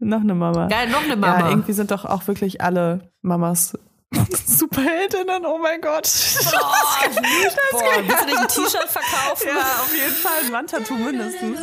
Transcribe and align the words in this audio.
Noch 0.00 0.20
eine 0.20 0.34
Mama. 0.34 0.68
Geil, 0.68 0.88
noch 0.88 1.02
eine 1.02 1.16
Mama. 1.16 1.40
Ja, 1.40 1.50
irgendwie 1.50 1.72
sind 1.72 1.90
doch 1.90 2.04
auch 2.04 2.26
wirklich 2.26 2.60
alle 2.60 3.10
Mamas 3.22 3.76
Superheldinnen, 4.46 5.44
oh 5.44 5.58
mein 5.58 5.80
Gott. 5.80 6.08
Oh, 6.46 6.50
boah, 7.72 7.80
willst 8.06 8.22
du 8.22 8.26
nicht 8.26 8.38
ein 8.38 8.48
T-Shirt 8.48 8.88
verkaufen? 8.88 9.48
Ja, 9.48 9.82
auf 9.82 9.94
jeden 9.94 10.14
Fall 10.14 10.32
ein 10.46 10.52
Wandtattoo 10.52 10.94
mindestens. 10.94 11.58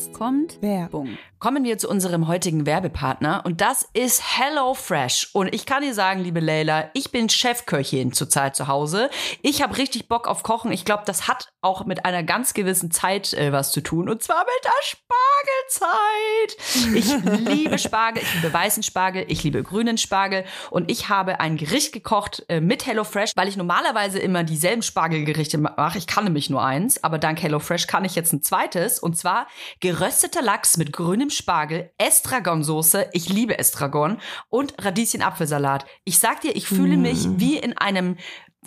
Jetzt 0.00 0.14
kommt 0.14 0.62
Werbung. 0.62 1.18
Kommen 1.38 1.62
wir 1.62 1.76
zu 1.76 1.86
unserem 1.86 2.26
heutigen 2.26 2.64
Werbepartner 2.64 3.42
und 3.44 3.60
das 3.60 3.86
ist 3.92 4.38
HelloFresh. 4.38 5.28
Und 5.34 5.54
ich 5.54 5.66
kann 5.66 5.82
dir 5.82 5.92
sagen, 5.92 6.20
liebe 6.22 6.40
Leila, 6.40 6.88
ich 6.94 7.12
bin 7.12 7.28
Chefköchin 7.28 8.14
zurzeit 8.14 8.56
zu 8.56 8.66
Hause. 8.66 9.10
Ich 9.42 9.60
habe 9.60 9.76
richtig 9.76 10.08
Bock 10.08 10.26
auf 10.26 10.42
Kochen. 10.42 10.72
Ich 10.72 10.86
glaube, 10.86 11.02
das 11.04 11.28
hat 11.28 11.52
auch 11.62 11.84
mit 11.84 12.04
einer 12.04 12.22
ganz 12.22 12.54
gewissen 12.54 12.90
Zeit 12.90 13.32
äh, 13.34 13.52
was 13.52 13.72
zu 13.72 13.80
tun. 13.82 14.08
Und 14.08 14.22
zwar 14.22 14.44
mit 14.44 14.64
der 14.64 14.70
Spargelzeit. 14.82 16.56
Ich 16.94 17.38
liebe 17.48 17.78
Spargel, 17.78 18.22
ich 18.22 18.34
liebe 18.34 18.52
weißen 18.52 18.82
Spargel, 18.82 19.24
ich 19.28 19.42
liebe 19.42 19.62
grünen 19.62 19.98
Spargel. 19.98 20.44
Und 20.70 20.90
ich 20.90 21.08
habe 21.08 21.40
ein 21.40 21.56
Gericht 21.56 21.92
gekocht 21.92 22.44
äh, 22.48 22.60
mit 22.60 22.86
HelloFresh, 22.86 23.32
weil 23.36 23.48
ich 23.48 23.56
normalerweise 23.56 24.18
immer 24.18 24.44
dieselben 24.44 24.82
Spargelgerichte 24.82 25.58
mache. 25.58 25.98
Ich 25.98 26.06
kann 26.06 26.24
nämlich 26.24 26.50
nur 26.50 26.64
eins, 26.64 27.02
aber 27.04 27.18
dank 27.18 27.40
HelloFresh 27.42 27.86
kann 27.86 28.04
ich 28.04 28.14
jetzt 28.14 28.32
ein 28.32 28.42
zweites. 28.42 28.98
Und 28.98 29.16
zwar 29.16 29.46
gerösteter 29.80 30.42
Lachs 30.42 30.76
mit 30.76 30.92
grünem 30.92 31.30
Spargel, 31.30 31.90
Estragonsoße, 31.98 33.08
ich 33.12 33.28
liebe 33.28 33.58
Estragon 33.58 34.18
und 34.48 34.74
Radieschen-Apfelsalat. 34.82 35.84
Ich 36.04 36.18
sag 36.18 36.40
dir, 36.40 36.56
ich 36.56 36.66
fühle 36.66 36.96
Mm. 36.96 37.02
mich 37.02 37.26
wie 37.36 37.58
in 37.58 37.76
einem 37.76 38.16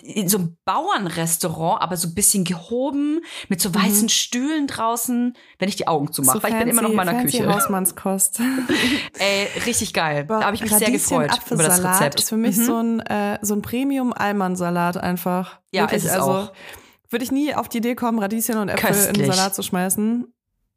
in 0.02 0.28
so 0.28 0.40
einem 0.40 0.58
Bauernrestaurant, 0.66 1.82
aber 1.82 1.98
so 1.98 2.08
ein 2.08 2.16
bisschen 2.16 2.44
gehoben, 2.46 3.20
mit 3.48 3.62
so 3.62 3.74
weißen 3.76 4.10
Stühlen 4.10 4.66
draußen, 4.66 5.38
wenn 5.60 5.70
ich 5.70 5.76
die 5.76 5.88
Augen 5.88 6.12
zumache, 6.12 6.42
weil 6.42 6.52
ich 6.54 6.58
bin 6.60 6.68
immer 6.70 6.82
noch 6.82 6.90
in 6.90 6.96
meiner 6.96 7.22
Küche. 7.22 7.48
Hausmannskost. 7.48 8.40
Ey, 9.20 9.48
richtig 9.66 9.94
geil. 9.94 10.26
Da 10.28 10.42
habe 10.46 10.56
ich 10.56 10.62
mich 10.62 10.72
sehr 10.72 10.88
Radieschen, 10.88 11.20
gefreut 11.20 11.40
über 11.52 11.64
das 11.64 11.84
Rezept. 11.84 12.20
ist 12.22 12.30
für 12.30 12.38
mich 12.38 12.58
Mhm. 12.58 12.66
so 12.66 12.78
ein, 12.78 13.00
äh, 13.02 13.38
so 13.44 13.54
ein 13.54 13.62
Premium-Alman-Salat 13.62 14.98
einfach. 14.98 15.60
Ja, 15.72 15.84
Wirklich, 15.84 16.00
ist 16.06 16.10
es 16.10 16.12
also 16.12 16.32
auch. 16.32 16.54
würde 17.10 17.24
ich 17.26 17.32
nie 17.32 17.54
auf 17.54 17.70
die 17.70 17.78
Idee 17.78 17.94
kommen, 17.96 18.18
Radieschen 18.20 18.58
und 18.58 18.70
Äpfel 18.70 18.90
in 18.90 18.96
Köstlich. 18.96 19.28
den 19.28 19.32
Salat 19.32 19.54
zu 19.56 19.62
schmeißen. 19.62 20.33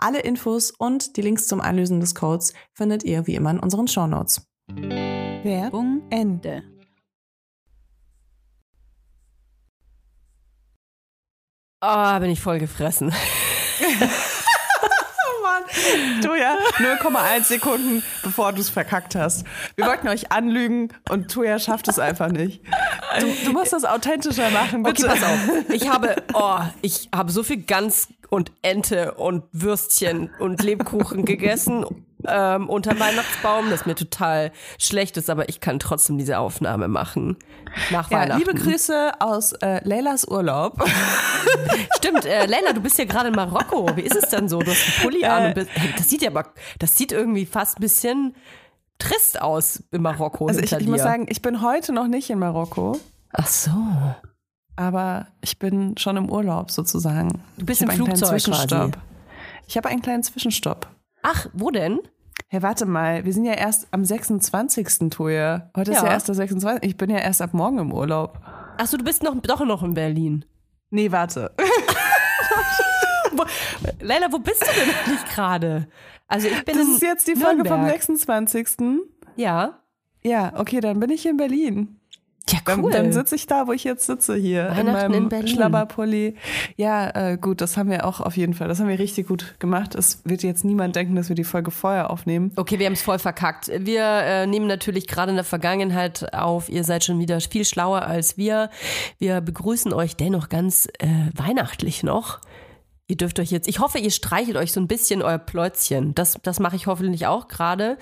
Alle 0.00 0.20
Infos 0.20 0.70
und 0.70 1.16
die 1.16 1.22
Links 1.22 1.48
zum 1.48 1.60
Einlösen 1.60 1.98
des 1.98 2.14
Codes 2.14 2.54
findet 2.72 3.02
ihr 3.02 3.26
wie 3.26 3.34
immer 3.34 3.50
in 3.50 3.58
unseren 3.58 3.88
Shownotes. 3.88 4.46
Werbung 4.68 6.02
Ende. 6.10 6.62
Oh, 11.80 12.18
bin 12.20 12.30
ich 12.30 12.40
voll 12.40 12.60
gefressen. 12.60 13.12
Du 16.22 16.34
ja, 16.34 16.56
0,1 16.78 17.44
Sekunden, 17.44 18.02
bevor 18.22 18.52
du 18.52 18.60
es 18.60 18.68
verkackt 18.68 19.14
hast. 19.14 19.44
Wir 19.76 19.86
wollten 19.86 20.08
euch 20.08 20.32
anlügen 20.32 20.88
und 21.08 21.30
Tuja 21.30 21.58
schafft 21.58 21.88
es 21.88 21.98
einfach 21.98 22.28
nicht. 22.28 22.62
Du, 23.20 23.26
du 23.44 23.52
musst 23.52 23.72
das 23.72 23.84
authentischer 23.84 24.50
machen, 24.50 24.82
bitte. 24.82 25.06
Okay, 25.06 25.18
pass 25.18 25.22
auf. 25.22 25.70
Ich 25.70 25.88
habe, 25.88 26.16
oh, 26.34 26.60
ich 26.82 27.08
habe 27.14 27.30
so 27.30 27.42
viel 27.42 27.62
Gans 27.62 28.08
und 28.30 28.52
Ente 28.62 29.14
und 29.14 29.44
Würstchen 29.52 30.30
und 30.38 30.62
Lebkuchen 30.62 31.24
gegessen 31.24 31.84
ähm, 32.26 32.68
unter 32.68 32.98
Weihnachtsbaum, 32.98 33.70
das 33.70 33.86
mir 33.86 33.94
total 33.94 34.50
schlecht 34.78 35.16
ist, 35.16 35.30
aber 35.30 35.48
ich 35.48 35.60
kann 35.60 35.78
trotzdem 35.78 36.18
diese 36.18 36.38
Aufnahme 36.38 36.88
machen. 36.88 37.36
Nach 37.90 38.10
Ja, 38.10 38.18
Weihnachten. 38.18 38.38
liebe 38.40 38.54
Grüße 38.54 39.12
aus 39.20 39.52
äh, 39.52 39.80
Leylas 39.86 40.26
Urlaub. 40.26 40.82
Stimmt, 41.96 42.24
äh, 42.24 42.46
Leila, 42.46 42.72
du 42.72 42.80
bist 42.80 42.98
ja 42.98 43.04
gerade 43.04 43.28
in 43.28 43.34
Marokko. 43.34 43.90
Wie 43.96 44.00
ist 44.02 44.16
es 44.16 44.30
denn 44.30 44.48
so? 44.48 44.58
Du 44.58 44.70
hast 44.70 44.84
einen 44.84 45.02
Pulli 45.02 45.24
an 45.24 45.46
und 45.46 45.54
bist, 45.54 45.70
hey, 45.74 45.94
das 45.96 46.10
sieht 46.10 46.22
ja 46.22 46.30
aber, 46.30 46.52
das 46.80 46.96
sieht 46.96 47.12
irgendwie 47.12 47.46
fast 47.46 47.78
ein 47.78 47.82
bisschen 47.82 48.34
trist 48.98 49.40
aus 49.40 49.84
in 49.92 50.02
Marokko. 50.02 50.48
Also 50.48 50.60
ich, 50.60 50.72
ich 50.72 50.86
muss 50.88 51.00
sagen, 51.02 51.26
ich 51.28 51.40
bin 51.40 51.62
heute 51.62 51.92
noch 51.92 52.08
nicht 52.08 52.30
in 52.30 52.40
Marokko, 52.40 52.98
ach 53.32 53.46
so. 53.46 53.70
Aber 54.78 55.26
ich 55.40 55.58
bin 55.58 55.96
schon 55.98 56.16
im 56.16 56.30
Urlaub 56.30 56.70
sozusagen. 56.70 57.42
Du 57.58 57.66
bist 57.66 57.82
im 57.82 57.90
Flugzeug 57.90 58.40
Zwischenstopp. 58.40 58.92
quasi. 58.92 59.04
Ich 59.66 59.76
habe 59.76 59.88
einen 59.88 60.02
kleinen 60.02 60.22
Zwischenstopp. 60.22 60.88
Ach, 61.22 61.46
wo 61.52 61.70
denn? 61.70 61.98
Hey, 62.48 62.62
warte 62.62 62.86
mal, 62.86 63.24
wir 63.24 63.32
sind 63.34 63.44
ja 63.44 63.52
erst 63.54 63.88
am 63.90 64.04
26. 64.04 65.10
Toja. 65.10 65.70
Heute 65.76 65.90
ist 65.90 65.98
Ja. 65.98 66.06
ja 66.06 66.12
erst 66.12 66.28
der 66.28 66.34
26. 66.36 66.88
Ich 66.88 66.96
bin 66.96 67.10
ja 67.10 67.18
erst 67.18 67.42
ab 67.42 67.52
morgen 67.52 67.78
im 67.78 67.92
Urlaub. 67.92 68.38
Ach 68.78 68.86
so, 68.86 68.96
du 68.96 69.04
bist 69.04 69.22
noch, 69.22 69.34
doch 69.42 69.64
noch 69.66 69.82
in 69.82 69.92
Berlin. 69.94 70.44
Nee, 70.90 71.10
warte. 71.12 71.50
Leila, 74.00 74.32
wo 74.32 74.38
bist 74.38 74.62
du 74.62 74.66
denn 74.80 74.94
eigentlich 74.94 75.24
gerade? 75.34 75.88
Also 76.26 76.48
ich 76.48 76.64
bin 76.64 76.76
Das 76.78 76.88
ist 76.88 77.02
jetzt 77.02 77.28
die 77.28 77.36
Folge 77.36 77.64
vom 77.64 77.80
Nürnberg. 77.80 78.02
26. 78.02 78.68
Ja. 79.36 79.78
Ja, 80.22 80.52
okay, 80.56 80.80
dann 80.80 81.00
bin 81.00 81.10
ich 81.10 81.26
in 81.26 81.36
Berlin. 81.36 81.97
Ja, 82.50 82.58
Dann, 82.64 82.82
cool. 82.82 82.92
dann 82.92 83.12
sitze 83.12 83.34
ich 83.34 83.46
da, 83.46 83.66
wo 83.66 83.72
ich 83.72 83.84
jetzt 83.84 84.06
sitze 84.06 84.34
hier. 84.34 84.70
Weihnachten 84.70 85.12
in 85.12 85.28
meinem 85.28 85.40
in. 85.40 85.48
Schlabberpulli. 85.48 86.34
Ja, 86.76 87.10
äh, 87.32 87.36
gut, 87.36 87.60
das 87.60 87.76
haben 87.76 87.90
wir 87.90 88.06
auch 88.06 88.20
auf 88.20 88.36
jeden 88.36 88.54
Fall. 88.54 88.68
Das 88.68 88.80
haben 88.80 88.88
wir 88.88 88.98
richtig 88.98 89.28
gut 89.28 89.56
gemacht. 89.58 89.94
Es 89.94 90.22
wird 90.24 90.42
jetzt 90.42 90.64
niemand 90.64 90.96
denken, 90.96 91.14
dass 91.14 91.28
wir 91.28 91.36
die 91.36 91.44
Folge 91.44 91.70
vorher 91.70 92.10
aufnehmen. 92.10 92.52
Okay, 92.56 92.78
wir 92.78 92.86
haben 92.86 92.94
es 92.94 93.02
voll 93.02 93.18
verkackt. 93.18 93.70
Wir 93.78 94.02
äh, 94.04 94.46
nehmen 94.46 94.66
natürlich 94.66 95.06
gerade 95.06 95.30
in 95.30 95.36
der 95.36 95.44
Vergangenheit 95.44 96.32
auf. 96.34 96.68
Ihr 96.68 96.84
seid 96.84 97.04
schon 97.04 97.18
wieder 97.18 97.40
viel 97.40 97.64
schlauer 97.64 98.02
als 98.02 98.36
wir. 98.36 98.70
Wir 99.18 99.40
begrüßen 99.40 99.92
euch 99.92 100.16
dennoch 100.16 100.48
ganz 100.48 100.86
äh, 100.98 101.06
weihnachtlich 101.34 102.02
noch. 102.02 102.40
Ihr 103.10 103.16
dürft 103.16 103.40
euch 103.40 103.50
jetzt, 103.50 103.66
ich 103.68 103.78
hoffe, 103.78 103.98
ihr 103.98 104.10
streichelt 104.10 104.58
euch 104.58 104.72
so 104.72 104.80
ein 104.80 104.86
bisschen 104.86 105.22
euer 105.22 105.38
Pläuzchen. 105.38 106.14
Das, 106.14 106.38
das 106.42 106.60
mache 106.60 106.76
ich 106.76 106.86
hoffentlich 106.86 107.26
auch 107.26 107.48
gerade. 107.48 107.96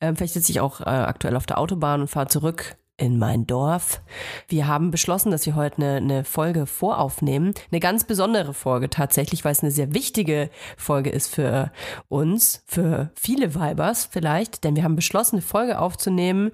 Ähm, 0.00 0.14
vielleicht 0.14 0.34
sitze 0.34 0.52
ich 0.52 0.60
auch 0.60 0.80
äh, 0.80 0.84
aktuell 0.84 1.34
auf 1.34 1.46
der 1.46 1.58
Autobahn 1.58 2.00
und 2.02 2.08
fahre 2.08 2.28
zurück 2.28 2.76
in 2.96 3.18
mein 3.18 3.46
Dorf. 3.46 4.02
Wir 4.48 4.66
haben 4.66 4.90
beschlossen, 4.90 5.30
dass 5.30 5.46
wir 5.46 5.56
heute 5.56 5.78
eine, 5.78 5.96
eine 5.96 6.24
Folge 6.24 6.66
voraufnehmen. 6.66 7.54
Eine 7.70 7.80
ganz 7.80 8.04
besondere 8.04 8.54
Folge 8.54 8.90
tatsächlich, 8.90 9.44
weil 9.44 9.52
es 9.52 9.62
eine 9.62 9.72
sehr 9.72 9.94
wichtige 9.94 10.50
Folge 10.76 11.10
ist 11.10 11.34
für 11.34 11.72
uns, 12.08 12.62
für 12.66 13.10
viele 13.14 13.54
Vibers 13.54 14.04
vielleicht. 14.10 14.64
Denn 14.64 14.76
wir 14.76 14.84
haben 14.84 14.96
beschlossen, 14.96 15.36
eine 15.36 15.42
Folge 15.42 15.78
aufzunehmen 15.78 16.52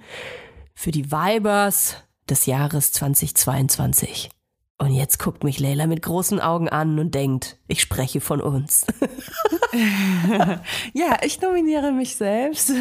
für 0.75 0.91
die 0.91 1.11
Vibers 1.11 1.97
des 2.29 2.47
Jahres 2.47 2.93
2022. 2.93 4.31
Und 4.81 4.93
jetzt 4.93 5.19
guckt 5.19 5.43
mich 5.43 5.59
Leila 5.59 5.89
mit 5.89 6.03
großen 6.03 6.39
Augen 6.39 6.69
an 6.69 7.01
und 7.01 7.13
denkt, 7.13 7.57
ich 7.67 7.81
spreche 7.81 8.21
von 8.21 8.41
uns. 8.41 8.87
Ja, 10.95 11.19
ich 11.23 11.41
nominiere 11.41 11.93
mich 11.93 12.17
selbst. 12.17 12.73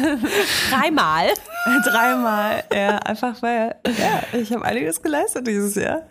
Dreimal. 0.70 1.28
Dreimal. 1.84 2.64
Ja, 2.72 2.96
einfach 2.98 3.40
weil, 3.42 3.74
ja, 3.86 4.22
ich 4.38 4.52
habe 4.52 4.64
einiges 4.64 5.02
geleistet 5.02 5.46
dieses 5.46 5.74
Jahr. 5.74 6.02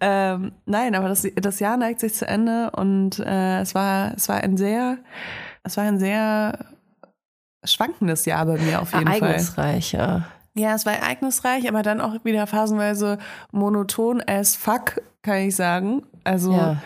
Ähm, 0.00 0.52
nein, 0.64 0.94
aber 0.94 1.08
das, 1.08 1.26
das 1.34 1.58
Jahr 1.58 1.76
neigt 1.76 2.00
sich 2.00 2.14
zu 2.14 2.26
Ende 2.26 2.70
und 2.70 3.18
äh, 3.18 3.60
es 3.60 3.74
war, 3.74 4.14
es 4.14 4.28
war 4.28 4.36
ein 4.36 4.56
sehr, 4.56 4.98
es 5.64 5.76
war 5.76 5.84
ein 5.84 5.98
sehr 5.98 6.66
schwankendes 7.64 8.24
Jahr 8.24 8.46
bei 8.46 8.58
mir 8.58 8.80
auf 8.80 8.92
jeden 8.92 9.06
Fall. 9.06 9.22
Ereignisreich, 9.22 9.92
ja. 9.92 10.26
Ja, 10.54 10.74
es 10.74 10.84
war 10.84 10.92
ereignisreich, 10.92 11.68
aber 11.68 11.82
dann 11.82 12.00
auch 12.00 12.24
wieder 12.24 12.46
phasenweise 12.46 13.18
monoton 13.52 14.22
as 14.26 14.54
fuck, 14.54 15.00
kann 15.22 15.38
ich 15.38 15.56
sagen. 15.56 16.02
Also 16.24 16.52
Ja. 16.52 16.76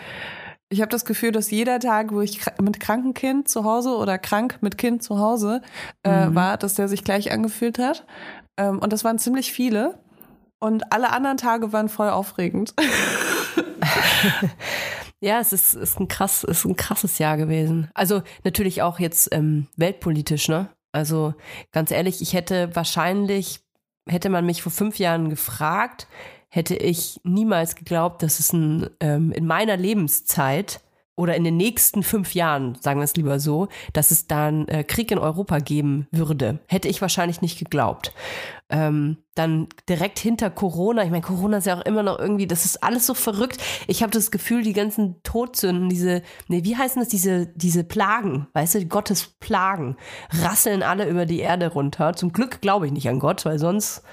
ich 0.69 0.79
habe 0.81 0.89
das 0.89 1.03
Gefühl, 1.05 1.31
dass 1.31 1.51
jeder 1.51 1.79
Tag, 1.79 2.11
wo 2.13 2.21
ich 2.21 2.39
mit 2.61 2.79
krankem 2.79 3.13
Kind 3.13 3.49
zu 3.49 3.65
Hause 3.65 3.97
oder 3.97 4.17
krank 4.17 4.59
mit 4.61 4.77
Kind 4.77 5.03
zu 5.03 5.19
Hause 5.19 5.61
äh, 6.03 6.27
war, 6.29 6.57
dass 6.57 6.75
der 6.75 6.87
sich 6.87 7.03
gleich 7.03 7.31
angefühlt 7.31 7.77
hat. 7.77 8.05
Ähm, 8.57 8.79
und 8.79 8.93
das 8.93 9.03
waren 9.03 9.19
ziemlich 9.19 9.51
viele. 9.51 9.99
Und 10.59 10.91
alle 10.91 11.11
anderen 11.11 11.37
Tage 11.37 11.71
waren 11.73 11.89
voll 11.89 12.09
aufregend. 12.09 12.73
Ja, 15.19 15.39
es 15.39 15.51
ist, 15.51 15.73
ist, 15.73 15.99
ein 15.99 16.07
krass, 16.07 16.43
ist 16.43 16.63
ein 16.65 16.75
krasses 16.75 17.17
Jahr 17.17 17.37
gewesen. 17.37 17.89
Also 17.95 18.21
natürlich 18.43 18.83
auch 18.83 18.99
jetzt 18.99 19.29
ähm, 19.31 19.65
weltpolitisch, 19.75 20.47
ne? 20.47 20.69
Also 20.97 21.35
ganz 21.71 21.91
ehrlich, 21.91 22.21
ich 22.21 22.33
hätte 22.33 22.75
wahrscheinlich, 22.75 23.59
hätte 24.07 24.29
man 24.29 24.45
mich 24.45 24.61
vor 24.61 24.71
fünf 24.71 24.97
Jahren 24.99 25.29
gefragt, 25.29 26.07
hätte 26.49 26.75
ich 26.75 27.21
niemals 27.23 27.75
geglaubt, 27.75 28.23
dass 28.23 28.39
es 28.39 28.51
ein, 28.51 28.89
ähm, 28.99 29.31
in 29.31 29.45
meiner 29.45 29.77
Lebenszeit 29.77 30.81
oder 31.15 31.35
in 31.35 31.43
den 31.43 31.57
nächsten 31.57 32.03
fünf 32.03 32.33
Jahren, 32.35 32.75
sagen 32.75 32.99
wir 32.99 33.03
es 33.03 33.15
lieber 33.15 33.39
so, 33.39 33.67
dass 33.93 34.11
es 34.11 34.27
dann 34.27 34.67
äh, 34.67 34.83
Krieg 34.83 35.11
in 35.11 35.17
Europa 35.17 35.59
geben 35.59 36.07
würde. 36.11 36.59
Hätte 36.67 36.87
ich 36.87 37.01
wahrscheinlich 37.01 37.41
nicht 37.41 37.59
geglaubt. 37.59 38.13
Ähm, 38.69 39.17
dann 39.33 39.67
direkt 39.87 40.19
hinter 40.19 40.49
Corona, 40.49 41.03
ich 41.03 41.09
meine, 41.09 41.21
Corona 41.21 41.57
ist 41.57 41.67
ja 41.67 41.77
auch 41.77 41.85
immer 41.85 42.03
noch 42.03 42.19
irgendwie, 42.19 42.47
das 42.47 42.65
ist 42.65 42.83
alles 42.83 43.05
so 43.05 43.13
verrückt. 43.13 43.63
Ich 43.87 44.03
habe 44.03 44.11
das 44.11 44.29
Gefühl, 44.29 44.61
die 44.61 44.73
ganzen 44.73 45.23
Todsünden, 45.23 45.87
diese, 45.87 46.21
nee, 46.49 46.65
wie 46.65 46.75
heißen 46.75 47.01
das, 47.01 47.07
diese, 47.07 47.47
diese 47.47 47.85
Plagen, 47.85 48.47
weißt 48.51 48.75
du, 48.75 48.85
Gottes 48.85 49.35
Plagen, 49.39 49.95
rasseln 50.41 50.83
alle 50.83 51.07
über 51.07 51.25
die 51.25 51.39
Erde 51.39 51.71
runter. 51.71 52.13
Zum 52.13 52.33
Glück 52.33 52.59
glaube 52.59 52.87
ich 52.87 52.91
nicht 52.91 53.07
an 53.07 53.19
Gott, 53.19 53.45
weil 53.45 53.57
sonst, 53.57 54.03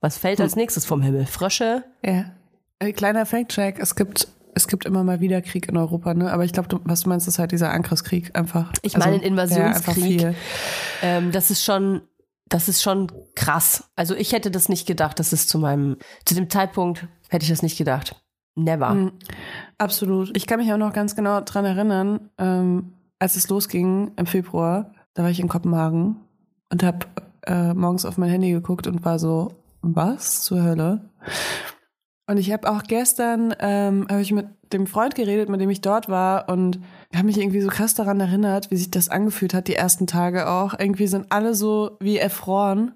was 0.00 0.16
fällt 0.16 0.40
als 0.40 0.56
nächstes 0.56 0.86
vom 0.86 1.02
Himmel? 1.02 1.26
Frösche? 1.26 1.84
Ja. 2.02 2.32
Äh, 2.78 2.92
kleiner 2.92 3.26
Fact-Check, 3.26 3.78
es 3.78 3.96
gibt, 3.96 4.28
es 4.54 4.66
gibt 4.66 4.86
immer 4.86 5.04
mal 5.04 5.20
wieder 5.20 5.42
Krieg 5.42 5.68
in 5.68 5.76
Europa, 5.76 6.14
ne? 6.14 6.32
Aber 6.32 6.44
ich 6.44 6.54
glaube, 6.54 6.80
was 6.84 7.02
du 7.02 7.10
meinst, 7.10 7.28
ist 7.28 7.38
halt 7.38 7.52
dieser 7.52 7.70
Angriffskrieg 7.70 8.34
einfach. 8.34 8.72
Ich 8.80 8.96
meine, 8.96 9.16
einfach 9.16 9.26
Invasionskrieg. 9.26 10.34
Ähm, 11.02 11.32
das 11.32 11.50
ist 11.50 11.62
schon, 11.62 12.00
das 12.50 12.68
ist 12.68 12.82
schon 12.82 13.10
krass. 13.34 13.90
Also 13.96 14.14
ich 14.14 14.32
hätte 14.32 14.50
das 14.50 14.68
nicht 14.68 14.86
gedacht, 14.86 15.18
dass 15.18 15.32
es 15.32 15.46
zu 15.46 15.58
meinem, 15.58 15.96
zu 16.26 16.34
dem 16.34 16.50
Zeitpunkt 16.50 17.06
hätte 17.30 17.44
ich 17.44 17.48
das 17.48 17.62
nicht 17.62 17.78
gedacht. 17.78 18.22
Never. 18.56 18.90
Mhm. 18.90 19.12
Absolut. 19.78 20.36
Ich 20.36 20.46
kann 20.46 20.58
mich 20.58 20.70
auch 20.72 20.76
noch 20.76 20.92
ganz 20.92 21.16
genau 21.16 21.40
dran 21.40 21.64
erinnern, 21.64 22.30
ähm, 22.36 22.92
als 23.18 23.36
es 23.36 23.48
losging 23.48 24.12
im 24.16 24.26
Februar, 24.26 24.92
da 25.14 25.22
war 25.22 25.30
ich 25.30 25.40
in 25.40 25.48
Kopenhagen 25.48 26.16
und 26.70 26.82
habe 26.82 27.06
äh, 27.46 27.72
morgens 27.72 28.04
auf 28.04 28.18
mein 28.18 28.30
Handy 28.30 28.50
geguckt 28.50 28.86
und 28.86 29.04
war 29.04 29.18
so, 29.18 29.54
was 29.80 30.42
zur 30.42 30.62
Hölle? 30.62 31.08
Und 32.26 32.36
ich 32.36 32.52
habe 32.52 32.70
auch 32.70 32.82
gestern, 32.82 33.54
ähm, 33.60 34.06
habe 34.10 34.22
ich 34.22 34.32
mit 34.32 34.46
dem 34.72 34.86
Freund 34.86 35.14
geredet, 35.14 35.48
mit 35.48 35.60
dem 35.60 35.70
ich 35.70 35.80
dort 35.80 36.08
war 36.08 36.48
und 36.48 36.80
habe 37.18 37.26
mich 37.26 37.38
irgendwie 37.38 37.60
so 37.60 37.68
krass 37.68 37.94
daran 37.94 38.20
erinnert, 38.20 38.70
wie 38.70 38.76
sich 38.76 38.90
das 38.90 39.08
angefühlt 39.08 39.54
hat, 39.54 39.68
die 39.68 39.74
ersten 39.74 40.06
Tage 40.06 40.48
auch. 40.48 40.74
Irgendwie 40.78 41.06
sind 41.06 41.26
alle 41.30 41.54
so 41.54 41.96
wie 42.00 42.18
erfroren 42.18 42.92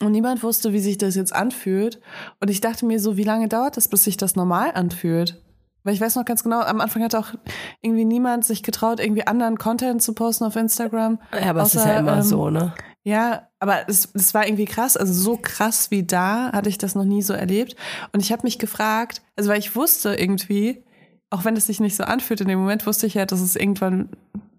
und 0.00 0.12
niemand 0.12 0.42
wusste, 0.42 0.72
wie 0.72 0.80
sich 0.80 0.98
das 0.98 1.14
jetzt 1.14 1.34
anfühlt. 1.34 2.00
Und 2.40 2.48
ich 2.48 2.60
dachte 2.60 2.86
mir 2.86 3.00
so, 3.00 3.16
wie 3.16 3.24
lange 3.24 3.48
dauert 3.48 3.76
das, 3.76 3.88
bis 3.88 4.04
sich 4.04 4.16
das 4.16 4.36
normal 4.36 4.72
anfühlt? 4.74 5.42
Weil 5.82 5.94
ich 5.94 6.00
weiß 6.00 6.16
noch 6.16 6.24
ganz 6.24 6.42
genau, 6.42 6.60
am 6.60 6.80
Anfang 6.80 7.02
hat 7.02 7.14
auch 7.14 7.34
irgendwie 7.80 8.04
niemand 8.04 8.44
sich 8.44 8.62
getraut, 8.62 9.00
irgendwie 9.00 9.26
anderen 9.26 9.58
Content 9.58 10.02
zu 10.02 10.14
posten 10.14 10.44
auf 10.44 10.56
Instagram. 10.56 11.18
Ja, 11.32 11.50
aber 11.50 11.62
es 11.62 11.74
ist 11.74 11.80
Außer, 11.80 11.92
ja 11.92 11.98
immer 12.00 12.16
ähm, 12.18 12.22
so, 12.22 12.50
ne? 12.50 12.74
Ja, 13.02 13.48
aber 13.58 13.88
es, 13.88 14.10
es 14.14 14.34
war 14.34 14.46
irgendwie 14.46 14.66
krass. 14.66 14.96
Also 14.96 15.12
so 15.12 15.38
krass 15.40 15.90
wie 15.90 16.02
da 16.02 16.52
hatte 16.52 16.68
ich 16.68 16.76
das 16.76 16.94
noch 16.94 17.04
nie 17.04 17.22
so 17.22 17.32
erlebt. 17.32 17.76
Und 18.12 18.20
ich 18.20 18.30
habe 18.30 18.42
mich 18.42 18.58
gefragt, 18.58 19.22
also 19.36 19.50
weil 19.50 19.58
ich 19.58 19.74
wusste 19.74 20.14
irgendwie, 20.14 20.84
auch 21.30 21.44
wenn 21.44 21.56
es 21.56 21.66
sich 21.66 21.80
nicht 21.80 21.96
so 21.96 22.04
anfühlt 22.04 22.40
in 22.40 22.48
dem 22.48 22.58
Moment, 22.58 22.86
wusste 22.86 23.06
ich 23.06 23.14
ja, 23.14 23.24
dass 23.24 23.40
es 23.40 23.56
irgendwann 23.56 24.10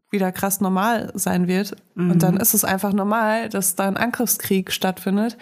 wieder 0.10 0.32
krass 0.32 0.60
normal 0.60 1.12
sein 1.16 1.48
wird. 1.48 1.76
Und 1.96 2.24
dann 2.24 2.38
ist 2.38 2.54
es 2.54 2.66
einfach 2.66 2.92
normal, 2.92 3.50
dass 3.50 3.76
da 3.76 3.88
ein 3.88 3.98
Angriffskrieg 3.98 4.72
stattfindet. 4.72 5.38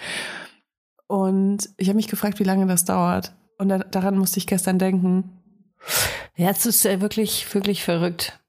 Und 1.08 1.70
ich 1.78 1.88
habe 1.88 1.96
mich 1.96 2.08
gefragt, 2.08 2.40
wie 2.40 2.44
lange 2.44 2.68
das 2.68 2.86
dauert. 2.86 3.34
Und 3.58 3.70
da, 3.70 3.80
daran 3.80 4.18
musste 4.18 4.38
ich 4.38 4.46
gestern 4.46 4.78
denken. 4.78 5.40
Ja, 6.36 6.52
es 6.52 6.66
ist 6.66 6.86
äh, 6.86 7.02
wirklich, 7.02 7.52
wirklich 7.54 7.84
verrückt. 7.84 8.40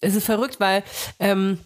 Es 0.00 0.14
ist 0.14 0.24
verrückt, 0.24 0.58
weil 0.58 0.82
ähm, 1.18 1.58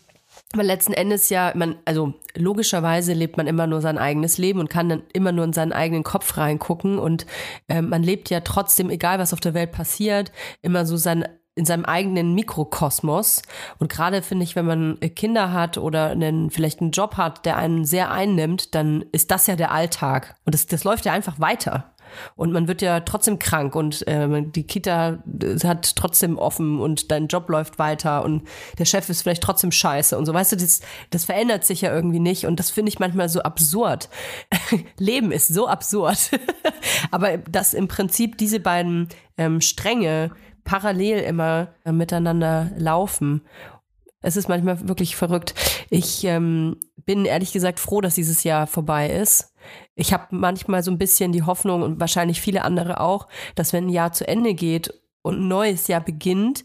man 0.56 0.66
letzten 0.66 0.92
Endes 0.92 1.28
ja, 1.28 1.52
man, 1.54 1.76
also 1.84 2.14
logischerweise 2.36 3.12
lebt 3.12 3.36
man 3.36 3.46
immer 3.46 3.66
nur 3.66 3.80
sein 3.80 3.98
eigenes 3.98 4.38
Leben 4.38 4.60
und 4.60 4.70
kann 4.70 4.88
dann 4.88 5.02
immer 5.12 5.32
nur 5.32 5.44
in 5.44 5.52
seinen 5.52 5.72
eigenen 5.72 6.02
Kopf 6.02 6.36
reingucken 6.36 6.98
und 6.98 7.26
ähm, 7.68 7.88
man 7.88 8.02
lebt 8.02 8.30
ja 8.30 8.40
trotzdem, 8.40 8.90
egal 8.90 9.18
was 9.18 9.32
auf 9.32 9.40
der 9.40 9.54
Welt 9.54 9.72
passiert, 9.72 10.32
immer 10.62 10.86
so 10.86 10.96
sein 10.96 11.24
in 11.54 11.64
seinem 11.66 11.84
eigenen 11.84 12.34
Mikrokosmos. 12.34 13.42
Und 13.78 13.90
gerade 13.90 14.22
finde 14.22 14.44
ich, 14.44 14.56
wenn 14.56 14.64
man 14.64 14.96
äh, 15.00 15.10
Kinder 15.10 15.52
hat 15.52 15.76
oder 15.76 16.10
einen, 16.10 16.50
vielleicht 16.50 16.80
einen 16.80 16.92
Job 16.92 17.16
hat, 17.16 17.44
der 17.44 17.56
einen 17.56 17.84
sehr 17.84 18.10
einnimmt, 18.10 18.74
dann 18.74 19.04
ist 19.12 19.30
das 19.30 19.46
ja 19.46 19.56
der 19.56 19.70
Alltag. 19.70 20.34
Und 20.46 20.54
das, 20.54 20.66
das 20.66 20.84
läuft 20.84 21.04
ja 21.04 21.12
einfach 21.12 21.40
weiter. 21.40 21.91
Und 22.36 22.52
man 22.52 22.68
wird 22.68 22.82
ja 22.82 23.00
trotzdem 23.00 23.38
krank 23.38 23.74
und 23.74 24.06
äh, 24.06 24.42
die 24.42 24.64
Kita 24.64 25.22
äh, 25.42 25.58
hat 25.64 25.96
trotzdem 25.96 26.38
offen 26.38 26.80
und 26.80 27.10
dein 27.10 27.28
Job 27.28 27.48
läuft 27.48 27.78
weiter 27.78 28.24
und 28.24 28.42
der 28.78 28.84
Chef 28.84 29.08
ist 29.08 29.22
vielleicht 29.22 29.42
trotzdem 29.42 29.72
scheiße 29.72 30.16
und 30.16 30.26
so. 30.26 30.34
Weißt 30.34 30.52
du, 30.52 30.56
das, 30.56 30.80
das 31.10 31.24
verändert 31.24 31.64
sich 31.64 31.82
ja 31.82 31.94
irgendwie 31.94 32.20
nicht 32.20 32.46
und 32.46 32.58
das 32.58 32.70
finde 32.70 32.90
ich 32.90 32.98
manchmal 32.98 33.28
so 33.28 33.42
absurd. 33.42 34.08
Leben 34.98 35.32
ist 35.32 35.48
so 35.48 35.68
absurd. 35.68 36.30
Aber 37.10 37.38
dass 37.38 37.74
im 37.74 37.88
Prinzip 37.88 38.38
diese 38.38 38.60
beiden 38.60 39.08
ähm, 39.36 39.60
Stränge 39.60 40.30
parallel 40.64 41.18
immer 41.20 41.74
äh, 41.84 41.92
miteinander 41.92 42.70
laufen. 42.76 43.42
Es 44.20 44.36
ist 44.36 44.48
manchmal 44.48 44.88
wirklich 44.88 45.16
verrückt. 45.16 45.54
Ich 45.90 46.24
ähm, 46.24 46.76
bin 47.04 47.24
ehrlich 47.24 47.52
gesagt 47.52 47.80
froh, 47.80 48.00
dass 48.00 48.14
dieses 48.14 48.44
Jahr 48.44 48.66
vorbei 48.66 49.10
ist. 49.10 49.51
Ich 49.94 50.12
habe 50.12 50.26
manchmal 50.30 50.82
so 50.82 50.90
ein 50.90 50.98
bisschen 50.98 51.32
die 51.32 51.42
Hoffnung 51.42 51.82
und 51.82 52.00
wahrscheinlich 52.00 52.40
viele 52.40 52.62
andere 52.62 53.00
auch, 53.00 53.28
dass 53.54 53.72
wenn 53.72 53.86
ein 53.86 53.90
Jahr 53.90 54.12
zu 54.12 54.26
Ende 54.26 54.54
geht 54.54 54.92
und 55.22 55.40
ein 55.40 55.48
neues 55.48 55.88
Jahr 55.88 56.00
beginnt, 56.00 56.64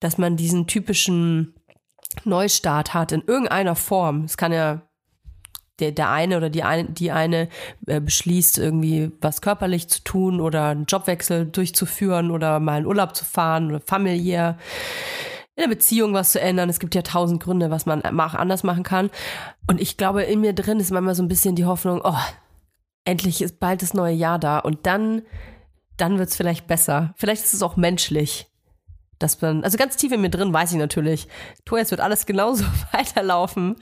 dass 0.00 0.18
man 0.18 0.36
diesen 0.36 0.66
typischen 0.66 1.54
Neustart 2.24 2.94
hat 2.94 3.12
in 3.12 3.22
irgendeiner 3.26 3.76
Form. 3.76 4.24
Es 4.24 4.36
kann 4.36 4.52
ja 4.52 4.82
der, 5.80 5.92
der 5.92 6.10
eine 6.10 6.36
oder 6.36 6.50
die 6.50 6.62
eine, 6.62 6.84
die 6.90 7.10
eine 7.10 7.48
äh, 7.86 8.00
beschließt, 8.00 8.58
irgendwie 8.58 9.12
was 9.20 9.40
körperlich 9.40 9.88
zu 9.88 10.04
tun 10.04 10.40
oder 10.40 10.68
einen 10.68 10.84
Jobwechsel 10.84 11.46
durchzuführen 11.46 12.30
oder 12.30 12.60
mal 12.60 12.80
in 12.80 12.86
Urlaub 12.86 13.16
zu 13.16 13.24
fahren 13.24 13.70
oder 13.70 13.80
familiär 13.80 14.58
in 15.56 15.62
der 15.62 15.68
Beziehung 15.68 16.14
was 16.14 16.32
zu 16.32 16.40
ändern. 16.40 16.70
Es 16.70 16.80
gibt 16.80 16.94
ja 16.94 17.02
tausend 17.02 17.42
Gründe, 17.42 17.70
was 17.70 17.86
man 17.86 18.02
anders 18.02 18.62
machen 18.62 18.82
kann. 18.82 19.10
Und 19.66 19.80
ich 19.80 19.96
glaube, 19.96 20.22
in 20.22 20.40
mir 20.40 20.52
drin 20.52 20.80
ist 20.80 20.90
manchmal 20.90 21.14
so 21.14 21.22
ein 21.22 21.28
bisschen 21.28 21.54
die 21.54 21.66
Hoffnung, 21.66 22.00
oh, 22.02 22.16
endlich 23.04 23.42
ist 23.42 23.60
bald 23.60 23.82
das 23.82 23.94
neue 23.94 24.14
Jahr 24.14 24.38
da 24.38 24.58
und 24.58 24.86
dann, 24.86 25.22
dann 25.96 26.18
wird 26.18 26.30
es 26.30 26.36
vielleicht 26.36 26.66
besser. 26.66 27.14
Vielleicht 27.16 27.44
ist 27.44 27.54
es 27.54 27.62
auch 27.62 27.76
menschlich. 27.76 28.46
Dass 29.18 29.40
man, 29.42 29.64
also 29.64 29.76
ganz 29.76 29.96
tief 29.96 30.12
in 30.12 30.22
mir 30.22 30.30
drin 30.30 30.52
weiß 30.52 30.72
ich 30.72 30.78
natürlich, 30.78 31.28
es 31.76 31.90
wird 31.90 32.00
alles 32.00 32.24
genauso 32.24 32.64
weiterlaufen. 32.92 33.76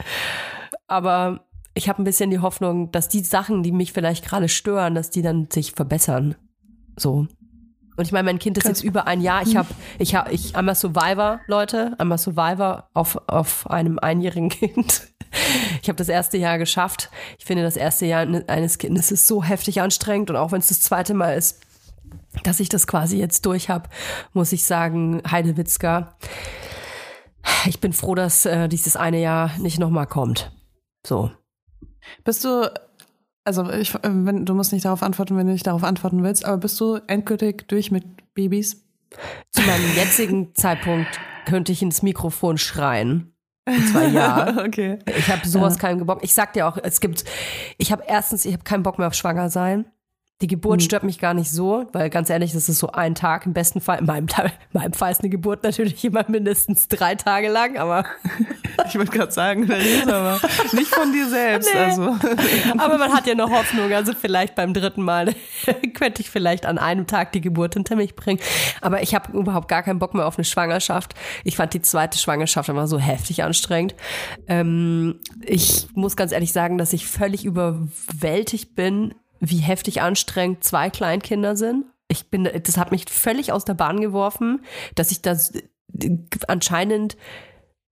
Aber 0.88 1.46
ich 1.74 1.88
habe 1.88 2.02
ein 2.02 2.04
bisschen 2.04 2.30
die 2.30 2.40
Hoffnung, 2.40 2.90
dass 2.90 3.08
die 3.08 3.22
Sachen, 3.22 3.62
die 3.62 3.70
mich 3.70 3.92
vielleicht 3.92 4.24
gerade 4.24 4.48
stören, 4.48 4.96
dass 4.96 5.10
die 5.10 5.22
dann 5.22 5.48
sich 5.50 5.72
verbessern. 5.72 6.34
So. 6.96 7.28
Und 7.98 8.04
ich 8.04 8.12
meine, 8.12 8.26
mein 8.26 8.38
Kind 8.38 8.56
ist 8.56 8.68
jetzt 8.68 8.84
über 8.84 9.08
ein 9.08 9.20
Jahr. 9.20 9.42
Ich 9.42 9.56
habe, 9.56 9.68
ich 9.98 10.14
habe, 10.14 10.30
ich 10.32 10.54
einmal 10.54 10.76
Survivor, 10.76 11.40
Leute, 11.48 11.96
einmal 11.98 12.16
Survivor 12.16 12.88
auf 12.94 13.20
auf 13.28 13.68
einem 13.68 13.98
einjährigen 13.98 14.48
Kind. 14.50 15.08
Ich 15.82 15.88
habe 15.88 15.96
das 15.96 16.08
erste 16.08 16.38
Jahr 16.38 16.58
geschafft. 16.58 17.10
Ich 17.40 17.44
finde, 17.44 17.64
das 17.64 17.76
erste 17.76 18.06
Jahr 18.06 18.24
eines 18.46 18.78
Kindes 18.78 19.10
ist 19.10 19.26
so 19.26 19.42
heftig 19.42 19.80
anstrengend 19.80 20.30
und 20.30 20.36
auch 20.36 20.52
wenn 20.52 20.60
es 20.60 20.68
das 20.68 20.80
zweite 20.80 21.12
Mal 21.12 21.32
ist, 21.32 21.60
dass 22.44 22.60
ich 22.60 22.68
das 22.68 22.86
quasi 22.86 23.18
jetzt 23.18 23.44
durch 23.46 23.68
habe, 23.68 23.88
muss 24.32 24.52
ich 24.52 24.64
sagen, 24.64 25.20
Heidewitzka. 25.28 26.16
Ich 27.66 27.80
bin 27.80 27.92
froh, 27.92 28.14
dass 28.14 28.46
äh, 28.46 28.68
dieses 28.68 28.94
eine 28.94 29.20
Jahr 29.20 29.50
nicht 29.58 29.80
nochmal 29.80 30.06
kommt. 30.06 30.52
So. 31.04 31.32
Bist 32.22 32.44
du, 32.44 32.70
also 33.48 33.70
ich, 33.70 33.94
äh, 33.94 34.00
wenn, 34.04 34.44
du 34.44 34.54
musst 34.54 34.72
nicht 34.72 34.84
darauf 34.84 35.02
antworten, 35.02 35.36
wenn 35.36 35.46
du 35.46 35.52
nicht 35.54 35.66
darauf 35.66 35.82
antworten 35.82 36.22
willst, 36.22 36.44
aber 36.44 36.58
bist 36.58 36.78
du 36.80 36.98
endgültig 37.06 37.66
durch 37.68 37.90
mit 37.90 38.04
Babys? 38.34 38.84
Zu 39.50 39.62
meinem 39.62 39.96
jetzigen 39.96 40.54
Zeitpunkt 40.54 41.18
könnte 41.46 41.72
ich 41.72 41.80
ins 41.80 42.02
Mikrofon 42.02 42.58
schreien. 42.58 43.32
Und 43.66 43.88
zwar 43.88 44.06
ja. 44.06 44.56
okay. 44.66 44.98
Ich 45.16 45.28
habe 45.30 45.48
sowas 45.48 45.74
Ja. 45.76 45.80
keinen 45.80 46.04
Bock. 46.04 46.20
Ich 46.22 46.34
sag 46.34 46.52
dir 46.52 46.68
auch, 46.68 46.76
es 46.82 47.00
gibt, 47.00 47.24
ich 47.78 47.90
habe 47.90 48.04
erstens, 48.06 48.44
ich 48.44 48.52
habe 48.52 48.64
keinen 48.64 48.82
Bock 48.82 48.98
mehr 48.98 49.06
auf 49.06 49.14
schwanger 49.14 49.48
sein. 49.48 49.86
Die 50.40 50.46
Geburt 50.46 50.80
Hm. 50.80 50.84
stört 50.84 51.02
mich 51.02 51.18
gar 51.18 51.34
nicht 51.34 51.50
so, 51.50 51.86
weil 51.92 52.10
ganz 52.10 52.30
ehrlich, 52.30 52.52
das 52.52 52.68
ist 52.68 52.78
so 52.78 52.92
ein 52.92 53.16
Tag 53.16 53.44
im 53.44 53.54
besten 53.54 53.80
Fall. 53.80 53.98
In 53.98 54.06
meinem, 54.06 54.26
in 54.28 54.50
meinem 54.72 54.92
Fall 54.92 55.10
ist 55.10 55.20
eine 55.20 55.30
Geburt 55.30 55.64
natürlich 55.64 56.04
immer 56.04 56.24
mindestens 56.28 56.86
drei 56.86 57.16
Tage 57.16 57.48
lang, 57.48 57.76
aber, 57.76 58.04
Ich 58.86 58.96
wollte 58.96 59.10
gerade 59.10 59.32
sagen, 59.32 59.64
ist 59.64 60.08
aber 60.08 60.40
nicht 60.72 60.86
von 60.86 61.12
dir 61.12 61.28
selbst. 61.28 61.70
Nee. 61.74 61.80
Also. 61.80 62.16
aber 62.78 62.96
man 62.96 63.12
hat 63.12 63.26
ja 63.26 63.34
noch 63.34 63.50
Hoffnung. 63.50 63.92
Also 63.92 64.12
vielleicht 64.18 64.54
beim 64.54 64.72
dritten 64.72 65.02
Mal 65.02 65.34
könnte 65.94 66.22
ich 66.22 66.30
vielleicht 66.30 66.64
an 66.64 66.78
einem 66.78 67.06
Tag 67.06 67.32
die 67.32 67.40
Geburt 67.40 67.74
hinter 67.74 67.96
mich 67.96 68.14
bringen. 68.14 68.40
Aber 68.80 69.02
ich 69.02 69.14
habe 69.14 69.36
überhaupt 69.36 69.68
gar 69.68 69.82
keinen 69.82 69.98
Bock 69.98 70.14
mehr 70.14 70.26
auf 70.26 70.38
eine 70.38 70.44
Schwangerschaft. 70.44 71.14
Ich 71.44 71.56
fand 71.56 71.74
die 71.74 71.82
zweite 71.82 72.18
Schwangerschaft 72.18 72.68
immer 72.68 72.86
so 72.86 72.98
heftig 72.98 73.42
anstrengend. 73.42 73.94
Ähm, 74.46 75.20
ich 75.44 75.88
muss 75.94 76.16
ganz 76.16 76.32
ehrlich 76.32 76.52
sagen, 76.52 76.78
dass 76.78 76.92
ich 76.92 77.06
völlig 77.08 77.44
überwältigt 77.44 78.74
bin, 78.74 79.14
wie 79.40 79.58
heftig 79.58 80.00
anstrengend 80.02 80.64
zwei 80.64 80.90
Kleinkinder 80.90 81.56
sind. 81.56 81.86
Ich 82.08 82.30
bin, 82.30 82.48
das 82.62 82.76
hat 82.76 82.90
mich 82.90 83.04
völlig 83.08 83.52
aus 83.52 83.64
der 83.64 83.74
Bahn 83.74 84.00
geworfen, 84.00 84.62
dass 84.94 85.10
ich 85.10 85.22
das 85.22 85.54
äh, 85.54 86.18
anscheinend 86.46 87.16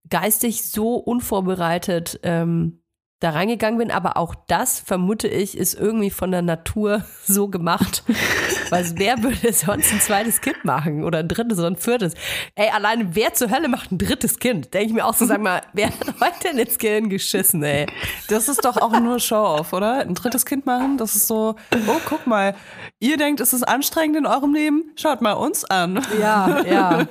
geistig 0.08 0.64
so 0.64 0.94
unvorbereitet 0.94 2.20
ähm, 2.22 2.80
da 3.20 3.30
reingegangen 3.30 3.78
bin, 3.78 3.90
aber 3.90 4.18
auch 4.18 4.34
das, 4.46 4.78
vermute 4.78 5.26
ich, 5.26 5.56
ist 5.56 5.72
irgendwie 5.72 6.10
von 6.10 6.30
der 6.30 6.42
Natur 6.42 7.04
so 7.24 7.48
gemacht. 7.48 8.02
Weil 8.70 8.84
wer 8.96 9.22
würde 9.22 9.52
sonst 9.52 9.92
ein 9.92 10.00
zweites 10.00 10.40
Kind 10.40 10.64
machen 10.64 11.04
oder 11.04 11.20
ein 11.20 11.28
drittes 11.28 11.58
oder 11.58 11.68
ein 11.68 11.76
viertes? 11.76 12.14
Ey, 12.56 12.68
alleine 12.70 13.14
wer 13.14 13.32
zur 13.32 13.50
Hölle 13.50 13.68
macht 13.68 13.92
ein 13.92 13.98
drittes 13.98 14.38
Kind? 14.38 14.74
Denke 14.74 14.88
ich 14.88 14.92
mir 14.92 15.06
auch 15.06 15.14
so, 15.14 15.24
sag 15.24 15.40
mal, 15.40 15.62
wer 15.72 15.86
hat 15.86 15.94
heute 16.20 16.34
denn 16.44 16.58
ins 16.58 16.76
Gehirn 16.78 17.08
geschissen, 17.08 17.62
ey? 17.62 17.86
Das 18.28 18.48
ist 18.48 18.64
doch 18.64 18.76
auch 18.76 18.98
nur 19.00 19.20
Show-off, 19.20 19.72
oder? 19.72 20.00
Ein 20.00 20.14
drittes 20.14 20.44
Kind 20.44 20.66
machen, 20.66 20.98
das 20.98 21.14
ist 21.14 21.28
so, 21.28 21.54
oh, 21.72 22.00
guck 22.06 22.26
mal, 22.26 22.54
ihr 22.98 23.16
denkt, 23.16 23.40
es 23.40 23.52
ist 23.52 23.62
anstrengend 23.62 24.16
in 24.16 24.26
eurem 24.26 24.52
Leben? 24.52 24.92
Schaut 24.96 25.22
mal 25.22 25.34
uns 25.34 25.64
an. 25.64 26.04
Ja, 26.20 26.62
ja. 26.64 27.06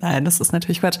Nein, 0.00 0.24
das 0.24 0.40
ist 0.40 0.52
natürlich 0.52 0.80
Quatsch. 0.80 0.98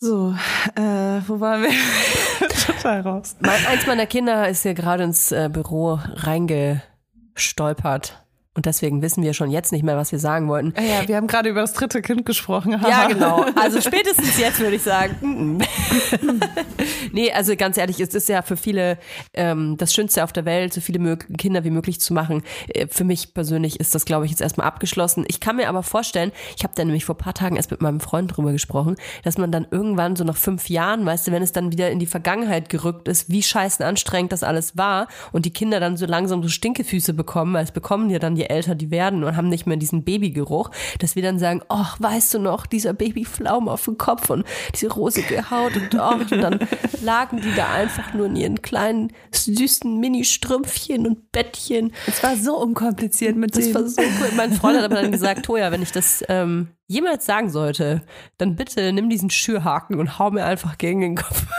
So, 0.00 0.32
äh, 0.76 1.20
wo 1.26 1.40
waren 1.40 1.62
wir? 1.62 1.70
Total 2.66 3.00
raus. 3.00 3.34
Mein, 3.40 3.66
eins 3.66 3.84
meiner 3.86 4.06
Kinder 4.06 4.48
ist 4.48 4.64
ja 4.64 4.72
gerade 4.72 5.02
ins 5.02 5.32
äh, 5.32 5.50
Büro 5.52 5.98
reingestolpert. 6.04 8.24
Und 8.58 8.66
deswegen 8.66 9.02
wissen 9.02 9.22
wir 9.22 9.34
schon 9.34 9.52
jetzt 9.52 9.70
nicht 9.70 9.84
mehr, 9.84 9.96
was 9.96 10.10
wir 10.10 10.18
sagen 10.18 10.48
wollten. 10.48 10.74
Ja, 10.76 11.06
wir 11.06 11.14
haben 11.14 11.28
gerade 11.28 11.48
über 11.48 11.60
das 11.60 11.74
dritte 11.74 12.02
Kind 12.02 12.26
gesprochen. 12.26 12.72
Ja, 12.72 13.06
genau. 13.06 13.46
Also 13.54 13.80
spätestens 13.88 14.36
jetzt 14.36 14.58
würde 14.58 14.74
ich 14.74 14.82
sagen. 14.82 15.14
mm, 15.20 15.58
mm. 15.58 16.40
nee, 17.12 17.30
also 17.30 17.54
ganz 17.54 17.76
ehrlich, 17.76 18.00
es 18.00 18.16
ist 18.16 18.28
ja 18.28 18.42
für 18.42 18.56
viele 18.56 18.98
ähm, 19.32 19.76
das 19.76 19.94
Schönste 19.94 20.24
auf 20.24 20.32
der 20.32 20.44
Welt, 20.44 20.72
so 20.72 20.80
viele 20.80 21.16
Kinder 21.18 21.62
wie 21.62 21.70
möglich 21.70 22.00
zu 22.00 22.12
machen. 22.12 22.42
Äh, 22.66 22.88
für 22.88 23.04
mich 23.04 23.32
persönlich 23.32 23.78
ist 23.78 23.94
das, 23.94 24.04
glaube 24.04 24.24
ich, 24.24 24.32
jetzt 24.32 24.40
erstmal 24.40 24.66
abgeschlossen. 24.66 25.24
Ich 25.28 25.38
kann 25.38 25.54
mir 25.54 25.68
aber 25.68 25.84
vorstellen, 25.84 26.32
ich 26.56 26.64
habe 26.64 26.74
da 26.74 26.84
nämlich 26.84 27.04
vor 27.04 27.14
ein 27.14 27.18
paar 27.18 27.34
Tagen 27.34 27.54
erst 27.54 27.70
mit 27.70 27.80
meinem 27.80 28.00
Freund 28.00 28.36
drüber 28.36 28.50
gesprochen, 28.50 28.96
dass 29.22 29.38
man 29.38 29.52
dann 29.52 29.68
irgendwann 29.70 30.16
so 30.16 30.24
nach 30.24 30.36
fünf 30.36 30.68
Jahren, 30.68 31.06
weißt 31.06 31.28
du, 31.28 31.30
wenn 31.30 31.44
es 31.44 31.52
dann 31.52 31.70
wieder 31.70 31.92
in 31.92 32.00
die 32.00 32.06
Vergangenheit 32.06 32.70
gerückt 32.70 33.06
ist, 33.06 33.30
wie 33.30 33.44
scheißen 33.44 33.84
anstrengend 33.84 34.32
das 34.32 34.42
alles 34.42 34.76
war 34.76 35.06
und 35.30 35.44
die 35.44 35.52
Kinder 35.52 35.78
dann 35.78 35.96
so 35.96 36.06
langsam 36.06 36.42
so 36.42 36.48
Stinkefüße 36.48 37.14
bekommen, 37.14 37.54
weil 37.54 37.62
es 37.62 37.70
bekommen 37.70 38.10
ja 38.10 38.18
dann 38.18 38.34
je 38.48 38.54
älter 38.54 38.74
die 38.74 38.90
werden 38.90 39.24
und 39.24 39.36
haben 39.36 39.48
nicht 39.48 39.66
mehr 39.66 39.76
diesen 39.76 40.04
Babygeruch, 40.04 40.70
dass 40.98 41.16
wir 41.16 41.22
dann 41.22 41.38
sagen, 41.38 41.62
ach, 41.68 42.00
weißt 42.00 42.34
du 42.34 42.38
noch, 42.38 42.66
dieser 42.66 42.92
Babyflaum 42.92 43.68
auf 43.68 43.84
dem 43.84 43.98
Kopf 43.98 44.30
und 44.30 44.44
diese 44.74 44.92
rosige 44.92 45.50
Haut 45.50 45.76
und, 45.76 45.94
oh, 45.94 46.14
und 46.14 46.30
dann 46.42 46.58
lagen 47.02 47.40
die 47.40 47.54
da 47.54 47.72
einfach 47.72 48.14
nur 48.14 48.26
in 48.26 48.36
ihren 48.36 48.62
kleinen 48.62 49.12
süßen 49.32 49.98
Mini-Strümpfchen 49.98 51.06
und 51.06 51.32
Bettchen. 51.32 51.92
Es 52.06 52.22
war 52.22 52.36
so 52.36 52.56
unkompliziert 52.56 53.36
mit 53.36 53.56
Das 53.56 53.64
dem. 53.64 53.74
war 53.74 53.88
so 53.88 54.00
cool. 54.00 54.28
Mein 54.36 54.52
Freund 54.52 54.78
hat 54.78 54.84
aber 54.84 55.02
dann 55.02 55.12
gesagt, 55.12 55.44
Toja, 55.44 55.70
wenn 55.72 55.82
ich 55.82 55.92
das 55.92 56.24
ähm, 56.28 56.68
jemals 56.86 57.26
sagen 57.26 57.50
sollte, 57.50 58.02
dann 58.38 58.56
bitte 58.56 58.92
nimm 58.92 59.10
diesen 59.10 59.30
Schürhaken 59.30 59.98
und 59.98 60.18
hau 60.18 60.30
mir 60.30 60.44
einfach 60.44 60.78
gegen 60.78 61.00
den 61.00 61.16
Kopf. 61.16 61.46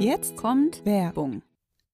Jetzt 0.00 0.36
kommt 0.36 0.84
Werbung. 0.84 1.42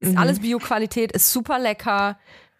Ist 0.00 0.16
alles 0.16 0.40
Bio-Qualität, 0.40 1.12
ist 1.12 1.32
super 1.32 1.58
lecker. 1.58 2.18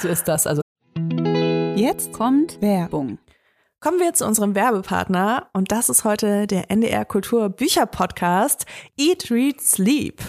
So 0.00 0.08
ist 0.08 0.28
das. 0.28 0.46
Also 0.46 0.62
Jetzt 1.76 2.12
kommt 2.12 2.60
Werbung. 2.60 3.18
Kommen 3.80 4.00
wir 4.00 4.12
zu 4.12 4.26
unserem 4.26 4.56
Werbepartner 4.56 5.48
und 5.52 5.70
das 5.70 5.88
ist 5.88 6.04
heute 6.04 6.48
der 6.48 6.70
NDR 6.70 7.04
Kultur 7.04 7.48
Bücher 7.48 7.86
Podcast 7.86 8.66
Eat, 8.96 9.30
Read, 9.30 9.60
Sleep. 9.60 10.20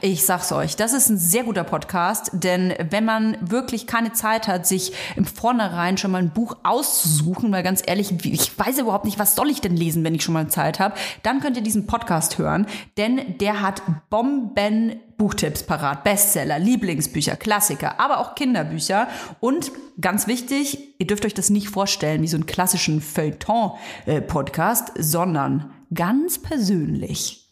Ich 0.00 0.24
sag's 0.24 0.52
euch, 0.52 0.76
das 0.76 0.92
ist 0.92 1.08
ein 1.08 1.18
sehr 1.18 1.42
guter 1.42 1.64
Podcast, 1.64 2.30
denn 2.34 2.72
wenn 2.90 3.04
man 3.04 3.36
wirklich 3.40 3.88
keine 3.88 4.12
Zeit 4.12 4.46
hat, 4.46 4.64
sich 4.64 4.92
im 5.16 5.24
Vornherein 5.24 5.98
schon 5.98 6.12
mal 6.12 6.22
ein 6.22 6.30
Buch 6.30 6.56
auszusuchen, 6.62 7.50
weil 7.50 7.64
ganz 7.64 7.82
ehrlich, 7.84 8.12
ich 8.24 8.56
weiß 8.56 8.78
überhaupt 8.78 9.06
nicht, 9.06 9.18
was 9.18 9.34
soll 9.34 9.50
ich 9.50 9.60
denn 9.60 9.76
lesen, 9.76 10.04
wenn 10.04 10.14
ich 10.14 10.22
schon 10.22 10.34
mal 10.34 10.46
Zeit 10.46 10.78
habe, 10.78 10.94
dann 11.24 11.40
könnt 11.40 11.56
ihr 11.56 11.64
diesen 11.64 11.88
Podcast 11.88 12.38
hören, 12.38 12.66
denn 12.96 13.36
der 13.38 13.60
hat 13.60 13.82
Bomben 14.08 15.00
Buchtipps 15.16 15.64
parat, 15.64 16.04
Bestseller, 16.04 16.60
Lieblingsbücher, 16.60 17.34
Klassiker, 17.34 17.98
aber 17.98 18.18
auch 18.18 18.36
Kinderbücher 18.36 19.08
und 19.40 19.72
ganz 20.00 20.28
wichtig, 20.28 20.94
ihr 21.00 21.08
dürft 21.08 21.24
euch 21.24 21.34
das 21.34 21.50
nicht 21.50 21.70
vorstellen 21.70 22.22
wie 22.22 22.28
so 22.28 22.36
einen 22.36 22.46
klassischen 22.46 23.00
Feuilleton-Podcast, 23.00 24.92
sondern 24.96 25.72
ganz 25.92 26.40
persönlich. 26.40 27.43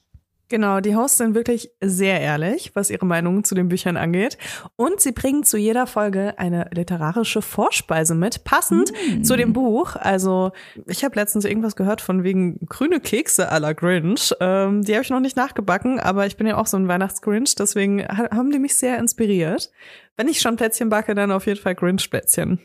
Genau, 0.52 0.80
die 0.80 0.94
Hosts 0.94 1.16
sind 1.16 1.34
wirklich 1.34 1.70
sehr 1.80 2.20
ehrlich, 2.20 2.72
was 2.74 2.90
ihre 2.90 3.06
Meinungen 3.06 3.42
zu 3.42 3.54
den 3.54 3.68
Büchern 3.68 3.96
angeht. 3.96 4.36
Und 4.76 5.00
sie 5.00 5.12
bringen 5.12 5.44
zu 5.44 5.56
jeder 5.56 5.86
Folge 5.86 6.34
eine 6.36 6.68
literarische 6.74 7.40
Vorspeise 7.40 8.14
mit, 8.14 8.44
passend 8.44 8.92
zu 9.22 9.34
dem 9.34 9.54
Buch. 9.54 9.96
Also, 9.96 10.52
ich 10.86 11.04
habe 11.06 11.14
letztens 11.18 11.46
irgendwas 11.46 11.74
gehört 11.74 12.02
von 12.02 12.22
wegen 12.22 12.58
grüne 12.66 13.00
Kekse 13.00 13.50
à 13.50 13.60
la 13.60 13.72
Grinch. 13.72 14.34
Ähm, 14.40 14.82
die 14.82 14.92
habe 14.92 15.02
ich 15.02 15.08
noch 15.08 15.20
nicht 15.20 15.38
nachgebacken, 15.38 15.98
aber 15.98 16.26
ich 16.26 16.36
bin 16.36 16.46
ja 16.46 16.58
auch 16.58 16.66
so 16.66 16.76
ein 16.76 16.86
Weihnachtsgrinch, 16.86 17.54
deswegen 17.54 18.02
ha- 18.06 18.28
haben 18.30 18.50
die 18.50 18.58
mich 18.58 18.76
sehr 18.76 18.98
inspiriert. 18.98 19.70
Wenn 20.18 20.28
ich 20.28 20.42
schon 20.42 20.56
Plätzchen 20.56 20.90
backe, 20.90 21.14
dann 21.14 21.32
auf 21.32 21.46
jeden 21.46 21.60
Fall 21.60 21.74
Grinch-Plätzchen. 21.74 22.58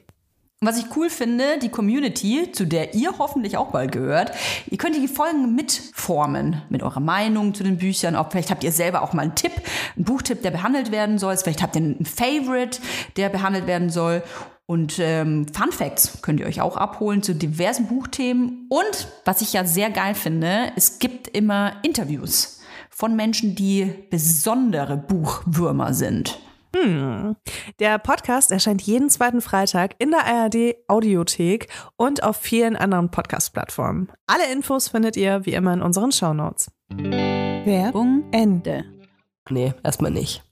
Was 0.60 0.80
ich 0.80 0.86
cool 0.96 1.12
finde, 1.12 1.60
die 1.62 1.70
Community, 1.70 2.52
zu 2.52 2.66
der 2.66 2.96
ihr 2.96 3.20
hoffentlich 3.20 3.58
auch 3.58 3.70
bald 3.70 3.92
gehört, 3.92 4.32
ihr 4.72 4.80
könnt 4.80 4.96
die 4.96 5.08
Folgen 5.08 5.54
mitformen 5.54 6.64
mit 6.70 6.82
eurer 6.82 7.00
Meinung 7.00 7.54
zu 7.54 7.64
den 7.64 7.78
Büchern. 7.78 8.16
Auch 8.16 8.32
vielleicht 8.32 8.50
habt 8.50 8.64
ihr 8.64 8.72
selber 8.72 9.04
auch 9.04 9.14
mal 9.14 9.22
einen 9.22 9.36
Tipp, 9.36 9.52
einen 9.96 10.06
Buchtipp, 10.06 10.42
der 10.42 10.50
behandelt 10.50 10.92
werden 10.92 11.20
soll. 11.20 11.38
Vielleicht 11.38 11.62
habt 11.62 11.76
ihr 11.76 11.84
einen 11.84 12.06
Favorite, 12.06 12.80
der 13.18 13.30
behandelt 13.30 13.68
werden 13.68 13.92
soll. 13.92 14.24
Und 14.66 14.98
ähm, 14.98 15.46
Fun 15.54 15.72
Facts 15.72 16.24
könnt 16.24 16.40
ihr 16.40 16.48
euch 16.48 16.60
auch 16.60 16.76
abholen 16.76 17.22
zu 17.22 17.36
diversen 17.36 17.86
Buchthemen. 17.86 18.66
Und 18.70 19.10
was 19.26 19.42
ich 19.42 19.54
ja 19.54 19.64
sehr 19.64 19.92
geil 19.92 20.16
finde, 20.16 20.72
es 20.76 20.98
gibt 20.98 21.28
immer 21.28 21.74
Interviews 21.84 22.62
von 22.90 23.16
Menschen, 23.16 23.54
die 23.54 23.94
besondere 24.10 24.98
Buchwürmer 24.98 25.94
sind. 25.94 26.40
Der 27.80 27.98
Podcast 28.00 28.52
erscheint 28.52 28.82
jeden 28.82 29.10
zweiten 29.10 29.42
Freitag 29.42 29.96
in 30.00 30.12
der 30.12 30.26
ARD 30.26 30.76
Audiothek 30.88 31.68
und 31.96 32.24
auf 32.24 32.38
vielen 32.38 32.76
anderen 32.76 33.10
Podcast-Plattformen. 33.10 34.12
Alle 34.28 34.52
Infos 34.52 34.90
findet 34.90 35.18
ihr 35.18 35.46
wie 35.46 35.54
immer 35.54 35.74
in 35.74 35.82
unseren 35.82 36.12
Shownotes. 36.12 36.72
Werbung 36.90 38.26
Ende. 38.32 38.86
nee, 39.50 39.74
erstmal 39.84 40.12
nicht. 40.12 40.44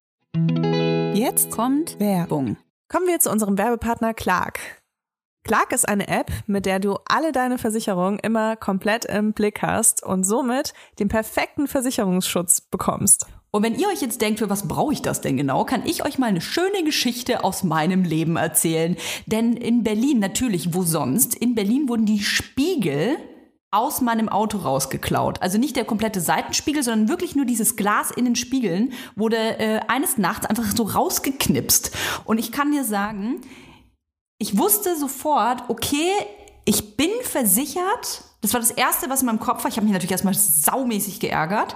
Jetzt 1.14 1.52
kommt 1.52 2.00
Werbung. 2.00 2.58
Kommen 2.90 3.08
wir 3.08 3.20
zu 3.20 3.32
unserem 3.32 3.58
Werbepartner 3.58 4.14
Clark. 4.14 4.60
Clark 5.44 5.72
ist 5.72 5.88
eine 5.88 6.08
App, 6.08 6.32
mit 6.48 6.66
der 6.66 6.80
du 6.80 6.98
alle 7.08 7.32
deine 7.32 7.60
Versicherungen 7.60 8.18
immer 8.20 8.56
komplett 8.56 9.06
im 9.06 9.34
Blick 9.34 9.62
hast 9.62 10.04
und 10.04 10.24
somit 10.24 10.74
den 10.98 11.08
perfekten 11.08 11.68
Versicherungsschutz 11.68 12.62
bekommst. 12.62 13.28
Und 13.56 13.64
wenn 13.64 13.80
ihr 13.80 13.88
euch 13.88 14.02
jetzt 14.02 14.20
denkt, 14.20 14.40
für 14.40 14.50
was 14.50 14.68
brauche 14.68 14.92
ich 14.92 15.02
das 15.02 15.22
denn 15.22 15.38
genau, 15.38 15.64
kann 15.64 15.86
ich 15.86 16.04
euch 16.04 16.18
mal 16.18 16.26
eine 16.26 16.42
schöne 16.42 16.84
Geschichte 16.84 17.46
aus 17.46 17.64
meinem 17.64 18.04
Leben 18.04 18.36
erzählen. 18.36 18.98
Denn 19.28 19.56
in 19.56 19.82
Berlin, 19.82 20.20
natürlich, 20.20 20.74
wo 20.74 20.84
sonst, 20.84 21.36
in 21.36 21.56
Berlin 21.56 21.88
wurden 21.88 22.06
die 22.06 22.22
Spiegel 22.22 23.16
aus 23.72 24.02
meinem 24.02 24.28
Auto 24.28 24.58
rausgeklaut. 24.58 25.42
Also 25.42 25.58
nicht 25.58 25.78
der 25.78 25.86
komplette 25.86 26.20
Seitenspiegel, 26.20 26.84
sondern 26.84 27.08
wirklich 27.08 27.34
nur 27.38 27.46
dieses 27.46 27.78
Glas 27.78 28.12
in 28.12 28.26
den 28.26 28.36
Spiegeln 28.36 28.92
wurde 29.16 29.38
äh, 29.38 29.80
eines 29.88 30.18
Nachts 30.18 30.46
einfach 30.46 30.66
so 30.76 30.84
rausgeknipst. 30.84 31.92
Und 32.26 32.40
ich 32.40 32.52
kann 32.52 32.74
dir 32.74 32.84
sagen, 32.84 33.40
ich 34.38 34.58
wusste 34.58 34.98
sofort, 34.98 35.64
okay, 35.70 36.12
ich 36.66 36.98
bin 36.98 37.12
versichert. 37.22 38.26
Das 38.46 38.54
war 38.54 38.60
das 38.60 38.70
Erste, 38.70 39.10
was 39.10 39.22
in 39.22 39.26
meinem 39.26 39.40
Kopf 39.40 39.64
war. 39.64 39.72
Ich 39.72 39.78
habe 39.78 39.86
mich 39.86 39.94
natürlich 39.94 40.12
erstmal 40.12 40.36
saumäßig 40.36 41.20
geärgert. 41.20 41.76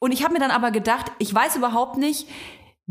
Und 0.00 0.10
ich 0.10 0.24
habe 0.24 0.32
mir 0.32 0.40
dann 0.40 0.50
aber 0.50 0.72
gedacht, 0.72 1.12
ich 1.20 1.32
weiß 1.32 1.54
überhaupt 1.54 1.98
nicht, 1.98 2.26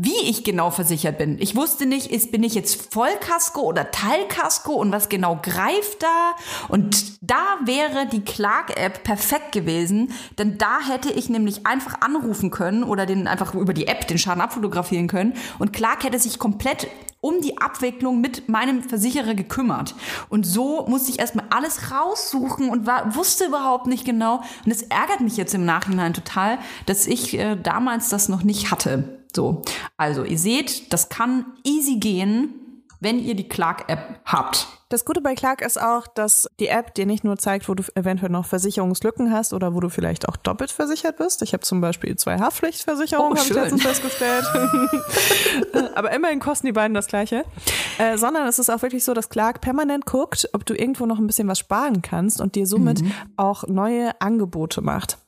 wie 0.02 0.30
ich 0.30 0.44
genau 0.44 0.70
versichert 0.70 1.18
bin. 1.18 1.36
Ich 1.40 1.54
wusste 1.54 1.84
nicht, 1.84 2.10
ist, 2.10 2.32
bin 2.32 2.42
ich 2.42 2.54
jetzt 2.54 2.90
Vollkasko 2.90 3.60
oder 3.60 3.90
Teilkasko 3.90 4.72
und 4.72 4.92
was 4.92 5.10
genau 5.10 5.38
greift 5.42 6.02
da? 6.02 6.32
Und 6.68 7.22
da 7.22 7.58
wäre 7.66 8.06
die 8.06 8.22
Clark-App 8.22 9.04
perfekt 9.04 9.52
gewesen, 9.52 10.14
denn 10.38 10.56
da 10.56 10.78
hätte 10.80 11.10
ich 11.10 11.28
nämlich 11.28 11.66
einfach 11.66 12.00
anrufen 12.00 12.50
können 12.50 12.82
oder 12.82 13.04
den 13.04 13.28
einfach 13.28 13.54
über 13.54 13.74
die 13.74 13.88
App 13.88 14.08
den 14.08 14.16
Schaden 14.16 14.40
abfotografieren 14.40 15.06
können 15.06 15.34
und 15.58 15.74
Clark 15.74 16.04
hätte 16.04 16.18
sich 16.18 16.38
komplett 16.38 16.86
um 17.20 17.42
die 17.42 17.58
Abwicklung 17.58 18.22
mit 18.22 18.48
meinem 18.48 18.82
Versicherer 18.82 19.34
gekümmert. 19.34 19.94
Und 20.30 20.46
so 20.46 20.86
musste 20.88 21.10
ich 21.10 21.18
erstmal 21.18 21.44
alles 21.50 21.90
raussuchen 21.92 22.70
und 22.70 22.86
war, 22.86 23.14
wusste 23.14 23.44
überhaupt 23.44 23.86
nicht 23.86 24.06
genau. 24.06 24.40
Und 24.64 24.72
es 24.72 24.80
ärgert 24.84 25.20
mich 25.20 25.36
jetzt 25.36 25.54
im 25.54 25.66
Nachhinein 25.66 26.14
total, 26.14 26.58
dass 26.86 27.06
ich 27.06 27.38
äh, 27.38 27.56
damals 27.56 28.08
das 28.08 28.30
noch 28.30 28.42
nicht 28.42 28.70
hatte. 28.70 29.19
So, 29.34 29.62
also 29.96 30.24
ihr 30.24 30.38
seht, 30.38 30.92
das 30.92 31.08
kann 31.08 31.46
easy 31.64 31.96
gehen, 31.96 32.82
wenn 33.00 33.18
ihr 33.18 33.34
die 33.34 33.48
Clark-App 33.48 34.20
habt. 34.24 34.66
Das 34.90 35.04
Gute 35.04 35.20
bei 35.20 35.36
Clark 35.36 35.62
ist 35.62 35.80
auch, 35.80 36.08
dass 36.08 36.50
die 36.58 36.66
App 36.66 36.94
dir 36.94 37.06
nicht 37.06 37.22
nur 37.22 37.38
zeigt, 37.38 37.68
wo 37.68 37.74
du 37.74 37.84
eventuell 37.94 38.32
noch 38.32 38.44
Versicherungslücken 38.44 39.32
hast 39.32 39.52
oder 39.54 39.72
wo 39.72 39.78
du 39.78 39.88
vielleicht 39.88 40.28
auch 40.28 40.36
doppelt 40.36 40.72
versichert 40.72 41.16
bist. 41.16 41.42
Ich 41.42 41.52
habe 41.52 41.62
zum 41.62 41.80
Beispiel 41.80 42.16
zwei 42.16 42.40
Haftpflichtversicherungen, 42.40 43.34
Oh, 43.34 43.36
habe 43.36 43.48
ich 43.48 43.54
letztens 43.54 43.82
festgestellt. 43.82 44.44
Aber 45.94 46.10
immerhin 46.12 46.40
kosten 46.40 46.66
die 46.66 46.72
beiden 46.72 46.94
das 46.94 47.06
gleiche. 47.06 47.44
Äh, 47.98 48.18
sondern 48.18 48.48
es 48.48 48.58
ist 48.58 48.68
auch 48.68 48.82
wirklich 48.82 49.04
so, 49.04 49.14
dass 49.14 49.28
Clark 49.28 49.60
permanent 49.60 50.06
guckt, 50.06 50.48
ob 50.54 50.66
du 50.66 50.74
irgendwo 50.74 51.06
noch 51.06 51.18
ein 51.18 51.26
bisschen 51.28 51.46
was 51.46 51.60
sparen 51.60 52.02
kannst 52.02 52.40
und 52.40 52.56
dir 52.56 52.66
somit 52.66 53.00
auch 53.36 53.68
neue 53.68 54.20
Angebote 54.20 54.80
macht. 54.82 55.18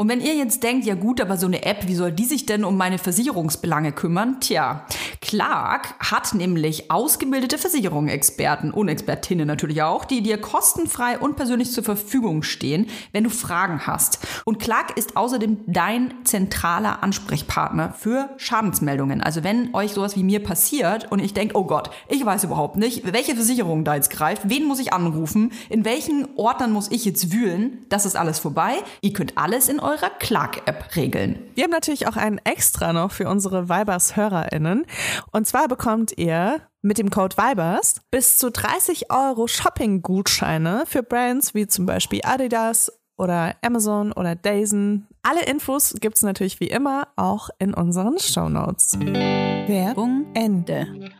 Und 0.00 0.08
wenn 0.08 0.20
ihr 0.20 0.36
jetzt 0.36 0.62
denkt, 0.62 0.86
ja 0.86 0.94
gut, 0.94 1.20
aber 1.20 1.36
so 1.36 1.48
eine 1.48 1.64
App, 1.64 1.88
wie 1.88 1.96
soll 1.96 2.12
die 2.12 2.24
sich 2.24 2.46
denn 2.46 2.62
um 2.62 2.76
meine 2.76 2.98
Versicherungsbelange 2.98 3.90
kümmern? 3.90 4.36
Tja, 4.38 4.86
Clark 5.20 5.92
hat 5.98 6.34
nämlich 6.34 6.88
ausgebildete 6.88 7.58
Versicherungsexperten 7.58 8.70
und 8.70 8.86
Expertinnen 8.86 9.48
natürlich 9.48 9.82
auch, 9.82 10.04
die 10.04 10.22
dir 10.22 10.38
kostenfrei 10.38 11.18
und 11.18 11.34
persönlich 11.34 11.72
zur 11.72 11.82
Verfügung 11.82 12.44
stehen, 12.44 12.86
wenn 13.10 13.24
du 13.24 13.30
Fragen 13.30 13.88
hast. 13.88 14.20
Und 14.44 14.60
Clark 14.60 14.96
ist 14.96 15.16
außerdem 15.16 15.64
dein 15.66 16.14
zentraler 16.22 17.02
Ansprechpartner 17.02 17.92
für 17.92 18.30
Schadensmeldungen. 18.36 19.20
Also 19.20 19.42
wenn 19.42 19.74
euch 19.74 19.94
sowas 19.94 20.14
wie 20.14 20.22
mir 20.22 20.44
passiert 20.44 21.10
und 21.10 21.18
ich 21.18 21.34
denke, 21.34 21.56
oh 21.56 21.64
Gott, 21.64 21.90
ich 22.08 22.24
weiß 22.24 22.44
überhaupt 22.44 22.76
nicht, 22.76 23.12
welche 23.12 23.34
Versicherung 23.34 23.82
da 23.82 23.96
jetzt 23.96 24.10
greift, 24.10 24.48
wen 24.48 24.64
muss 24.64 24.78
ich 24.78 24.92
anrufen, 24.92 25.50
in 25.68 25.84
welchen 25.84 26.28
Ordnern 26.36 26.70
muss 26.70 26.88
ich 26.92 27.04
jetzt 27.04 27.32
wühlen, 27.32 27.84
das 27.88 28.06
ist 28.06 28.14
alles 28.14 28.38
vorbei. 28.38 28.76
Ihr 29.00 29.12
könnt 29.12 29.36
alles 29.36 29.68
in 29.68 29.80
eurer 29.88 30.10
Clark-App 30.10 30.94
regeln. 30.96 31.50
Wir 31.54 31.64
haben 31.64 31.70
natürlich 31.70 32.06
auch 32.06 32.16
einen 32.16 32.38
extra 32.44 32.92
noch 32.92 33.10
für 33.10 33.28
unsere 33.28 33.68
Vibers-HörerInnen. 33.68 34.84
Und 35.32 35.46
zwar 35.46 35.66
bekommt 35.66 36.16
ihr 36.18 36.60
mit 36.82 36.98
dem 36.98 37.10
Code 37.10 37.36
Vibers 37.36 38.02
bis 38.10 38.36
zu 38.36 38.50
30 38.50 39.10
Euro 39.10 39.46
Shopping-Gutscheine 39.48 40.84
für 40.86 41.02
Brands 41.02 41.54
wie 41.54 41.66
zum 41.66 41.86
Beispiel 41.86 42.20
Adidas 42.22 42.92
oder 43.16 43.56
Amazon 43.62 44.12
oder 44.12 44.36
Dazen. 44.36 45.08
Alle 45.22 45.44
Infos 45.46 45.94
gibt's 46.00 46.22
natürlich 46.22 46.60
wie 46.60 46.68
immer 46.68 47.08
auch 47.16 47.48
in 47.58 47.72
unseren 47.72 48.18
Shownotes. 48.18 48.98
Werbung 49.00 50.26
Ende. 50.34 51.10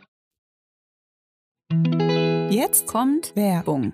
Jetzt 2.49 2.87
kommt 2.87 3.35
Werbung. 3.35 3.93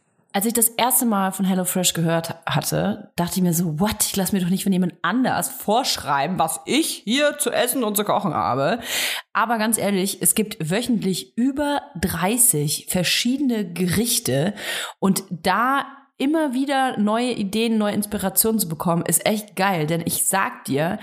Als 0.33 0.45
ich 0.45 0.53
das 0.53 0.69
erste 0.69 1.05
Mal 1.05 1.31
von 1.31 1.45
HelloFresh 1.45 1.93
gehört 1.93 2.35
hatte, 2.45 3.11
dachte 3.17 3.35
ich 3.35 3.41
mir 3.41 3.53
so, 3.53 3.79
what? 3.79 4.03
Ich 4.05 4.15
lasse 4.15 4.33
mir 4.33 4.41
doch 4.41 4.49
nicht 4.49 4.63
von 4.63 4.71
jemand 4.71 4.93
anders 5.01 5.49
vorschreiben, 5.49 6.39
was 6.39 6.61
ich 6.65 7.01
hier 7.03 7.37
zu 7.37 7.51
essen 7.51 7.83
und 7.83 7.97
zu 7.97 8.05
kochen 8.05 8.33
habe. 8.33 8.79
Aber 9.33 9.57
ganz 9.57 9.77
ehrlich, 9.77 10.21
es 10.21 10.33
gibt 10.33 10.71
wöchentlich 10.71 11.37
über 11.37 11.81
30 11.99 12.87
verschiedene 12.89 13.71
Gerichte 13.73 14.53
und 14.99 15.23
da 15.29 15.85
immer 16.17 16.53
wieder 16.53 16.99
neue 16.99 17.31
Ideen, 17.31 17.79
neue 17.79 17.95
Inspirationen 17.95 18.59
zu 18.59 18.69
bekommen, 18.69 19.03
ist 19.05 19.25
echt 19.25 19.55
geil. 19.55 19.87
Denn 19.87 20.03
ich 20.05 20.27
sag 20.27 20.65
dir, 20.65 20.99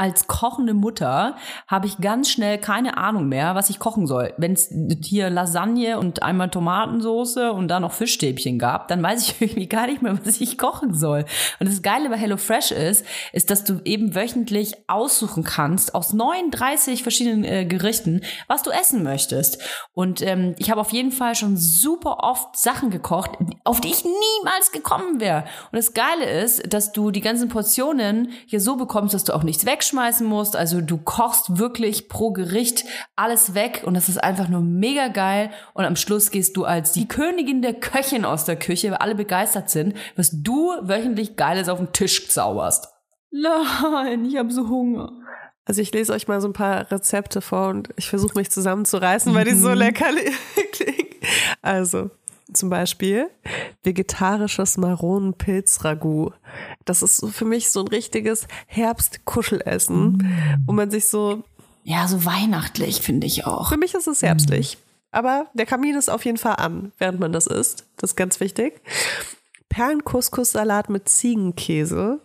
als 0.00 0.26
kochende 0.28 0.72
Mutter 0.72 1.36
habe 1.68 1.86
ich 1.86 1.98
ganz 1.98 2.30
schnell 2.30 2.56
keine 2.56 2.96
Ahnung 2.96 3.28
mehr, 3.28 3.54
was 3.54 3.68
ich 3.68 3.78
kochen 3.78 4.06
soll. 4.06 4.32
Wenn 4.38 4.54
es 4.54 4.72
hier 5.04 5.28
Lasagne 5.28 5.98
und 5.98 6.22
einmal 6.22 6.48
Tomatensoße 6.48 7.52
und 7.52 7.68
dann 7.68 7.82
noch 7.82 7.92
Fischstäbchen 7.92 8.58
gab, 8.58 8.88
dann 8.88 9.02
weiß 9.02 9.28
ich 9.28 9.40
irgendwie 9.42 9.68
gar 9.68 9.88
nicht 9.88 10.00
mehr, 10.00 10.18
was 10.24 10.40
ich 10.40 10.56
kochen 10.56 10.94
soll. 10.94 11.26
Und 11.58 11.68
das 11.68 11.82
Geile 11.82 12.08
bei 12.08 12.16
HelloFresh 12.16 12.70
ist, 12.70 13.04
ist, 13.34 13.50
dass 13.50 13.62
du 13.64 13.80
eben 13.84 14.14
wöchentlich 14.14 14.72
aussuchen 14.86 15.44
kannst 15.44 15.94
aus 15.94 16.14
39 16.14 17.02
verschiedenen 17.02 17.44
äh, 17.44 17.66
Gerichten, 17.66 18.22
was 18.48 18.62
du 18.62 18.70
essen 18.70 19.02
möchtest. 19.02 19.62
Und 19.92 20.22
ähm, 20.22 20.54
ich 20.56 20.70
habe 20.70 20.80
auf 20.80 20.92
jeden 20.92 21.12
Fall 21.12 21.34
schon 21.34 21.58
super 21.58 22.20
oft 22.22 22.56
Sachen 22.56 22.88
gekocht, 22.88 23.32
auf 23.64 23.82
die 23.82 23.88
ich 23.88 24.02
niemals 24.04 24.72
gekommen 24.72 25.20
wäre. 25.20 25.44
Und 25.70 25.76
das 25.76 25.92
Geile 25.92 26.24
ist, 26.42 26.72
dass 26.72 26.92
du 26.92 27.10
die 27.10 27.20
ganzen 27.20 27.50
Portionen 27.50 28.32
hier 28.46 28.62
so 28.62 28.76
bekommst, 28.76 29.12
dass 29.12 29.24
du 29.24 29.34
auch 29.34 29.42
nichts 29.42 29.66
wegschmeißen 29.90 30.26
musst. 30.26 30.56
Also 30.56 30.80
du 30.80 30.98
kochst 30.98 31.58
wirklich 31.58 32.08
pro 32.08 32.32
Gericht 32.32 32.84
alles 33.16 33.54
weg 33.54 33.82
und 33.84 33.94
das 33.94 34.08
ist 34.08 34.22
einfach 34.22 34.48
nur 34.48 34.60
mega 34.60 35.08
geil. 35.08 35.50
Und 35.74 35.84
am 35.84 35.96
Schluss 35.96 36.30
gehst 36.30 36.56
du 36.56 36.64
als 36.64 36.92
die 36.92 37.08
Königin 37.08 37.62
der 37.62 37.74
Köchin 37.74 38.24
aus 38.24 38.44
der 38.44 38.56
Küche, 38.56 38.90
weil 38.90 38.98
alle 38.98 39.14
begeistert 39.14 39.70
sind, 39.70 39.94
was 40.16 40.30
du 40.42 40.70
wöchentlich 40.82 41.36
Geiles 41.36 41.68
auf 41.68 41.78
den 41.78 41.92
Tisch 41.92 42.28
zauberst. 42.28 42.88
Nein, 43.30 44.24
ich 44.24 44.36
habe 44.36 44.52
so 44.52 44.68
Hunger. 44.68 45.12
Also 45.64 45.82
ich 45.82 45.92
lese 45.92 46.12
euch 46.12 46.26
mal 46.26 46.40
so 46.40 46.48
ein 46.48 46.52
paar 46.52 46.90
Rezepte 46.90 47.40
vor 47.40 47.68
und 47.68 47.90
ich 47.96 48.08
versuche 48.08 48.36
mich 48.36 48.50
zusammenzureißen, 48.50 49.34
weil 49.34 49.44
die 49.44 49.54
so 49.54 49.72
lecker 49.72 50.06
klingen. 50.72 51.14
Also 51.62 52.10
zum 52.52 52.70
Beispiel 52.70 53.28
vegetarisches 53.82 54.76
Maronenpilz-Ragout. 54.78 56.32
Das 56.84 57.02
ist 57.02 57.24
für 57.32 57.44
mich 57.44 57.70
so 57.70 57.80
ein 57.80 57.88
richtiges 57.88 58.46
Herbstkuschelessen, 58.66 60.62
wo 60.66 60.72
man 60.72 60.90
sich 60.90 61.06
so, 61.06 61.42
Ja, 61.84 62.06
so 62.08 62.24
weihnachtlich 62.24 63.00
finde 63.00 63.26
ich 63.26 63.46
auch. 63.46 63.70
für 63.70 63.76
mich 63.78 63.94
ist 63.94 64.06
es 64.06 64.22
herbstlich. 64.22 64.78
Aber 65.12 65.46
der 65.54 65.66
Kamin 65.66 65.96
ist 65.96 66.08
auf 66.08 66.24
jeden 66.24 66.38
Fall 66.38 66.56
an, 66.58 66.92
während 66.98 67.18
man 67.18 67.32
das 67.32 67.46
isst. 67.48 67.84
Das 67.96 68.10
ist 68.10 68.16
ganz 68.16 68.38
wichtig. 68.38 68.80
Perlenkuskussalat 69.68 70.88
mit 70.90 71.08
Ziegenkäse. 71.08 72.20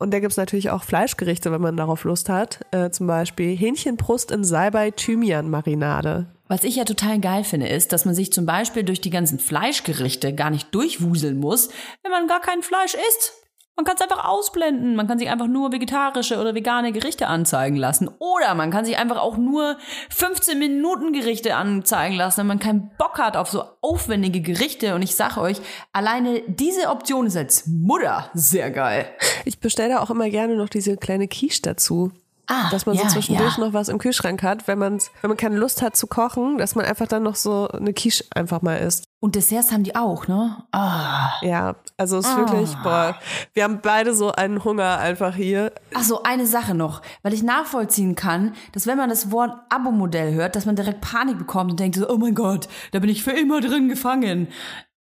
Und 0.00 0.12
da 0.12 0.18
gibt's 0.18 0.38
natürlich 0.38 0.70
auch 0.70 0.82
Fleischgerichte, 0.82 1.52
wenn 1.52 1.60
man 1.60 1.76
darauf 1.76 2.04
Lust 2.04 2.30
hat. 2.30 2.60
Äh, 2.70 2.88
zum 2.90 3.06
Beispiel 3.06 3.54
Hähnchenbrust 3.54 4.30
in 4.30 4.44
Salbei-Thymian-Marinade. 4.44 6.26
Was 6.48 6.64
ich 6.64 6.76
ja 6.76 6.84
total 6.84 7.20
geil 7.20 7.44
finde, 7.44 7.68
ist, 7.68 7.92
dass 7.92 8.06
man 8.06 8.14
sich 8.14 8.32
zum 8.32 8.46
Beispiel 8.46 8.82
durch 8.82 9.02
die 9.02 9.10
ganzen 9.10 9.38
Fleischgerichte 9.38 10.34
gar 10.34 10.48
nicht 10.50 10.74
durchwuseln 10.74 11.38
muss, 11.38 11.68
wenn 12.02 12.10
man 12.10 12.26
gar 12.28 12.40
kein 12.40 12.62
Fleisch 12.62 12.94
isst. 12.94 13.39
Man 13.80 13.86
kann 13.86 13.96
es 13.96 14.02
einfach 14.02 14.26
ausblenden. 14.26 14.94
Man 14.94 15.08
kann 15.08 15.18
sich 15.18 15.30
einfach 15.30 15.46
nur 15.46 15.72
vegetarische 15.72 16.38
oder 16.38 16.54
vegane 16.54 16.92
Gerichte 16.92 17.28
anzeigen 17.28 17.76
lassen. 17.76 18.10
Oder 18.18 18.54
man 18.54 18.70
kann 18.70 18.84
sich 18.84 18.98
einfach 18.98 19.16
auch 19.16 19.38
nur 19.38 19.78
15 20.10 20.58
Minuten 20.58 21.14
Gerichte 21.14 21.56
anzeigen 21.56 22.14
lassen, 22.14 22.40
wenn 22.40 22.46
man 22.46 22.58
keinen 22.58 22.90
Bock 22.98 23.18
hat 23.18 23.38
auf 23.38 23.48
so 23.48 23.64
aufwendige 23.80 24.42
Gerichte. 24.42 24.94
Und 24.94 25.00
ich 25.00 25.14
sage 25.14 25.40
euch, 25.40 25.62
alleine 25.94 26.42
diese 26.46 26.90
Option 26.90 27.24
ist 27.24 27.38
als 27.38 27.68
Mutter 27.68 28.28
sehr 28.34 28.70
geil. 28.70 29.06
Ich 29.46 29.60
bestelle 29.60 29.94
da 29.94 30.00
auch 30.00 30.10
immer 30.10 30.28
gerne 30.28 30.56
noch 30.56 30.68
diese 30.68 30.98
kleine 30.98 31.26
Quiche 31.26 31.62
dazu. 31.62 32.12
Ah, 32.48 32.68
dass 32.70 32.84
man 32.84 32.96
so 32.96 33.04
ja, 33.04 33.08
zwischendurch 33.08 33.56
ja. 33.56 33.64
noch 33.64 33.72
was 33.72 33.88
im 33.88 33.96
Kühlschrank 33.96 34.42
hat, 34.42 34.68
wenn 34.68 34.78
man 34.78 35.00
wenn 35.22 35.28
man 35.28 35.38
keine 35.38 35.56
Lust 35.56 35.80
hat 35.80 35.96
zu 35.96 36.06
kochen, 36.06 36.58
dass 36.58 36.74
man 36.74 36.84
einfach 36.84 37.06
dann 37.06 37.22
noch 37.22 37.36
so 37.36 37.68
eine 37.68 37.94
Quiche 37.94 38.24
einfach 38.34 38.60
mal 38.60 38.76
isst. 38.76 39.04
Und 39.22 39.34
Desserts 39.34 39.70
haben 39.70 39.82
die 39.82 39.94
auch, 39.94 40.28
ne? 40.28 40.64
Ah. 40.72 41.32
Ja, 41.42 41.76
also 41.98 42.16
es 42.16 42.26
ist 42.26 42.36
wirklich, 42.38 42.74
boah, 42.82 43.18
wir 43.52 43.64
haben 43.64 43.80
beide 43.82 44.14
so 44.14 44.32
einen 44.32 44.64
Hunger 44.64 44.98
einfach 44.98 45.34
hier. 45.34 45.72
Ach 45.92 46.02
so, 46.02 46.22
eine 46.22 46.46
Sache 46.46 46.74
noch, 46.74 47.02
weil 47.22 47.34
ich 47.34 47.42
nachvollziehen 47.42 48.14
kann, 48.14 48.54
dass 48.72 48.86
wenn 48.86 48.96
man 48.96 49.10
das 49.10 49.30
Wort 49.30 49.52
Abo-Modell 49.68 50.32
hört, 50.32 50.56
dass 50.56 50.64
man 50.64 50.74
direkt 50.74 51.02
Panik 51.02 51.36
bekommt 51.36 51.70
und 51.70 51.80
denkt 51.80 51.96
so, 51.96 52.08
oh 52.08 52.16
mein 52.16 52.34
Gott, 52.34 52.66
da 52.92 52.98
bin 52.98 53.10
ich 53.10 53.22
für 53.22 53.32
immer 53.32 53.60
drin 53.60 53.90
gefangen. 53.90 54.48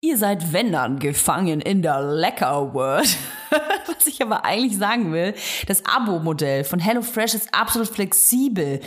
Ihr 0.01 0.17
seid, 0.17 0.53
wenn 0.53 0.73
dann, 0.73 0.99
gefangen 0.99 1.61
in 1.61 1.83
der 1.83 2.03
Lecker 2.03 2.75
World. 2.75 3.17
Was 3.87 4.07
ich 4.09 4.21
aber 4.21 4.45
eigentlich 4.45 4.77
sagen 4.77 5.13
will, 5.13 5.35
das 5.69 5.85
Abo-Modell 5.87 6.65
von 6.65 6.81
HelloFresh 6.81 7.35
ist 7.35 7.55
absolut 7.55 7.89
flexibel. 7.89 8.81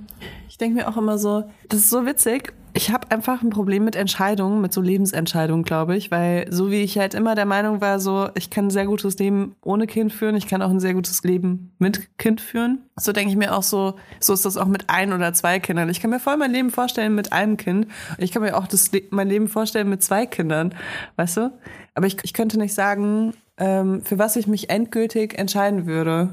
Ich 0.49 0.59
denke 0.59 0.79
mir 0.81 0.89
auch 0.89 0.97
immer 0.97 1.19
so, 1.19 1.45
das 1.69 1.81
ist 1.81 1.91
so 1.91 2.05
witzig. 2.07 2.53
Ich 2.77 2.91
habe 2.91 3.11
einfach 3.11 3.41
ein 3.41 3.49
Problem 3.49 3.87
mit 3.87 3.97
Entscheidungen, 3.97 4.61
mit 4.61 4.71
so 4.71 4.83
Lebensentscheidungen, 4.83 5.65
glaube 5.65 5.97
ich, 5.97 6.11
weil 6.11 6.47
so 6.53 6.71
wie 6.71 6.83
ich 6.83 6.99
halt 6.99 7.15
immer 7.15 7.35
der 7.35 7.47
Meinung 7.47 7.81
war, 7.81 7.99
so 7.99 8.29
ich 8.35 8.51
kann 8.51 8.67
ein 8.67 8.71
sehr 8.71 8.85
gutes 8.85 9.17
Leben 9.17 9.57
ohne 9.63 9.87
Kind 9.87 10.13
führen, 10.13 10.37
ich 10.37 10.47
kann 10.47 10.61
auch 10.61 10.69
ein 10.69 10.79
sehr 10.79 10.93
gutes 10.93 11.23
Leben 11.23 11.73
mit 11.79 12.19
Kind 12.19 12.43
führen. 12.43 12.83
So 12.97 13.13
denke 13.13 13.31
ich 13.31 13.39
mir 13.39 13.57
auch 13.57 13.63
so, 13.63 13.95
so 14.21 14.35
ist 14.35 14.45
das 14.45 14.59
auch 14.59 14.67
mit 14.67 14.91
ein 14.91 15.15
oder 15.15 15.33
zwei 15.33 15.59
Kindern. 15.59 15.89
Ich 15.89 16.03
kann 16.03 16.11
mir 16.11 16.21
voll 16.21 16.37
mein 16.37 16.53
Leben 16.53 16.71
vorstellen 16.71 17.15
mit 17.15 17.33
einem 17.33 17.57
Kind 17.57 17.87
ich 18.19 18.31
kann 18.31 18.43
mir 18.43 18.55
auch 18.55 18.67
das 18.67 18.91
mein 19.09 19.31
Leben 19.31 19.49
vorstellen 19.49 19.89
mit 19.89 20.03
zwei 20.03 20.27
Kindern, 20.27 20.75
weißt 21.17 21.39
du? 21.39 21.59
Aber 21.95 22.07
ich, 22.07 22.19
ich 22.25 22.35
könnte 22.35 22.59
nicht 22.59 22.75
sagen, 22.75 23.33
ähm, 23.57 24.03
für 24.03 24.19
was 24.19 24.37
ich 24.37 24.49
mich 24.49 24.69
endgültig 24.69 25.39
entscheiden 25.39 25.87
würde. 25.87 26.29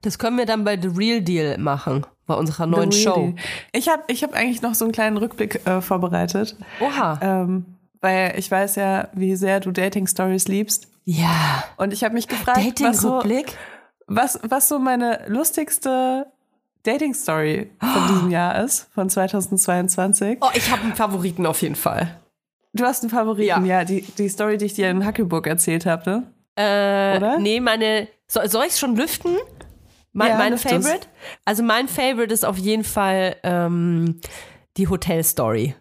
Das 0.00 0.18
können 0.18 0.38
wir 0.38 0.46
dann 0.46 0.64
bei 0.64 0.80
The 0.80 0.88
Real 0.88 1.20
Deal 1.20 1.58
machen, 1.58 2.06
bei 2.26 2.34
unserer 2.34 2.66
neuen 2.66 2.90
The 2.90 3.02
Show. 3.02 3.34
Ich 3.72 3.88
habe 3.88 4.02
ich 4.08 4.22
hab 4.22 4.34
eigentlich 4.34 4.62
noch 4.62 4.74
so 4.74 4.84
einen 4.84 4.92
kleinen 4.92 5.16
Rückblick 5.16 5.66
äh, 5.66 5.80
vorbereitet. 5.80 6.56
Oha. 6.80 7.18
Ähm, 7.22 7.66
weil 8.00 8.34
ich 8.38 8.50
weiß 8.50 8.76
ja, 8.76 9.08
wie 9.14 9.36
sehr 9.36 9.60
du 9.60 9.70
Dating-Stories 9.70 10.48
liebst. 10.48 10.88
Ja. 11.04 11.64
Und 11.76 11.92
ich 11.92 12.04
habe 12.04 12.14
mich 12.14 12.28
gefragt, 12.28 12.60
was 12.80 13.00
so, 13.00 13.22
was, 14.06 14.40
was 14.42 14.68
so 14.68 14.78
meine 14.78 15.20
lustigste 15.28 16.26
Dating-Story 16.82 17.70
von 17.80 18.08
diesem 18.14 18.30
Jahr 18.30 18.62
ist, 18.64 18.88
von 18.94 19.08
2022. 19.08 20.38
Oh, 20.40 20.48
ich 20.54 20.70
habe 20.70 20.82
einen 20.82 20.94
Favoriten 20.94 21.46
auf 21.46 21.62
jeden 21.62 21.74
Fall. 21.74 22.16
Du 22.72 22.84
hast 22.84 23.02
einen 23.02 23.10
Favoriten, 23.10 23.48
Ja. 23.48 23.78
ja, 23.80 23.84
die, 23.84 24.02
die 24.02 24.28
Story, 24.28 24.58
die 24.58 24.66
ich 24.66 24.74
dir 24.74 24.90
in 24.90 25.04
Hackelburg 25.04 25.46
erzählt 25.46 25.86
habe, 25.86 26.10
ne? 26.10 26.22
Äh, 26.56 27.16
Oder? 27.16 27.38
Nee, 27.38 27.60
meine. 27.60 28.08
Soll, 28.28 28.48
soll 28.48 28.64
ich 28.64 28.72
es 28.72 28.78
schon 28.78 28.96
lüften? 28.96 29.36
Mein, 30.16 30.30
Ja, 30.30 30.38
mein. 30.38 30.56
Favorite? 30.56 31.06
Also 31.44 31.62
mein 31.62 31.88
Favorite 31.88 32.32
ist 32.32 32.46
auf 32.46 32.56
jeden 32.56 32.84
Fall 32.84 33.36
ähm, 33.42 34.18
die 34.78 34.88
Hotel-Story. 34.88 35.74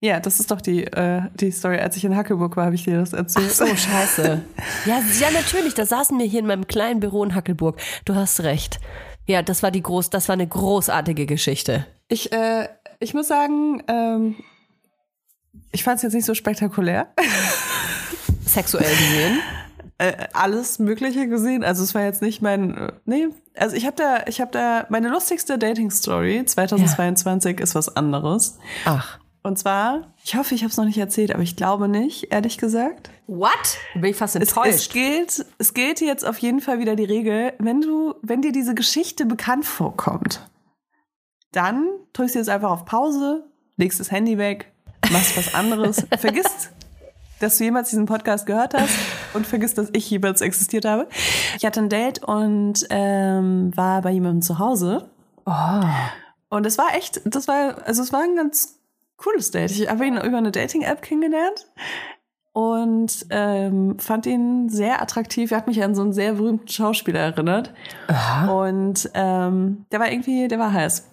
Ja, 0.00 0.18
das 0.18 0.40
ist 0.40 0.50
doch 0.50 0.60
die, 0.60 0.84
äh, 0.84 1.22
die 1.34 1.52
Story. 1.52 1.78
Als 1.78 1.96
ich 1.96 2.04
in 2.04 2.16
Hackelburg 2.16 2.56
war, 2.56 2.64
habe 2.64 2.74
ich 2.74 2.82
dir 2.82 2.98
das 2.98 3.12
erzählt. 3.12 3.52
So, 3.52 3.66
scheiße. 3.66 4.42
ja, 4.86 5.00
ja, 5.20 5.30
natürlich. 5.30 5.74
Da 5.74 5.86
saßen 5.86 6.18
wir 6.18 6.26
hier 6.26 6.40
in 6.40 6.46
meinem 6.46 6.66
kleinen 6.66 6.98
Büro 6.98 7.22
in 7.22 7.36
Hackelburg. 7.36 7.80
Du 8.04 8.16
hast 8.16 8.40
recht. 8.40 8.80
Ja, 9.26 9.42
das 9.42 9.62
war 9.62 9.70
die 9.70 9.82
groß, 9.82 10.10
das 10.10 10.28
war 10.28 10.32
eine 10.32 10.48
großartige 10.48 11.26
Geschichte. 11.26 11.86
Ich, 12.08 12.32
äh, 12.32 12.68
ich 12.98 13.14
muss 13.14 13.28
sagen, 13.28 13.84
ähm, 13.86 14.34
ich 15.70 15.84
fand 15.84 15.98
es 15.98 16.02
jetzt 16.02 16.14
nicht 16.14 16.24
so 16.24 16.34
spektakulär. 16.34 17.14
Sexuell 18.44 18.90
gesehen. 18.90 19.38
äh, 20.00 20.28
alles 20.32 20.78
Mögliche 20.78 21.28
gesehen. 21.28 21.62
Also 21.62 21.82
es 21.82 21.94
war 21.94 22.02
jetzt 22.02 22.22
nicht 22.22 22.40
mein, 22.40 22.74
äh, 22.76 22.92
nee, 23.04 23.28
also 23.54 23.76
ich 23.76 23.84
habe 23.84 23.96
da, 23.96 24.24
ich 24.26 24.40
habe 24.40 24.50
da 24.50 24.86
meine 24.88 25.08
lustigste 25.10 25.58
Dating 25.58 25.90
Story 25.90 26.42
2022 26.44 27.60
ist 27.60 27.74
was 27.74 27.94
anderes. 27.94 28.58
Ach. 28.86 29.18
Und 29.42 29.58
zwar, 29.58 30.14
ich 30.24 30.36
hoffe, 30.36 30.54
ich 30.54 30.62
habe 30.62 30.70
es 30.70 30.76
noch 30.78 30.84
nicht 30.86 30.98
erzählt, 30.98 31.32
aber 31.32 31.42
ich 31.42 31.54
glaube 31.56 31.86
nicht, 31.88 32.32
ehrlich 32.32 32.56
gesagt. 32.58 33.10
What? 33.26 33.50
Bin 33.94 34.04
ich 34.04 34.16
fast 34.16 34.36
Es, 34.36 34.42
es 34.42 34.48
enttäuscht. 34.56 34.92
gilt, 34.92 35.46
es 35.58 35.74
gilt 35.74 36.00
jetzt 36.00 36.26
auf 36.26 36.38
jeden 36.38 36.60
Fall 36.60 36.78
wieder 36.78 36.96
die 36.96 37.04
Regel, 37.04 37.52
wenn 37.58 37.80
du, 37.82 38.14
wenn 38.22 38.40
dir 38.42 38.52
diese 38.52 38.74
Geschichte 38.74 39.26
bekannt 39.26 39.64
vorkommt, 39.66 40.46
dann 41.52 41.86
drückst 42.14 42.34
du 42.36 42.38
jetzt 42.38 42.48
einfach 42.48 42.70
auf 42.70 42.84
Pause, 42.86 43.44
legst 43.76 44.00
das 44.00 44.10
Handy 44.10 44.38
weg, 44.38 44.72
machst 45.10 45.36
was 45.36 45.54
anderes, 45.54 46.06
vergisst, 46.18 46.70
dass 47.40 47.58
du 47.58 47.64
jemals 47.64 47.90
diesen 47.90 48.06
Podcast 48.06 48.46
gehört 48.46 48.74
hast 48.74 48.94
und 49.34 49.46
vergisst, 49.46 49.78
dass 49.78 49.88
ich 49.92 50.08
jemals 50.08 50.40
existiert 50.40 50.84
habe. 50.84 51.08
Ich 51.56 51.66
hatte 51.66 51.80
ein 51.80 51.88
Date 51.88 52.22
und 52.22 52.86
ähm, 52.90 53.76
war 53.76 54.02
bei 54.02 54.10
jemandem 54.10 54.42
zu 54.42 54.58
Hause. 54.58 55.10
Und 56.48 56.66
es 56.66 56.78
war 56.78 56.94
echt, 56.94 57.20
das 57.24 57.48
war, 57.48 57.86
also 57.86 58.02
es 58.02 58.12
war 58.12 58.22
ein 58.22 58.36
ganz 58.36 58.78
cooles 59.16 59.50
Date. 59.50 59.70
Ich 59.70 59.88
habe 59.88 60.06
ihn 60.06 60.16
über 60.16 60.38
eine 60.38 60.52
Dating-App 60.52 61.02
kennengelernt 61.02 61.66
und 62.52 63.26
ähm, 63.30 63.98
fand 63.98 64.26
ihn 64.26 64.68
sehr 64.68 65.00
attraktiv. 65.00 65.50
Er 65.50 65.58
hat 65.58 65.66
mich 65.66 65.82
an 65.82 65.94
so 65.94 66.02
einen 66.02 66.12
sehr 66.12 66.34
berühmten 66.34 66.68
Schauspieler 66.68 67.20
erinnert. 67.20 67.72
Und 68.50 69.10
ähm, 69.14 69.86
der 69.92 70.00
war 70.00 70.10
irgendwie, 70.10 70.48
der 70.48 70.58
war 70.58 70.72
heiß. 70.72 71.06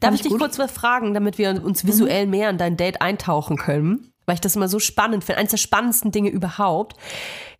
Darf 0.00 0.14
ich 0.14 0.22
dich 0.22 0.32
gut. 0.32 0.40
kurz 0.40 0.58
was 0.58 0.72
fragen, 0.72 1.14
damit 1.14 1.38
wir 1.38 1.62
uns 1.64 1.86
visuell 1.86 2.26
mehr 2.26 2.50
in 2.50 2.58
dein 2.58 2.76
Date 2.76 3.00
eintauchen 3.00 3.56
können? 3.56 4.12
Weil 4.26 4.34
ich 4.34 4.40
das 4.40 4.56
immer 4.56 4.68
so 4.68 4.78
spannend 4.78 5.24
finde. 5.24 5.38
Eines 5.38 5.50
der 5.50 5.56
spannendsten 5.58 6.12
Dinge 6.12 6.30
überhaupt. 6.30 6.96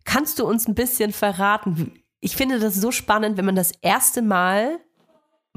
Kannst 0.03 0.39
du 0.39 0.45
uns 0.45 0.67
ein 0.67 0.75
bisschen 0.75 1.11
verraten? 1.11 1.93
Ich 2.19 2.35
finde 2.35 2.59
das 2.59 2.75
so 2.75 2.91
spannend, 2.91 3.37
wenn 3.37 3.45
man 3.45 3.55
das 3.55 3.71
erste 3.81 4.21
Mal, 4.21 4.79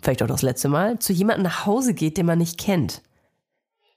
vielleicht 0.02 0.22
auch 0.22 0.26
das 0.26 0.42
letzte 0.42 0.68
Mal, 0.68 0.98
zu 0.98 1.12
jemandem 1.12 1.44
nach 1.44 1.66
Hause 1.66 1.94
geht, 1.94 2.16
den 2.16 2.26
man 2.26 2.38
nicht 2.38 2.58
kennt. 2.58 3.02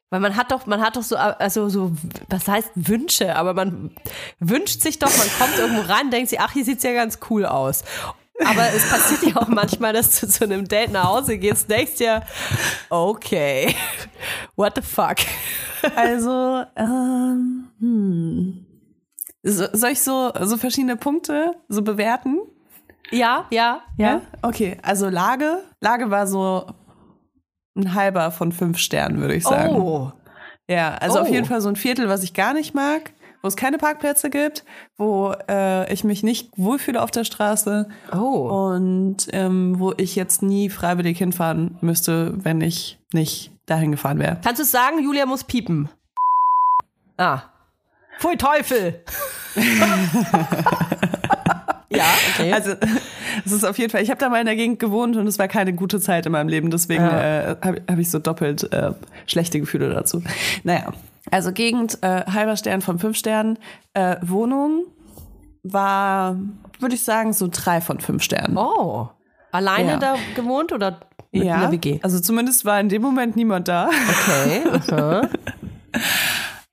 Weil 0.09 0.21
man 0.21 0.37
hat 0.37 0.51
doch, 0.51 0.65
man 0.65 0.81
hat 0.81 0.95
doch 0.95 1.03
so, 1.03 1.17
also 1.17 1.67
so, 1.67 1.91
was 2.29 2.47
heißt 2.47 2.71
Wünsche, 2.75 3.35
aber 3.35 3.53
man 3.53 3.91
wünscht 4.39 4.81
sich 4.81 4.99
doch, 4.99 5.11
man 5.17 5.27
kommt 5.37 5.57
irgendwo 5.57 5.81
rein, 5.81 6.11
denkt 6.11 6.29
sich, 6.29 6.39
ach, 6.39 6.53
hier 6.53 6.63
sieht's 6.63 6.83
ja 6.83 6.93
ganz 6.93 7.19
cool 7.29 7.45
aus. 7.45 7.83
Aber 8.45 8.67
es 8.75 8.87
passiert 8.89 9.23
ja 9.35 9.41
auch 9.41 9.47
manchmal, 9.47 9.93
dass 9.93 10.19
du 10.19 10.27
zu 10.27 10.43
einem 10.43 10.67
Date 10.67 10.91
nach 10.91 11.05
Hause 11.05 11.37
gehst, 11.37 11.69
denkst 11.69 11.95
dir, 11.95 12.21
okay, 12.89 13.75
what 14.55 14.73
the 14.75 14.81
fuck? 14.81 15.15
Also, 15.95 16.63
ähm, 16.75 17.67
hm. 17.79 18.65
So, 19.43 19.65
soll 19.73 19.91
ich 19.91 20.01
so, 20.01 20.31
so 20.41 20.57
verschiedene 20.57 20.97
Punkte 20.97 21.55
so 21.69 21.81
bewerten? 21.81 22.39
Ja, 23.11 23.45
ja, 23.49 23.81
ja. 23.97 24.21
Okay, 24.41 24.77
also 24.81 25.07
Lage. 25.09 25.63
Lage 25.79 26.09
war 26.11 26.27
so 26.27 26.67
ein 27.75 27.93
halber 27.93 28.31
von 28.31 28.51
fünf 28.51 28.77
Sternen, 28.79 29.21
würde 29.21 29.35
ich 29.35 29.43
sagen. 29.45 29.75
Oh, 29.75 30.11
Ja, 30.67 30.95
also 30.95 31.19
Oh. 31.19 31.21
auf 31.21 31.29
jeden 31.29 31.45
Fall 31.45 31.61
so 31.61 31.69
ein 31.69 31.75
Viertel, 31.77 32.09
was 32.09 32.23
ich 32.23 32.33
gar 32.33 32.53
nicht 32.53 32.73
mag, 32.75 33.13
wo 33.47 33.49
es 33.49 33.55
keine 33.55 33.77
Parkplätze 33.77 34.29
gibt, 34.29 34.65
wo 34.97 35.33
äh, 35.47 35.89
ich 35.93 36.03
mich 36.03 36.21
nicht 36.21 36.49
wohlfühle 36.57 37.01
auf 37.01 37.11
der 37.11 37.23
Straße 37.23 37.87
oh. 38.11 38.73
und 38.75 39.25
ähm, 39.31 39.79
wo 39.79 39.93
ich 39.95 40.17
jetzt 40.17 40.43
nie 40.43 40.69
freiwillig 40.69 41.17
hinfahren 41.17 41.77
müsste, 41.79 42.33
wenn 42.43 42.59
ich 42.59 42.99
nicht 43.13 43.53
dahin 43.65 43.93
gefahren 43.93 44.19
wäre. 44.19 44.37
Kannst 44.43 44.59
du 44.59 44.63
es 44.63 44.71
sagen, 44.71 45.01
Julia 45.01 45.25
muss 45.25 45.45
piepen? 45.45 45.87
Ah. 47.15 47.43
Pfui 48.19 48.35
Teufel! 48.35 49.01
ja, 51.89 52.03
okay. 52.33 52.53
Also 52.53 52.71
es 53.45 53.51
ist 53.51 53.63
auf 53.65 53.77
jeden 53.77 53.91
Fall, 53.91 54.01
ich 54.01 54.09
habe 54.09 54.19
da 54.19 54.29
mal 54.29 54.39
in 54.39 54.45
der 54.45 54.55
Gegend 54.55 54.79
gewohnt 54.79 55.15
und 55.15 55.27
es 55.27 55.39
war 55.39 55.47
keine 55.47 55.73
gute 55.73 55.99
Zeit 55.99 56.25
in 56.25 56.31
meinem 56.31 56.47
Leben, 56.49 56.69
deswegen 56.71 57.03
äh, 57.03 57.55
habe 57.61 57.81
hab 57.89 57.97
ich 57.97 58.09
so 58.11 58.19
doppelt 58.19 58.71
äh, 58.73 58.91
schlechte 59.25 59.59
Gefühle 59.59 59.89
dazu. 59.89 60.23
Naja, 60.63 60.93
also 61.31 61.51
Gegend, 61.51 61.99
äh, 62.01 62.25
halber 62.25 62.55
Stern 62.57 62.81
von 62.81 62.99
fünf 62.99 63.17
Sternen, 63.17 63.57
äh, 63.93 64.17
Wohnung 64.21 64.85
war, 65.63 66.37
würde 66.79 66.95
ich 66.95 67.03
sagen, 67.03 67.33
so 67.33 67.49
drei 67.51 67.81
von 67.81 67.99
fünf 67.99 68.23
Sternen. 68.23 68.57
oh. 68.57 69.09
Alleine 69.51 69.91
Ja. 69.91 69.97
da 69.97 70.15
gewohnt 70.35 70.73
oder 70.73 70.99
mit 71.31 71.45
ja, 71.45 71.55
einer 71.55 71.71
WG? 71.71 71.99
also 72.03 72.19
zumindest 72.19 72.65
war 72.65 72.79
in 72.79 72.89
dem 72.89 73.01
Moment 73.01 73.35
niemand 73.37 73.67
da. 73.69 73.89
Okay. 73.89 74.63
aha. 74.91 75.21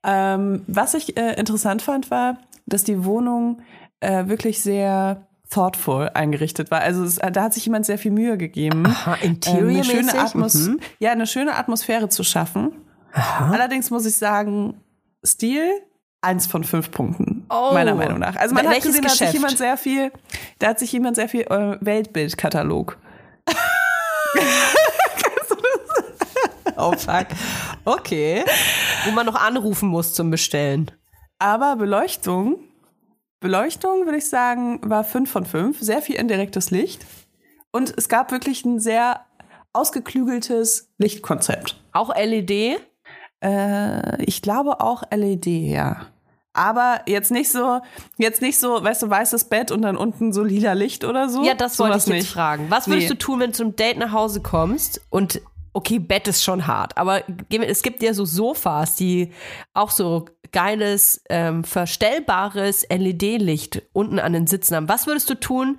Ähm, 0.02 0.62
was 0.66 0.94
ich 0.94 1.16
äh, 1.16 1.34
interessant 1.38 1.82
fand, 1.82 2.10
war, 2.10 2.38
dass 2.66 2.84
die 2.84 3.04
Wohnung 3.04 3.62
äh, 4.00 4.26
wirklich 4.26 4.60
sehr 4.62 5.26
thoughtful 5.50 6.10
eingerichtet 6.14 6.70
war. 6.70 6.80
Also 6.80 7.04
es, 7.04 7.16
da 7.16 7.42
hat 7.42 7.54
sich 7.54 7.64
jemand 7.66 7.86
sehr 7.86 7.98
viel 7.98 8.10
Mühe 8.10 8.36
gegeben, 8.38 8.86
Aha, 8.86 9.16
äh, 9.22 9.28
eine 9.48 9.84
schöne? 9.84 10.18
Atmos 10.18 10.54
Mhm. 10.54 10.80
ja 10.98 11.12
eine 11.12 11.26
schöne 11.26 11.54
Atmosphäre 11.56 12.08
zu 12.08 12.24
schaffen. 12.24 12.72
Allerdings 13.12 13.90
muss 13.90 14.06
ich 14.06 14.16
sagen, 14.16 14.80
Stil 15.24 15.68
eins 16.22 16.46
von 16.46 16.64
fünf 16.64 16.90
Punkten 16.90 17.46
Oh. 17.50 17.70
meiner 17.72 17.94
Meinung 17.94 18.18
nach. 18.18 18.36
Also 18.36 18.54
man 18.54 18.64
hat 18.66 18.72
Welches 18.72 18.86
gesehen, 18.96 19.02
da 19.02 19.08
hat 19.10 19.16
sich 19.18 19.26
Geschäft? 19.26 19.34
jemand 19.34 19.58
sehr 19.58 19.76
viel, 19.76 20.10
da 20.58 20.68
hat 20.68 20.78
sich 20.78 20.90
jemand 20.92 21.16
sehr 21.16 21.28
viel 21.28 21.42
äh, 21.42 21.76
Weltbildkatalog. 21.80 22.98
Oh 26.76 26.92
fuck. 26.92 27.26
Okay. 27.84 28.42
Wo 29.04 29.12
man 29.12 29.26
noch 29.26 29.36
anrufen 29.36 29.88
muss 29.88 30.12
zum 30.12 30.30
Bestellen. 30.30 30.90
Aber 31.38 31.76
Beleuchtung, 31.76 32.58
Beleuchtung 33.44 34.06
würde 34.06 34.16
ich 34.18 34.28
sagen, 34.28 34.80
war 34.82 35.04
fünf 35.04 35.30
von 35.30 35.44
fünf. 35.44 35.78
Sehr 35.80 36.00
viel 36.02 36.16
indirektes 36.16 36.70
Licht. 36.70 37.04
Und 37.70 37.92
es 37.96 38.08
gab 38.08 38.32
wirklich 38.32 38.64
ein 38.64 38.80
sehr 38.80 39.20
ausgeklügeltes 39.74 40.88
Lichtkonzept. 40.98 41.76
Auch 41.92 42.14
LED? 42.16 42.80
Äh, 43.42 44.22
ich 44.24 44.40
glaube 44.42 44.80
auch 44.80 45.02
LED, 45.14 45.46
ja. 45.46 46.06
Aber 46.54 47.00
jetzt 47.06 47.30
nicht 47.32 47.50
so, 47.50 47.80
jetzt 48.16 48.40
nicht 48.40 48.58
so, 48.58 48.82
weißt 48.82 49.02
du, 49.02 49.10
weißes 49.10 49.46
Bett 49.46 49.70
und 49.72 49.82
dann 49.82 49.96
unten 49.96 50.32
so 50.32 50.42
lila 50.42 50.72
Licht 50.72 51.04
oder 51.04 51.28
so. 51.28 51.44
Ja, 51.44 51.54
das 51.54 51.78
wollte 51.80 51.98
ich 51.98 52.06
nicht. 52.06 52.30
fragen. 52.30 52.66
Was 52.70 52.86
würdest 52.88 53.08
Nee. 53.08 53.14
du 53.14 53.18
tun, 53.18 53.40
wenn 53.40 53.50
du 53.50 53.56
zum 53.56 53.76
Date 53.76 53.98
nach 53.98 54.12
Hause 54.12 54.40
kommst 54.40 55.00
und 55.10 55.40
okay, 55.74 55.98
Bett 55.98 56.28
ist 56.28 56.42
schon 56.42 56.66
hart, 56.66 56.96
aber 56.96 57.22
es 57.50 57.82
gibt 57.82 58.02
ja 58.02 58.14
so 58.14 58.24
Sofas, 58.24 58.96
die 58.96 59.32
auch 59.74 59.90
so 59.90 60.26
geiles, 60.52 61.22
ähm, 61.28 61.64
verstellbares 61.64 62.86
LED-Licht 62.88 63.82
unten 63.92 64.20
an 64.20 64.32
den 64.32 64.46
Sitzen 64.46 64.76
haben. 64.76 64.88
Was 64.88 65.06
würdest 65.06 65.28
du 65.28 65.34
tun, 65.34 65.78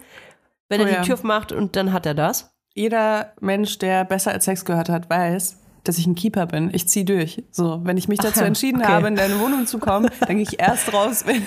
wenn 0.70 0.82
er 0.82 0.88
Oh 0.88 0.90
ja. 0.90 1.02
die 1.02 1.08
Tür 1.08 1.18
macht 1.24 1.52
und 1.52 1.76
dann 1.76 1.94
hat 1.94 2.06
er 2.06 2.14
das? 2.14 2.54
Jeder 2.74 3.34
Mensch, 3.40 3.78
der 3.80 4.04
besser 4.04 4.32
als 4.32 4.46
Sex 4.46 4.66
gehört 4.66 4.90
hat, 4.90 5.10
weiß, 5.10 5.62
dass 5.86 5.98
ich 5.98 6.08
ein 6.08 6.16
Keeper 6.16 6.46
bin. 6.46 6.72
Ich 6.74 6.90
zieh 6.90 7.06
durch. 7.06 7.44
So, 7.52 7.80
wenn 7.84 7.96
ich 7.96 8.10
mich 8.10 8.20
dazu 8.20 8.42
ja, 8.42 8.48
entschieden 8.48 8.82
okay. 8.82 8.92
habe, 8.92 9.08
in 9.08 9.16
deine 9.16 9.40
Wohnung 9.40 9.66
zu 9.66 9.80
kommen, 9.80 10.10
dann 10.20 10.36
gehe 10.36 10.46
ich 10.50 10.60
erst 10.60 10.92
raus, 10.92 11.26
wenn, 11.26 11.42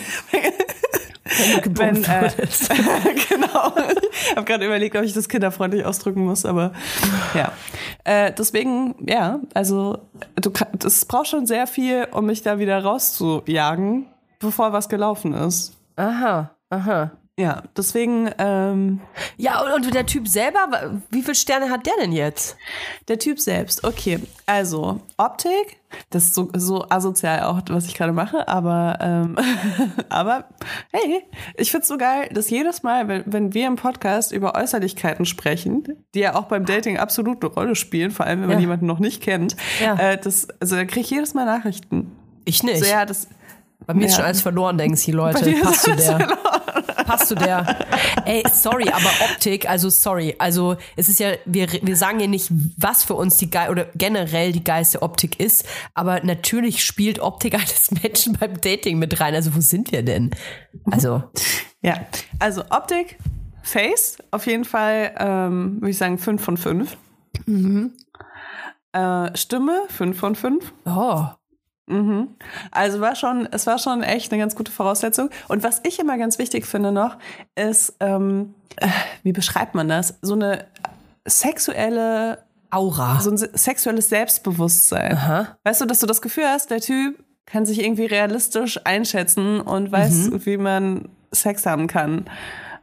Wenn 1.28 1.62
du 1.62 1.78
wenn 1.78 2.04
äh, 2.04 2.22
wurdest. 2.22 2.70
genau. 3.28 3.72
Ich 4.10 4.36
habe 4.36 4.44
gerade 4.44 4.66
überlegt, 4.66 4.96
ob 4.96 5.02
ich 5.02 5.12
das 5.12 5.28
kinderfreundlich 5.28 5.84
ausdrücken 5.84 6.24
muss, 6.24 6.44
aber 6.44 6.72
ja. 7.34 7.52
Äh, 8.04 8.32
deswegen, 8.32 8.94
ja, 9.06 9.40
also 9.54 9.98
du 10.36 10.50
das 10.72 11.04
braucht 11.04 11.28
schon 11.28 11.46
sehr 11.46 11.66
viel, 11.66 12.06
um 12.10 12.26
mich 12.26 12.42
da 12.42 12.58
wieder 12.58 12.82
rauszujagen, 12.82 14.06
bevor 14.38 14.72
was 14.72 14.88
gelaufen 14.88 15.34
ist. 15.34 15.76
Aha, 15.96 16.50
aha. 16.70 17.12
Ja, 17.38 17.62
deswegen 17.76 18.28
ähm, 18.38 19.00
Ja, 19.36 19.62
und, 19.62 19.86
und 19.86 19.94
der 19.94 20.06
Typ 20.06 20.26
selber, 20.26 21.00
wie 21.10 21.22
viele 21.22 21.36
Sterne 21.36 21.70
hat 21.70 21.86
der 21.86 21.92
denn 22.00 22.10
jetzt? 22.10 22.56
Der 23.06 23.20
Typ 23.20 23.38
selbst, 23.38 23.84
okay. 23.84 24.18
Also, 24.46 25.00
Optik, 25.18 25.76
das 26.10 26.24
ist 26.24 26.34
so, 26.34 26.50
so 26.56 26.86
asozial 26.90 27.44
auch, 27.44 27.60
was 27.68 27.86
ich 27.86 27.94
gerade 27.94 28.12
mache, 28.12 28.48
aber, 28.48 28.98
ähm, 29.00 29.36
aber 30.08 30.48
hey, 30.92 31.22
ich 31.56 31.70
find's 31.70 31.86
so 31.86 31.96
geil, 31.96 32.28
dass 32.32 32.50
jedes 32.50 32.82
Mal, 32.82 33.06
wenn, 33.06 33.22
wenn 33.26 33.54
wir 33.54 33.68
im 33.68 33.76
Podcast 33.76 34.32
über 34.32 34.56
Äußerlichkeiten 34.56 35.24
sprechen, 35.24 35.84
die 36.16 36.18
ja 36.20 36.34
auch 36.34 36.46
beim 36.46 36.64
Dating 36.64 36.98
absolut 36.98 37.44
eine 37.44 37.54
Rolle 37.54 37.76
spielen, 37.76 38.10
vor 38.10 38.26
allem 38.26 38.40
wenn 38.40 38.48
man 38.48 38.56
Ja. 38.58 38.62
jemanden 38.62 38.86
noch 38.86 38.98
nicht 38.98 39.22
kennt, 39.22 39.54
Ja. 39.80 39.94
äh, 39.94 40.18
das, 40.18 40.48
also 40.60 40.74
da 40.74 40.84
krieg 40.84 41.04
ich 41.04 41.10
jedes 41.10 41.34
Mal 41.34 41.44
Nachrichten. 41.44 42.10
Ich 42.44 42.64
nicht. 42.64 42.78
So, 42.84 42.90
ja, 42.90 43.04
das, 43.06 43.28
Bei 43.86 43.94
mir 43.94 44.06
ist 44.06 44.12
Ja. 44.12 44.16
schon 44.16 44.24
alles 44.26 44.42
verloren, 44.42 44.76
denken 44.76 44.96
sie 44.96 45.12
Bei 45.12 45.16
Leute. 45.18 45.50
ist 45.50 45.62
Passt 45.62 45.82
zu 45.82 45.90
alles 45.92 46.06
der. 46.06 46.18
Passt 47.04 47.28
zu 47.28 47.34
der. 47.34 47.86
Ey, 48.26 48.42
sorry, 48.52 48.88
aber 48.90 49.08
Optik, 49.30 49.68
also 49.68 49.88
sorry. 49.88 50.34
Also 50.38 50.76
es 50.96 51.08
ist 51.08 51.20
ja, 51.20 51.32
wir, 51.46 51.68
wir 51.82 51.96
sagen 51.96 52.20
ja 52.20 52.26
nicht, 52.26 52.48
was 52.76 53.04
für 53.04 53.14
uns 53.14 53.36
die 53.38 53.48
geil 53.50 53.70
oder 53.70 53.86
generell 53.94 54.52
die 54.52 54.62
geilste 54.62 55.00
Optik 55.00 55.40
ist, 55.40 55.64
aber 55.94 56.22
natürlich 56.22 56.84
spielt 56.84 57.18
Optik 57.20 57.54
eines 57.58 57.90
Menschen 58.02 58.36
beim 58.38 58.60
Dating 58.60 58.98
mit 58.98 59.18
rein. 59.20 59.34
Also 59.34 59.54
wo 59.54 59.60
sind 59.60 59.90
wir 59.92 60.02
denn? 60.02 60.30
Also, 60.90 61.22
ja. 61.82 61.94
Also 62.38 62.62
Optik, 62.70 63.16
Face, 63.62 64.18
auf 64.30 64.46
jeden 64.46 64.64
Fall, 64.64 65.14
ähm, 65.18 65.76
würde 65.80 65.90
ich 65.90 65.98
sagen, 65.98 66.18
5 66.18 66.42
von 66.42 66.56
5. 66.56 66.96
Äh, 68.92 69.36
Stimme, 69.36 69.82
5 69.88 70.18
von 70.18 70.34
5. 70.34 70.72
oh. 70.86 71.24
Mhm. 71.88 72.28
Also 72.70 73.00
war 73.00 73.16
schon, 73.16 73.48
es 73.50 73.66
war 73.66 73.78
schon 73.78 74.02
echt 74.02 74.30
eine 74.32 74.40
ganz 74.40 74.54
gute 74.54 74.70
Voraussetzung. 74.70 75.30
Und 75.48 75.62
was 75.62 75.80
ich 75.84 75.98
immer 75.98 76.18
ganz 76.18 76.38
wichtig 76.38 76.66
finde 76.66 76.92
noch, 76.92 77.16
ist, 77.54 77.94
ähm, 78.00 78.54
äh, 78.76 78.88
wie 79.22 79.32
beschreibt 79.32 79.74
man 79.74 79.88
das? 79.88 80.14
So 80.22 80.34
eine 80.34 80.66
sexuelle, 81.26 82.38
Aura. 82.70 83.20
so 83.20 83.30
ein 83.30 83.38
se- 83.38 83.50
sexuelles 83.54 84.08
Selbstbewusstsein. 84.08 85.12
Aha. 85.12 85.56
Weißt 85.64 85.80
du, 85.80 85.86
dass 85.86 86.00
du 86.00 86.06
das 86.06 86.20
Gefühl 86.22 86.44
hast, 86.46 86.70
der 86.70 86.80
Typ 86.80 87.18
kann 87.46 87.64
sich 87.64 87.82
irgendwie 87.82 88.04
realistisch 88.04 88.78
einschätzen 88.84 89.60
und 89.60 89.90
weiß, 89.90 90.44
wie 90.44 90.58
man 90.58 91.08
Sex 91.32 91.64
haben 91.64 91.86
kann. 91.86 92.26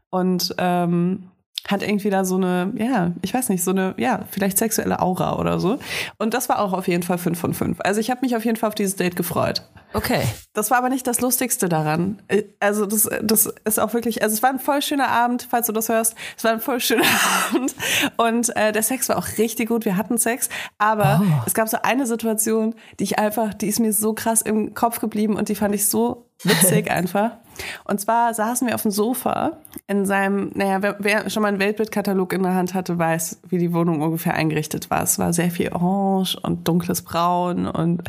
Und 0.09 0.55
ähm, 0.57 1.29
hat 1.67 1.81
irgendwie 1.81 2.09
da 2.09 2.25
so 2.25 2.35
eine, 2.35 2.71
ja, 2.77 3.11
ich 3.21 3.33
weiß 3.33 3.49
nicht, 3.49 3.63
so 3.63 3.71
eine, 3.71 3.95
ja, 3.97 4.21
vielleicht 4.29 4.57
sexuelle 4.57 5.01
Aura 5.01 5.37
oder 5.39 5.59
so. 5.59 5.79
Und 6.17 6.33
das 6.33 6.47
war 6.47 6.59
auch 6.59 6.73
auf 6.73 6.87
jeden 6.87 7.01
Fall 7.03 7.17
5 7.17 7.39
von 7.39 7.53
5. 7.53 7.77
Also 7.81 7.99
ich 7.99 8.11
habe 8.11 8.21
mich 8.21 8.35
auf 8.35 8.45
jeden 8.45 8.57
Fall 8.57 8.67
auf 8.67 8.75
dieses 8.75 8.95
Date 8.95 9.15
gefreut. 9.15 9.63
Okay. 9.93 10.21
Das 10.53 10.71
war 10.71 10.77
aber 10.77 10.89
nicht 10.89 11.07
das 11.07 11.21
Lustigste 11.21 11.67
daran. 11.69 12.21
Äh, 12.27 12.43
Also 12.59 12.85
das, 12.85 13.09
das 13.23 13.51
ist 13.63 13.79
auch 13.79 13.93
wirklich, 13.93 14.21
also 14.21 14.33
es 14.33 14.43
war 14.43 14.49
ein 14.51 14.59
voll 14.59 14.81
schöner 14.81 15.07
Abend, 15.07 15.47
falls 15.49 15.67
du 15.67 15.73
das 15.73 15.89
hörst. 15.89 16.15
Es 16.37 16.43
war 16.43 16.51
ein 16.51 16.59
voll 16.59 16.79
schöner 16.81 17.05
Abend 17.53 17.73
und 18.17 18.55
äh, 18.55 18.71
der 18.71 18.83
Sex 18.83 19.09
war 19.09 19.17
auch 19.17 19.27
richtig 19.37 19.69
gut. 19.69 19.85
Wir 19.85 19.97
hatten 19.97 20.17
Sex, 20.17 20.49
aber 20.77 21.23
es 21.47 21.53
gab 21.53 21.69
so 21.69 21.77
eine 21.81 22.05
Situation, 22.05 22.75
die 22.99 23.05
ich 23.05 23.17
einfach, 23.19 23.53
die 23.53 23.67
ist 23.67 23.79
mir 23.79 23.93
so 23.93 24.13
krass 24.13 24.41
im 24.41 24.73
Kopf 24.73 24.99
geblieben 24.99 25.35
und 25.35 25.49
die 25.49 25.55
fand 25.55 25.73
ich 25.73 25.87
so 25.87 26.27
witzig 26.43 26.91
einfach. 26.91 27.37
Und 27.83 27.99
zwar 27.99 28.33
saßen 28.33 28.67
wir 28.67 28.75
auf 28.75 28.81
dem 28.81 28.91
Sofa 28.91 29.57
in 29.87 30.05
seinem, 30.05 30.51
naja, 30.53 30.81
wer, 30.81 30.95
wer 30.99 31.29
schon 31.29 31.41
mal 31.41 31.49
einen 31.49 31.59
Weltbildkatalog 31.59 32.33
in 32.33 32.43
der 32.43 32.55
Hand 32.55 32.73
hatte, 32.73 32.97
weiß, 32.97 33.41
wie 33.49 33.57
die 33.57 33.73
Wohnung 33.73 34.01
ungefähr 34.01 34.33
eingerichtet 34.33 34.89
war. 34.89 35.03
Es 35.03 35.19
war 35.19 35.33
sehr 35.33 35.51
viel 35.51 35.71
Orange 35.71 36.37
und 36.41 36.67
dunkles 36.67 37.01
Braun 37.01 37.67
und 37.67 38.03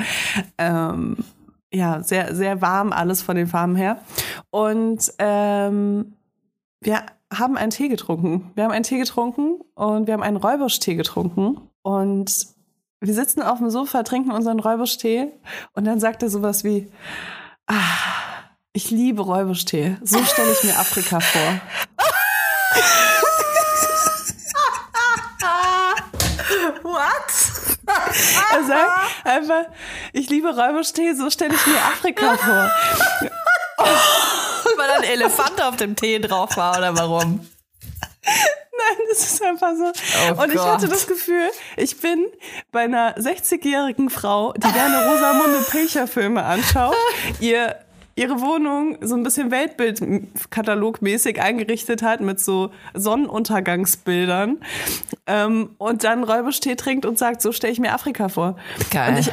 ähm, 0.59 1.19
ja, 1.73 2.03
sehr, 2.03 2.35
sehr 2.35 2.61
warm 2.63 2.93
alles 2.93 3.23
von 3.23 3.37
den 3.37 3.47
Farben 3.47 3.77
her. 3.77 3.99
Und 4.51 5.13
ähm, 5.19 6.15
wir 6.81 7.03
haben 7.33 7.57
einen 7.57 7.71
Tee 7.71 7.89
getrunken. 7.89 8.51
Wir 8.55 8.65
haben 8.65 8.73
einen 8.73 8.85
Tee 8.85 8.99
getrunken 8.99 9.61
und 9.75 10.07
wir 10.07 10.15
haben 10.15 10.23
einen 10.23 10.37
Räubusch-Tee 10.37 10.95
getrunken. 10.95 11.61
Und 11.83 12.57
wir 13.01 13.15
sitzen 13.15 13.43
auf 13.43 13.59
dem 13.59 13.71
Sofa, 13.71 14.03
trinken 14.03 14.31
unseren 14.31 14.61
Räuberstee 14.61 15.29
und 15.75 15.85
dann 15.85 16.01
sagt 16.01 16.23
er 16.23 16.31
sowas 16.31 16.65
wie, 16.65 16.91
ah, 17.67 17.75
ich 18.77 18.91
liebe 18.91 19.23
Räuberstee. 19.23 19.97
So 20.03 20.23
stelle 20.23 20.53
ich 20.53 20.63
mir 20.63 20.79
Afrika 20.79 21.19
vor. 21.19 21.61
What? 26.83 27.07
Er 28.53 28.65
sagt 28.65 28.93
einfach, 29.25 29.65
ich 30.13 30.29
liebe 30.29 30.55
Räuberstee, 30.55 31.15
so 31.15 31.31
stelle 31.31 31.55
ich 31.55 31.67
mir 31.67 31.79
Afrika 31.79 32.37
vor. 32.37 32.71
Weil 34.77 34.91
ein 34.91 35.05
Elefant 35.05 35.63
auf 35.63 35.77
dem 35.77 35.97
Tee 35.97 36.19
drauf 36.19 36.55
war 36.59 36.77
oder 36.77 36.95
warum? 36.99 37.49
Nein, 38.27 38.99
das 39.09 39.21
ist 39.21 39.43
einfach 39.43 39.73
so. 39.75 39.85
Oh 39.87 40.43
und 40.43 40.51
ich 40.51 40.57
Gott. 40.57 40.67
hatte 40.67 40.89
das 40.89 41.07
Gefühl, 41.07 41.51
ich 41.79 41.99
bin 41.99 42.27
bei 42.73 42.81
einer 42.81 43.17
60-jährigen 43.17 44.11
Frau, 44.11 44.53
die 44.53 44.71
gerne 44.71 45.09
Rosamunde 45.09 45.65
Pilcher 45.71 46.07
Filme 46.07 46.45
anschaut, 46.45 46.95
ihr 47.41 47.86
ihre 48.17 48.41
Wohnung 48.41 48.97
so 49.03 49.15
ein 49.15 49.23
bisschen 49.23 49.51
Weltbildkatalogmäßig 49.51 51.41
eingerichtet 51.41 52.03
hat 52.03 52.21
mit 52.21 52.41
so 52.41 52.71
Sonnenuntergangsbildern 52.95 54.59
ähm, 55.27 55.71
und 55.79 56.03
dann 56.03 56.25
Räuberstee 56.25 56.75
trinkt 56.77 57.07
und 57.07 57.19
sagt, 57.19 57.43
so 57.43 57.53
stelle 57.53 57.73
ich 57.73 57.79
mir 57.79 57.93
Afrika 57.93 58.29
vor. 58.29 58.57
Geil. 58.91 59.11
Und 59.11 59.19
ich, 59.21 59.31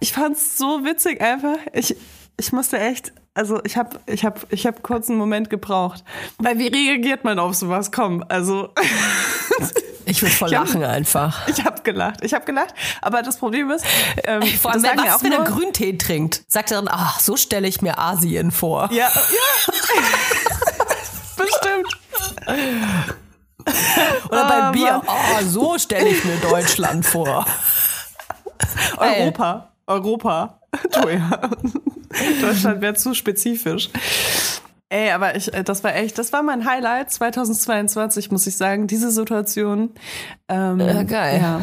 ich 0.00 0.12
fand 0.12 0.36
es 0.36 0.58
so 0.58 0.84
witzig 0.84 1.20
einfach. 1.20 1.56
Ich, 1.72 1.96
ich 2.36 2.52
musste 2.52 2.78
echt, 2.78 3.12
also 3.34 3.62
ich 3.64 3.76
habe 3.76 4.00
ich 4.06 4.24
hab, 4.24 4.52
ich 4.52 4.66
hab 4.66 4.82
kurz 4.82 5.08
einen 5.08 5.18
Moment 5.18 5.48
gebraucht. 5.48 6.04
Weil 6.38 6.58
wie 6.58 6.66
reagiert 6.66 7.22
man 7.22 7.38
auf 7.38 7.54
sowas? 7.54 7.92
Komm, 7.92 8.24
also 8.28 8.70
Ich 10.08 10.22
würde 10.22 10.34
voll 10.34 10.48
Ich 10.48 10.54
hab- 10.56 10.66
lachen 10.68 10.84
einfach. 10.84 11.46
ich 11.48 11.64
habe 11.64 11.82
gelacht. 11.82 12.20
Ich 12.22 12.32
habe 12.32 12.44
gelacht. 12.44 12.72
Aber 13.02 13.22
das 13.22 13.36
Problem 13.38 13.70
ist, 13.70 13.84
ähm, 14.24 14.42
Vor 14.42 14.72
allem, 14.72 14.84
ja 14.84 14.92
was, 14.96 15.14
auch 15.16 15.22
wenn 15.22 15.32
er 15.32 15.44
Grüntee 15.44 15.98
trinkt? 15.98 16.42
Sagt 16.48 16.70
er 16.70 16.76
dann, 16.80 16.88
ach, 16.90 17.18
so 17.20 17.36
stelle 17.36 17.66
ich 17.68 17.82
mir 17.82 17.98
Asien 17.98 18.50
vor. 18.52 18.88
Ja, 18.92 19.08
ja. 19.08 19.74
Bestimmt. 21.36 21.88
Oder 24.30 24.44
Ah, 24.44 24.70
bei 24.70 24.70
Bier, 24.72 25.02
Mann. 25.04 25.06
oh, 25.08 25.42
so 25.44 25.78
stelle 25.78 26.08
ich 26.08 26.24
mir 26.24 26.36
Deutschland 26.36 27.04
vor. 27.04 27.44
Europa. 28.96 29.70
Europa. 29.86 30.60
Du 30.92 31.08
ja. 31.08 31.40
Deutschland 32.42 32.80
wäre 32.82 32.94
zu 32.94 33.14
spezifisch. 33.14 33.88
Ey, 34.88 35.10
aber 35.10 35.34
ich, 35.34 35.52
äh, 35.52 35.64
das 35.64 35.82
war 35.82 35.94
echt, 35.96 36.16
das 36.18 36.32
war 36.32 36.42
mein 36.42 36.64
Highlight 36.64 37.10
2022, 37.10 38.30
muss 38.30 38.46
ich 38.46 38.56
sagen. 38.56 38.86
Diese 38.86 39.10
Situation. 39.10 39.90
Ähm, 40.48 40.80
Ja, 40.80 41.02
geil. 41.02 41.40
Ja. 41.40 41.62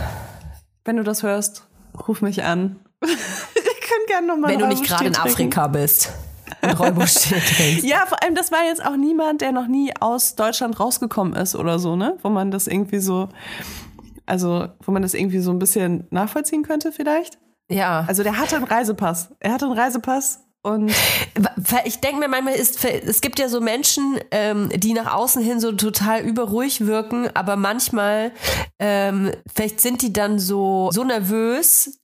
Wenn 0.83 0.97
du 0.97 1.03
das 1.03 1.23
hörst, 1.23 1.67
ruf 2.07 2.21
mich 2.21 2.43
an. 2.43 2.79
ich 3.01 3.09
kann 3.09 4.05
gerne 4.07 4.27
nochmal 4.27 4.51
Wenn 4.51 4.59
du 4.59 4.67
nicht 4.67 4.83
gerade 4.83 5.05
in 5.05 5.15
Afrika 5.15 5.67
bist 5.67 6.13
und 6.61 6.77
trinkst. 6.77 7.83
Ja, 7.83 8.05
vor 8.05 8.21
allem, 8.21 8.35
das 8.35 8.51
war 8.51 8.65
jetzt 8.65 8.85
auch 8.85 8.97
niemand, 8.97 9.41
der 9.41 9.51
noch 9.51 9.67
nie 9.67 9.93
aus 9.99 10.35
Deutschland 10.35 10.79
rausgekommen 10.79 11.33
ist 11.33 11.55
oder 11.55 11.79
so, 11.79 11.95
ne? 11.95 12.17
Wo 12.21 12.29
man 12.29 12.51
das 12.51 12.67
irgendwie 12.67 12.99
so, 12.99 13.29
also, 14.25 14.67
wo 14.81 14.91
man 14.91 15.01
das 15.01 15.13
irgendwie 15.13 15.39
so 15.39 15.51
ein 15.51 15.59
bisschen 15.59 16.07
nachvollziehen 16.09 16.63
könnte, 16.63 16.91
vielleicht. 16.91 17.37
Ja. 17.69 18.05
Also, 18.07 18.23
der 18.23 18.37
hatte 18.37 18.57
einen 18.57 18.65
Reisepass. 18.65 19.29
Er 19.39 19.53
hatte 19.53 19.65
einen 19.65 19.77
Reisepass 19.77 20.43
und 20.63 20.91
Ich 21.85 21.99
denke 21.99 22.19
mir 22.19 22.27
manchmal 22.27 22.55
ist, 22.55 22.83
es 22.85 23.21
gibt 23.21 23.39
ja 23.39 23.49
so 23.49 23.61
Menschen, 23.61 24.19
ähm, 24.31 24.69
die 24.73 24.93
nach 24.93 25.13
außen 25.13 25.43
hin 25.43 25.59
so 25.59 25.71
total 25.73 26.21
überruhig 26.21 26.85
wirken, 26.85 27.29
aber 27.33 27.55
manchmal, 27.55 28.31
ähm, 28.79 29.31
vielleicht 29.53 29.81
sind 29.81 30.01
die 30.01 30.13
dann 30.13 30.39
so, 30.39 30.89
so 30.91 31.03
nervös, 31.03 31.99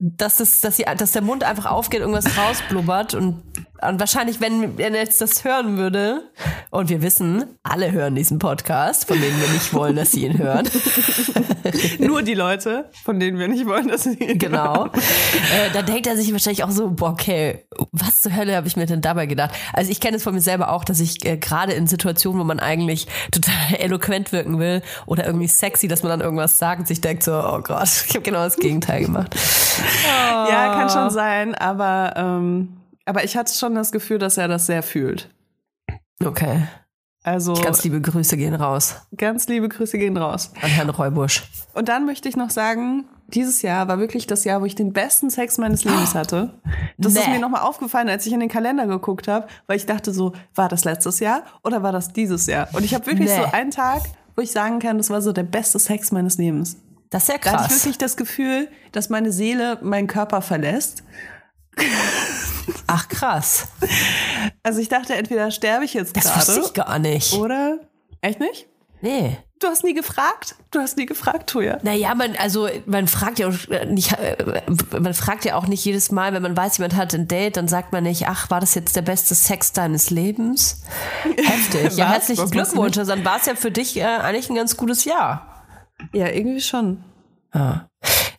dass, 0.00 0.40
es, 0.40 0.60
dass, 0.60 0.76
sie, 0.76 0.84
dass 0.96 1.12
der 1.12 1.22
Mund 1.22 1.44
einfach 1.44 1.66
aufgeht, 1.66 2.00
irgendwas 2.00 2.36
rausblubbert 2.36 3.14
und, 3.14 3.42
und 3.86 4.00
wahrscheinlich, 4.00 4.40
wenn 4.40 4.78
er 4.78 4.90
jetzt 4.94 5.20
das 5.20 5.44
hören 5.44 5.76
würde, 5.76 6.22
und 6.70 6.88
wir 6.90 7.02
wissen, 7.02 7.44
alle 7.62 7.92
hören 7.92 8.14
diesen 8.14 8.38
Podcast, 8.38 9.06
von 9.06 9.20
denen 9.20 9.40
wir 9.40 9.48
nicht 9.48 9.72
wollen, 9.72 9.96
dass 9.96 10.12
sie 10.12 10.26
ihn 10.26 10.38
hören. 10.38 10.68
nur 11.98 12.22
die 12.22 12.34
Leute, 12.34 12.90
von 13.04 13.18
denen 13.18 13.38
wir 13.38 13.48
nicht 13.48 13.66
wollen, 13.66 13.88
dass 13.88 14.04
sie. 14.04 14.16
Genau. 14.16 14.86
äh, 14.86 15.70
da 15.72 15.82
denkt 15.82 16.06
er 16.06 16.16
sich 16.16 16.30
wahrscheinlich 16.32 16.64
auch 16.64 16.70
so, 16.70 16.90
boah, 16.90 17.10
okay, 17.10 17.64
was 17.92 18.22
zur 18.22 18.36
Hölle 18.36 18.54
habe 18.54 18.66
ich 18.66 18.76
mir 18.76 18.86
denn 18.86 19.00
dabei 19.00 19.26
gedacht? 19.26 19.52
Also 19.72 19.90
ich 19.90 20.00
kenne 20.00 20.16
es 20.16 20.22
von 20.22 20.34
mir 20.34 20.40
selber 20.40 20.70
auch, 20.70 20.84
dass 20.84 21.00
ich 21.00 21.24
äh, 21.24 21.36
gerade 21.36 21.72
in 21.72 21.86
Situationen, 21.86 22.40
wo 22.40 22.44
man 22.44 22.60
eigentlich 22.60 23.06
total 23.30 23.54
eloquent 23.78 24.32
wirken 24.32 24.58
will 24.58 24.82
oder 25.06 25.24
irgendwie 25.24 25.48
sexy, 25.48 25.88
dass 25.88 26.02
man 26.02 26.10
dann 26.10 26.20
irgendwas 26.20 26.58
sagt 26.58 26.80
und 26.80 26.88
sich 26.88 27.00
denkt 27.00 27.22
so, 27.22 27.32
oh 27.32 27.60
Gott, 27.60 27.88
ich 28.06 28.10
habe 28.10 28.22
genau 28.22 28.44
das 28.44 28.56
Gegenteil 28.56 29.04
gemacht. 29.04 29.34
Ja, 30.04 30.74
kann 30.74 30.90
schon 30.90 31.10
sein, 31.10 31.54
aber, 31.54 32.14
ähm, 32.16 32.77
aber 33.08 33.24
ich 33.24 33.36
hatte 33.36 33.52
schon 33.52 33.74
das 33.74 33.90
Gefühl, 33.92 34.18
dass 34.18 34.36
er 34.38 34.48
das 34.48 34.66
sehr 34.66 34.82
fühlt. 34.82 35.28
Okay. 36.24 36.62
Also, 37.24 37.52
Ganz 37.54 37.82
liebe 37.84 38.00
Grüße 38.00 38.36
gehen 38.36 38.54
raus 38.54 38.94
ganz 39.16 39.48
liebe 39.48 39.68
Grüße 39.68 39.98
gehen 39.98 40.16
raus. 40.16 40.52
an 40.62 40.70
Herrn 40.70 40.88
Reubusch. 40.88 41.42
Und 41.74 41.88
dann 41.88 42.06
möchte 42.06 42.28
ich 42.28 42.36
noch 42.36 42.48
sagen, 42.50 43.06
dieses 43.26 43.60
Jahr 43.60 43.88
war 43.88 43.98
wirklich 43.98 44.26
das 44.26 44.44
Jahr, 44.44 44.62
wo 44.62 44.64
ich 44.64 44.74
den 44.76 44.92
besten 44.92 45.28
Sex 45.28 45.58
meines 45.58 45.84
Lebens 45.84 46.14
hatte. 46.14 46.54
Das 46.96 47.14
ist 47.14 47.26
Nee. 47.26 47.34
mir 47.34 47.40
nochmal 47.40 47.62
aufgefallen, 47.62 48.08
als 48.08 48.24
ich 48.24 48.32
in 48.32 48.40
den 48.40 48.48
Kalender 48.48 48.86
geguckt 48.86 49.28
habe, 49.28 49.48
weil 49.66 49.76
ich 49.76 49.84
dachte 49.84 50.14
so, 50.14 50.32
war 50.54 50.68
das 50.68 50.84
letztes 50.84 51.18
Jahr 51.20 51.42
oder 51.64 51.82
war 51.82 51.92
das 51.92 52.12
dieses 52.12 52.46
Jahr? 52.46 52.68
Und 52.72 52.84
ich 52.84 52.94
habe 52.94 53.04
wirklich 53.06 53.28
Nee. 53.28 53.36
so 53.36 53.44
einen 53.52 53.72
Tag, 53.72 54.02
wo 54.36 54.40
ich 54.42 54.52
sagen 54.52 54.78
kann, 54.78 54.96
das 54.96 55.10
war 55.10 55.20
so 55.20 55.32
der 55.32 55.42
beste 55.42 55.78
Sex 55.78 56.12
meines 56.12 56.38
Lebens. 56.38 56.76
Das 57.10 57.24
ist 57.24 57.28
ja 57.28 57.34
Da 57.42 57.50
hatte 57.52 57.62
ich 57.64 57.68
krass. 57.68 57.84
wirklich 57.84 57.98
das 57.98 58.16
Gefühl, 58.16 58.68
dass 58.92 59.10
meine 59.10 59.32
Seele 59.32 59.78
meinen 59.82 60.06
Körper 60.06 60.40
verlässt. 60.40 61.02
Ach 62.86 63.08
krass. 63.08 63.68
Also 64.62 64.80
ich 64.80 64.88
dachte, 64.88 65.14
entweder 65.14 65.50
sterbe 65.50 65.84
ich 65.84 65.94
jetzt 65.94 66.16
Das 66.16 66.34
wusste 66.36 66.52
gerade 66.52 66.66
ich 66.66 66.74
gar 66.74 66.98
nicht. 66.98 67.32
oder... 67.34 67.78
Echt 68.20 68.40
nicht? 68.40 68.66
Nee. 69.00 69.38
Du 69.60 69.66
hast 69.66 69.82
nie 69.82 69.94
gefragt? 69.94 70.54
Du 70.70 70.78
hast 70.78 70.96
nie 70.96 71.06
gefragt, 71.06 71.50
Toja. 71.50 71.78
Naja, 71.82 72.14
man, 72.14 72.36
also 72.36 72.68
man 72.86 73.08
fragt 73.08 73.38
ja 73.40 73.48
auch 73.48 73.86
nicht, 73.86 74.12
äh, 74.12 74.36
man 75.00 75.14
fragt 75.14 75.44
ja 75.44 75.56
auch 75.56 75.66
nicht 75.66 75.84
jedes 75.84 76.12
Mal, 76.12 76.32
wenn 76.32 76.42
man 76.42 76.56
weiß, 76.56 76.78
jemand 76.78 76.94
hat 76.94 77.12
ein 77.14 77.26
Date, 77.26 77.56
dann 77.56 77.66
sagt 77.66 77.92
man 77.92 78.04
nicht, 78.04 78.28
ach, 78.28 78.50
war 78.50 78.60
das 78.60 78.74
jetzt 78.74 78.94
der 78.94 79.02
beste 79.02 79.34
Sex 79.34 79.72
deines 79.72 80.10
Lebens? 80.10 80.82
Heftig. 81.36 81.96
ja, 81.96 82.08
herzlichen 82.08 82.50
Glückwunsch. 82.50 82.98
Also 82.98 83.10
Dann 83.14 83.24
war 83.24 83.38
es 83.38 83.46
ja 83.46 83.56
für 83.56 83.70
dich 83.72 83.96
äh, 83.96 84.04
eigentlich 84.04 84.48
ein 84.48 84.54
ganz 84.56 84.76
gutes 84.76 85.04
Jahr. 85.04 85.64
Ja, 86.12 86.28
irgendwie 86.28 86.60
schon. 86.60 87.02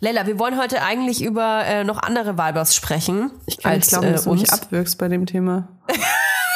Leila, 0.02 0.26
wir 0.26 0.40
wollen 0.40 0.58
heute 0.58 0.82
eigentlich 0.82 1.22
über 1.22 1.66
äh, 1.66 1.84
noch 1.84 2.02
andere 2.02 2.38
Vibers 2.38 2.74
sprechen. 2.74 3.32
Ich 3.46 3.58
kann 3.58 3.76
nicht 3.76 3.90
glauben, 3.90 4.08
äh, 4.08 4.12
dass 4.14 4.24
du 4.24 4.32
mich 4.32 4.42
uns. 4.42 4.54
abwirkst 4.54 4.98
bei 4.98 5.08
dem 5.08 5.26
Thema. 5.26 5.68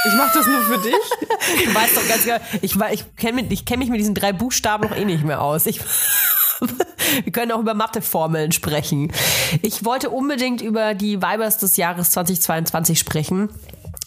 Ich 0.05 0.13
mach 0.17 0.33
das 0.33 0.45
nur 0.45 0.61
für 0.63 0.79
dich. 0.79 1.65
Du 1.65 1.73
weißt 1.73 1.95
doch 1.95 2.05
ganz 2.09 2.25
genau, 2.25 2.37
ich, 2.61 2.75
ich 2.91 3.15
kenne 3.15 3.41
mich, 3.41 3.51
ich 3.51 3.63
kenn 3.63 3.79
mich 3.79 3.87
mit 3.87 4.01
diesen 4.01 4.13
drei 4.13 4.33
Buchstaben 4.33 4.89
noch 4.89 4.93
eh 4.97 5.05
nicht 5.05 5.23
mehr 5.23 5.41
aus. 5.41 5.65
Ich, 5.65 5.79
wir 7.23 7.31
können 7.31 7.53
auch 7.53 7.59
über 7.59 7.73
Matheformeln 7.73 8.51
sprechen. 8.51 9.13
Ich 9.61 9.85
wollte 9.85 10.09
unbedingt 10.09 10.61
über 10.61 10.93
die 10.93 11.21
Vibers 11.21 11.57
des 11.57 11.77
Jahres 11.77 12.11
2022 12.11 12.99
sprechen. 12.99 13.47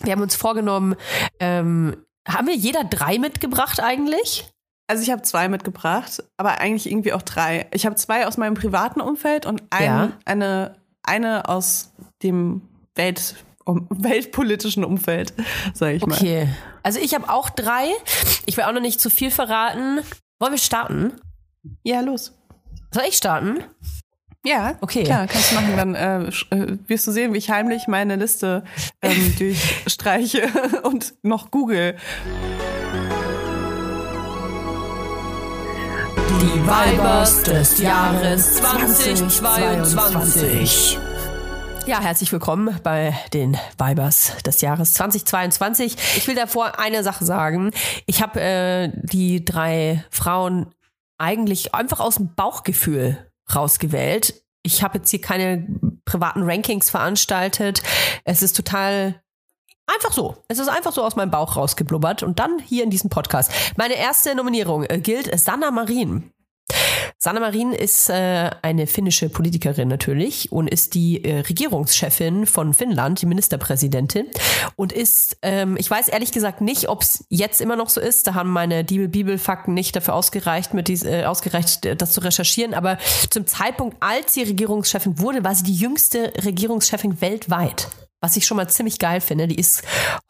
Wir 0.03 0.13
haben 0.13 0.21
uns 0.21 0.37
vorgenommen, 0.37 0.97
ähm, 1.41 1.97
haben 2.29 2.47
wir 2.47 2.57
jeder 2.57 2.85
drei 2.85 3.19
mitgebracht 3.19 3.81
eigentlich? 3.81 4.47
Also 4.89 5.03
ich 5.03 5.11
habe 5.11 5.23
zwei 5.23 5.49
mitgebracht, 5.49 6.23
aber 6.37 6.61
eigentlich 6.61 6.89
irgendwie 6.91 7.13
auch 7.13 7.23
drei. 7.23 7.67
Ich 7.73 7.87
habe 7.87 7.97
zwei 7.97 8.27
aus 8.27 8.37
meinem 8.37 8.55
privaten 8.55 9.01
Umfeld 9.01 9.45
und 9.47 9.63
ein, 9.71 9.85
Ja. 9.85 10.13
eine, 10.25 10.77
eine 11.03 11.49
aus 11.49 11.93
dem 12.23 12.63
Welt, 12.95 13.35
um, 13.65 13.87
weltpolitischen 13.91 14.85
Umfeld, 14.85 15.35
sage 15.75 15.95
ich 15.97 16.07
mal. 16.07 16.15
Okay. 16.15 16.49
Also 16.85 17.01
ich 17.01 17.15
habe 17.15 17.29
auch 17.29 17.51
drei. 17.51 17.89
Ich 18.47 18.57
will 18.57 18.65
auch 18.65 18.73
noch 18.73 18.81
nicht 18.81 19.01
zu 19.01 19.11
viel 19.11 19.31
verraten. 19.33 20.01
Wollen 20.39 20.53
wir 20.53 20.59
starten? 20.59 21.13
Ja, 21.83 22.01
los. 22.01 22.33
Soll 22.93 23.05
ich 23.09 23.17
starten? 23.17 23.59
Ja, 24.45 24.77
Okay. 24.81 25.03
Klar, 25.03 25.27
kannst 25.27 25.51
du 25.51 25.55
machen. 25.57 25.77
Dann 25.77 25.95
äh, 25.97 26.29
äh, 26.55 26.79
wirst 26.87 27.05
du 27.09 27.11
sehen, 27.11 27.35
wie 27.35 27.39
ich 27.39 27.51
heimlich 27.51 27.89
meine 27.89 28.15
Liste 28.15 28.63
ähm, 29.03 29.35
durchstreiche 29.39 30.49
und 30.85 31.15
noch 31.25 31.51
google. 31.51 31.97
Die 36.47 36.63
Vibers 36.63 37.43
des 37.43 37.81
Jahres 37.81 38.55
2022. 38.59 40.97
Ja, 41.87 42.01
herzlich 42.01 42.31
willkommen 42.31 42.79
bei 42.85 43.19
den 43.33 43.57
Vibers 43.77 44.37
des 44.45 44.61
Jahres 44.61 44.95
2022. 44.95 45.97
Ich 46.17 46.29
will 46.29 46.37
davor 46.37 46.79
eine 46.79 47.03
Sache 47.03 47.25
sagen. 47.25 47.73
Ich 48.07 48.23
habe 48.23 48.41
äh, 48.41 48.93
die 48.95 49.45
drei 49.45 50.05
Frauen 50.11 50.73
eigentlich 51.19 51.75
einfach 51.75 51.99
aus 51.99 52.15
dem 52.15 52.33
Bauchgefühl 52.37 53.19
rausgewählt. 53.53 54.41
Ich 54.63 54.85
habe 54.85 54.99
jetzt 54.99 55.11
hier 55.11 55.21
keine 55.21 55.67
privaten 56.05 56.45
Rankings 56.45 56.91
veranstaltet. 56.91 57.83
Es 58.25 58.43
ist 58.43 58.57
total 58.57 59.21
Einfach 59.89 60.13
so. 60.13 60.37
Es 60.49 60.59
ist 60.59 60.69
einfach 60.69 60.93
so 60.93 61.05
aus 61.05 61.15
meinem 61.15 61.31
Bauch 61.31 61.57
rausgeblubbert 61.57 62.25
und 62.25 62.41
dann 62.41 62.59
hier 62.59 62.83
in 62.83 62.91
diesem 62.91 63.09
Podcast. 63.09 63.53
Meine 63.77 63.95
erste 63.95 64.35
Nominierung 64.35 64.83
äh, 64.85 64.99
gilt 64.99 65.39
Sanna 65.39 65.71
Marin. 65.71 66.33
Sanna 67.19 67.41
Marin 67.41 67.73
ist 67.73 68.11
äh, 68.11 68.51
eine 68.63 68.87
finnische 68.87 69.29
Politikerin 69.29 69.89
natürlich 69.89 70.53
und 70.53 70.69
ist 70.69 70.95
die 70.95 71.25
äh, 71.25 71.41
Regierungschefin 71.41 72.47
von 72.47 72.75
Finnland, 72.75 73.23
die 73.23 73.27
Ministerpräsidentin 73.27 74.27
und 74.77 74.93
ist, 74.93 75.37
ähm, 75.43 75.77
ich 75.79 75.91
weiß 75.91 76.09
ehrlich 76.09 76.31
gesagt 76.31 76.61
nicht, 76.61 76.89
ob 76.89 77.03
es 77.03 77.25
jetzt 77.29 77.61
immer 77.61 77.75
noch 77.75 77.89
so 77.89 78.01
ist. 78.01 78.27
Da 78.27 78.35
haben 78.35 78.51
meine 78.51 78.85
Bibel-Bibel-Fakten 78.85 79.73
nicht 79.75 79.97
dafür 79.97 80.15
ausgereicht, 80.15 80.75
mit 80.75 80.89
dies, 80.89 81.05
äh, 81.05 81.25
ausgereicht, 81.25 81.87
äh, 81.87 81.97
das 81.97 82.13
zu 82.13 82.21
recherchieren. 82.21 82.75
Aber 82.75 82.99
zum 83.31 83.47
Zeitpunkt, 83.47 83.97
als 84.01 84.35
sie 84.35 84.43
Regierungschefin 84.43 85.19
wurde, 85.19 85.43
war 85.43 85.55
sie 85.55 85.65
die 85.65 85.75
jüngste 85.75 86.33
Regierungschefin 86.45 87.21
weltweit 87.21 87.89
was 88.23 88.37
ich 88.37 88.47
schon 88.47 88.57
mal 88.57 88.69
ziemlich 88.69 88.99
geil 88.99 89.21
finde. 89.21 89.47
Die 89.47 89.59
ist 89.59 89.83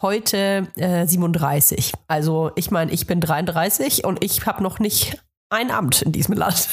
heute 0.03 0.69
äh, 0.77 1.07
37. 1.07 1.93
Also 2.09 2.51
ich 2.57 2.71
meine, 2.71 2.91
ich 2.93 3.07
bin 3.07 3.21
33 3.21 4.05
und 4.05 4.23
ich 4.23 4.45
habe 4.45 4.63
noch 4.63 4.81
nicht 4.81 5.17
ein 5.51 5.71
Amt 5.71 6.03
in 6.03 6.13
diesem 6.13 6.35
Land. 6.35 6.69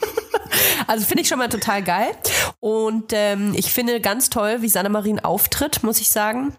also 0.86 1.04
finde 1.04 1.22
ich 1.22 1.28
schon 1.28 1.38
mal 1.38 1.48
total 1.48 1.82
geil. 1.82 2.08
Und 2.60 3.12
ähm, 3.12 3.54
ich 3.56 3.72
finde 3.72 4.00
ganz 4.00 4.30
toll, 4.30 4.62
wie 4.62 4.68
Sanna 4.68 4.88
Marin 4.88 5.20
auftritt, 5.20 5.82
muss 5.82 6.00
ich 6.00 6.10
sagen. 6.10 6.56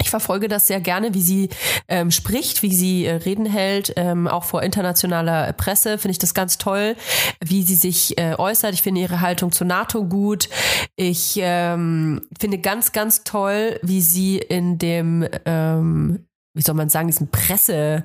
Ich 0.00 0.10
verfolge 0.10 0.48
das 0.48 0.66
sehr 0.66 0.80
gerne, 0.80 1.14
wie 1.14 1.20
sie 1.20 1.50
ähm, 1.88 2.10
spricht, 2.10 2.62
wie 2.62 2.74
sie 2.74 3.04
äh, 3.04 3.16
Reden 3.16 3.44
hält, 3.44 3.92
ähm, 3.96 4.28
auch 4.28 4.44
vor 4.44 4.62
internationaler 4.62 5.52
Presse. 5.52 5.98
Finde 5.98 6.12
ich 6.12 6.18
das 6.18 6.32
ganz 6.32 6.58
toll, 6.58 6.96
wie 7.44 7.62
sie 7.62 7.74
sich 7.74 8.16
äh, 8.18 8.34
äußert. 8.36 8.72
Ich 8.72 8.82
finde 8.82 9.02
ihre 9.02 9.20
Haltung 9.20 9.52
zur 9.52 9.66
NATO 9.66 10.04
gut. 10.04 10.48
Ich 10.96 11.34
ähm, 11.38 12.22
finde 12.38 12.58
ganz, 12.58 12.92
ganz 12.92 13.24
toll, 13.24 13.78
wie 13.82 14.00
sie 14.00 14.38
in 14.38 14.78
dem, 14.78 15.26
ähm, 15.44 16.26
wie 16.54 16.62
soll 16.62 16.74
man 16.74 16.88
sagen, 16.88 17.08
diesem 17.08 17.30
Presse, 17.30 18.04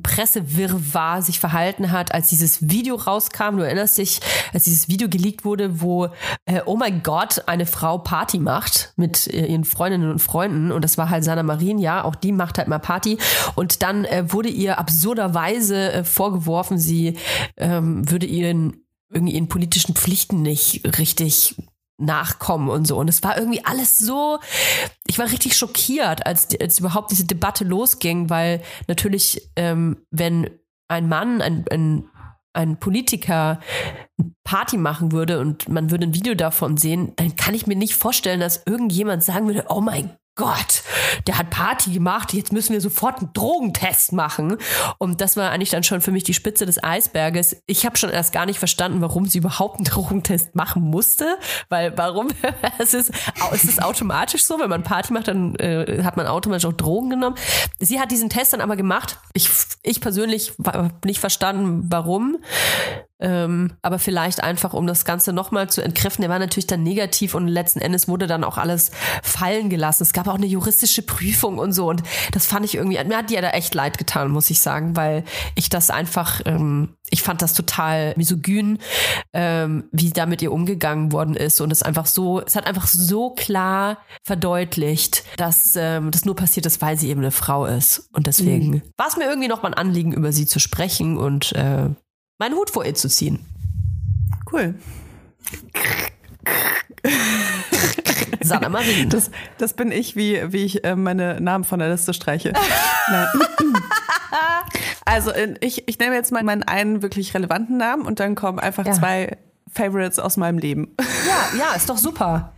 Pressewirrwarr 0.00 1.22
sich 1.22 1.40
verhalten 1.40 1.90
hat, 1.90 2.14
als 2.14 2.28
dieses 2.28 2.70
Video 2.70 2.96
rauskam. 2.96 3.56
Du 3.56 3.64
erinnerst 3.64 3.98
dich, 3.98 4.20
als 4.52 4.64
dieses 4.64 4.88
Video 4.88 5.08
geleakt 5.08 5.44
wurde, 5.44 5.80
wo, 5.80 6.06
äh, 6.46 6.60
oh 6.66 6.76
mein 6.76 7.02
Gott, 7.02 7.42
eine 7.46 7.66
Frau 7.66 7.98
Party 7.98 8.38
macht 8.38 8.92
mit 8.96 9.26
äh, 9.26 9.46
ihren 9.46 9.64
Freundinnen 9.64 10.10
und 10.10 10.20
Freunden. 10.20 10.72
Und 10.72 10.84
das 10.84 10.98
war 10.98 11.10
halt 11.10 11.24
Sana 11.24 11.42
Marin, 11.42 11.78
ja, 11.78 12.04
auch 12.04 12.14
die 12.14 12.32
macht 12.32 12.58
halt 12.58 12.68
mal 12.68 12.78
Party. 12.78 13.18
Und 13.54 13.82
dann 13.82 14.04
äh, 14.04 14.32
wurde 14.32 14.48
ihr 14.48 14.78
absurderweise 14.78 15.92
äh, 15.92 16.04
vorgeworfen, 16.04 16.78
sie 16.78 17.18
ähm, 17.56 18.10
würde 18.10 18.26
ihren 18.26 18.78
irgendwie 19.10 19.34
ihren 19.34 19.48
politischen 19.48 19.94
Pflichten 19.94 20.42
nicht 20.42 20.98
richtig 20.98 21.56
nachkommen 22.02 22.68
und 22.68 22.86
so. 22.86 22.96
Und 22.98 23.08
es 23.08 23.22
war 23.22 23.36
irgendwie 23.36 23.64
alles 23.64 23.98
so, 23.98 24.38
ich 25.06 25.18
war 25.18 25.30
richtig 25.30 25.56
schockiert, 25.56 26.26
als, 26.26 26.48
als 26.60 26.78
überhaupt 26.78 27.10
diese 27.10 27.24
Debatte 27.24 27.64
losging, 27.64 28.30
weil 28.30 28.62
natürlich, 28.88 29.50
ähm, 29.56 30.04
wenn 30.10 30.50
ein 30.88 31.08
Mann, 31.08 31.40
ein, 31.40 31.64
ein, 31.70 32.08
ein 32.52 32.78
Politiker 32.78 33.60
Party 34.44 34.76
machen 34.76 35.12
würde 35.12 35.40
und 35.40 35.68
man 35.68 35.90
würde 35.90 36.06
ein 36.06 36.14
Video 36.14 36.34
davon 36.34 36.76
sehen, 36.76 37.14
dann 37.16 37.36
kann 37.36 37.54
ich 37.54 37.66
mir 37.66 37.76
nicht 37.76 37.94
vorstellen, 37.94 38.40
dass 38.40 38.62
irgendjemand 38.66 39.22
sagen 39.22 39.46
würde, 39.46 39.66
oh 39.68 39.80
mein 39.80 40.16
Gott, 40.34 40.82
der 41.26 41.36
hat 41.36 41.50
Party 41.50 41.92
gemacht, 41.92 42.32
jetzt 42.32 42.54
müssen 42.54 42.72
wir 42.72 42.80
sofort 42.80 43.18
einen 43.18 43.34
Drogentest 43.34 44.12
machen. 44.12 44.56
Und 44.96 45.20
das 45.20 45.36
war 45.36 45.50
eigentlich 45.50 45.68
dann 45.68 45.82
schon 45.82 46.00
für 46.00 46.10
mich 46.10 46.24
die 46.24 46.32
Spitze 46.32 46.64
des 46.64 46.82
Eisberges. 46.82 47.62
Ich 47.66 47.84
habe 47.84 47.98
schon 47.98 48.08
erst 48.08 48.32
gar 48.32 48.46
nicht 48.46 48.58
verstanden, 48.58 49.02
warum 49.02 49.26
sie 49.26 49.38
überhaupt 49.38 49.76
einen 49.76 49.84
Drogentest 49.84 50.54
machen 50.54 50.82
musste, 50.82 51.36
weil 51.68 51.96
warum? 51.98 52.28
es 52.78 52.94
ist 52.94 53.12
es 53.52 53.64
ist 53.64 53.82
automatisch 53.82 54.44
so, 54.44 54.58
wenn 54.58 54.70
man 54.70 54.82
Party 54.82 55.12
macht, 55.12 55.28
dann 55.28 55.54
äh, 55.56 56.02
hat 56.02 56.16
man 56.16 56.26
automatisch 56.26 56.64
auch 56.64 56.72
Drogen 56.72 57.10
genommen. 57.10 57.36
Sie 57.78 58.00
hat 58.00 58.10
diesen 58.10 58.30
Test 58.30 58.54
dann 58.54 58.62
aber 58.62 58.76
gemacht. 58.76 59.18
Ich 59.34 59.50
ich 59.82 60.00
persönlich 60.00 60.54
habe 60.64 60.92
nicht 61.04 61.20
verstanden, 61.20 61.84
warum. 61.90 62.38
Ähm, 63.22 63.72
aber 63.82 64.00
vielleicht 64.00 64.42
einfach, 64.42 64.74
um 64.74 64.88
das 64.88 65.04
Ganze 65.04 65.32
nochmal 65.32 65.70
zu 65.70 65.80
entkräften. 65.80 66.22
Der 66.22 66.30
war 66.30 66.40
natürlich 66.40 66.66
dann 66.66 66.82
negativ 66.82 67.36
und 67.36 67.46
letzten 67.46 67.80
Endes 67.80 68.08
wurde 68.08 68.26
dann 68.26 68.42
auch 68.42 68.58
alles 68.58 68.90
fallen 69.22 69.70
gelassen. 69.70 70.02
Es 70.02 70.12
gab 70.12 70.26
auch 70.26 70.34
eine 70.34 70.46
juristische 70.46 71.02
Prüfung 71.02 71.58
und 71.58 71.72
so. 71.72 71.88
Und 71.88 72.02
das 72.32 72.46
fand 72.46 72.64
ich 72.64 72.74
irgendwie, 72.74 73.02
mir 73.04 73.16
hat 73.16 73.30
die 73.30 73.34
ja 73.34 73.40
da 73.40 73.50
echt 73.50 73.76
leid 73.76 73.96
getan, 73.96 74.32
muss 74.32 74.50
ich 74.50 74.60
sagen, 74.60 74.96
weil 74.96 75.22
ich 75.54 75.68
das 75.68 75.90
einfach, 75.90 76.40
ähm, 76.46 76.96
ich 77.10 77.22
fand 77.22 77.42
das 77.42 77.54
total 77.54 78.12
misogyn, 78.16 78.78
ähm, 79.32 79.84
wie 79.92 80.10
da 80.10 80.26
mit 80.26 80.42
ihr 80.42 80.50
umgegangen 80.50 81.12
worden 81.12 81.36
ist. 81.36 81.60
Und 81.60 81.70
es 81.70 81.84
einfach 81.84 82.06
so, 82.06 82.40
es 82.40 82.56
hat 82.56 82.66
einfach 82.66 82.88
so 82.88 83.30
klar 83.30 83.98
verdeutlicht, 84.24 85.22
dass 85.36 85.76
ähm, 85.76 86.10
das 86.10 86.24
nur 86.24 86.34
passiert 86.34 86.66
ist, 86.66 86.82
weil 86.82 86.98
sie 86.98 87.08
eben 87.08 87.20
eine 87.20 87.30
Frau 87.30 87.66
ist. 87.66 88.08
Und 88.12 88.26
deswegen 88.26 88.68
mhm. 88.70 88.82
war 88.96 89.06
es 89.06 89.16
mir 89.16 89.28
irgendwie 89.28 89.48
noch 89.48 89.62
mal 89.62 89.68
ein 89.68 89.78
Anliegen, 89.78 90.12
über 90.12 90.32
sie 90.32 90.46
zu 90.46 90.58
sprechen 90.58 91.16
und 91.16 91.52
äh, 91.52 91.90
meinen 92.42 92.56
Hut 92.56 92.70
vor 92.70 92.84
ihr 92.84 92.94
zu 92.94 93.08
ziehen. 93.08 93.38
Cool. 94.50 94.74
Sanna 98.40 98.68
Marie. 98.68 99.06
Das, 99.06 99.30
das 99.58 99.74
bin 99.74 99.92
ich, 99.92 100.16
wie, 100.16 100.52
wie 100.52 100.64
ich 100.64 100.82
äh, 100.82 100.96
meine 100.96 101.40
Namen 101.40 101.62
von 101.62 101.78
der 101.78 101.88
Liste 101.88 102.12
streiche. 102.12 102.52
also 105.04 105.30
ich, 105.60 105.86
ich 105.86 106.00
nehme 106.00 106.16
jetzt 106.16 106.32
mal 106.32 106.42
meinen 106.42 106.64
einen 106.64 107.02
wirklich 107.02 107.32
relevanten 107.32 107.76
Namen 107.76 108.06
und 108.06 108.18
dann 108.18 108.34
kommen 108.34 108.58
einfach 108.58 108.86
ja. 108.86 108.92
zwei 108.92 109.38
Favorites 109.72 110.18
aus 110.18 110.36
meinem 110.36 110.58
Leben. 110.58 110.96
Ja, 110.98 111.56
ja, 111.56 111.74
ist 111.76 111.88
doch 111.88 111.98
super. 111.98 112.54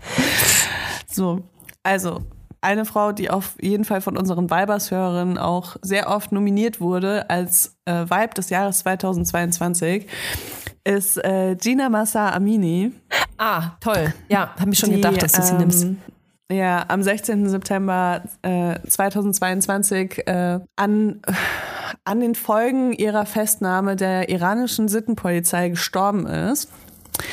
So, 1.13 1.43
also 1.83 2.25
eine 2.65 2.85
Frau, 2.85 3.13
die 3.13 3.31
auf 3.31 3.57
jeden 3.61 3.85
Fall 3.85 4.01
von 4.01 4.17
unseren 4.17 4.51
Weibers-Hörerinnen 4.51 5.39
auch 5.39 5.77
sehr 5.83 6.09
oft 6.09 6.33
nominiert 6.33 6.81
wurde 6.81 7.31
als 7.31 7.77
äh, 7.85 7.93
Vibe 7.93 8.35
des 8.35 8.51
Jahres 8.51 8.81
2022, 8.81 10.07
ist 10.85 11.17
äh, 11.25 11.57
Gina 11.57 11.89
Massa 11.89 12.31
Amini. 12.31 12.93
Ah, 13.39 13.73
toll. 13.81 14.13
Ja, 14.29 14.55
habe 14.59 14.73
ich 14.73 14.79
schon 14.79 14.91
die, 14.91 14.97
gedacht, 14.97 15.23
dass 15.23 15.33
du 15.33 15.43
sie 15.43 15.53
ähm, 15.53 15.59
nimmst. 15.59 15.87
Ja, 16.51 16.85
am 16.89 17.03
16. 17.03 17.49
September 17.49 18.23
äh, 18.43 18.79
2022 18.87 20.27
äh, 20.27 20.61
an, 20.77 21.23
an 22.05 22.21
den 22.21 22.35
Folgen 22.35 22.93
ihrer 22.93 23.25
Festnahme 23.25 23.97
der 23.97 24.29
iranischen 24.29 24.89
Sittenpolizei 24.89 25.71
gestorben 25.71 26.27
ist. 26.27 26.71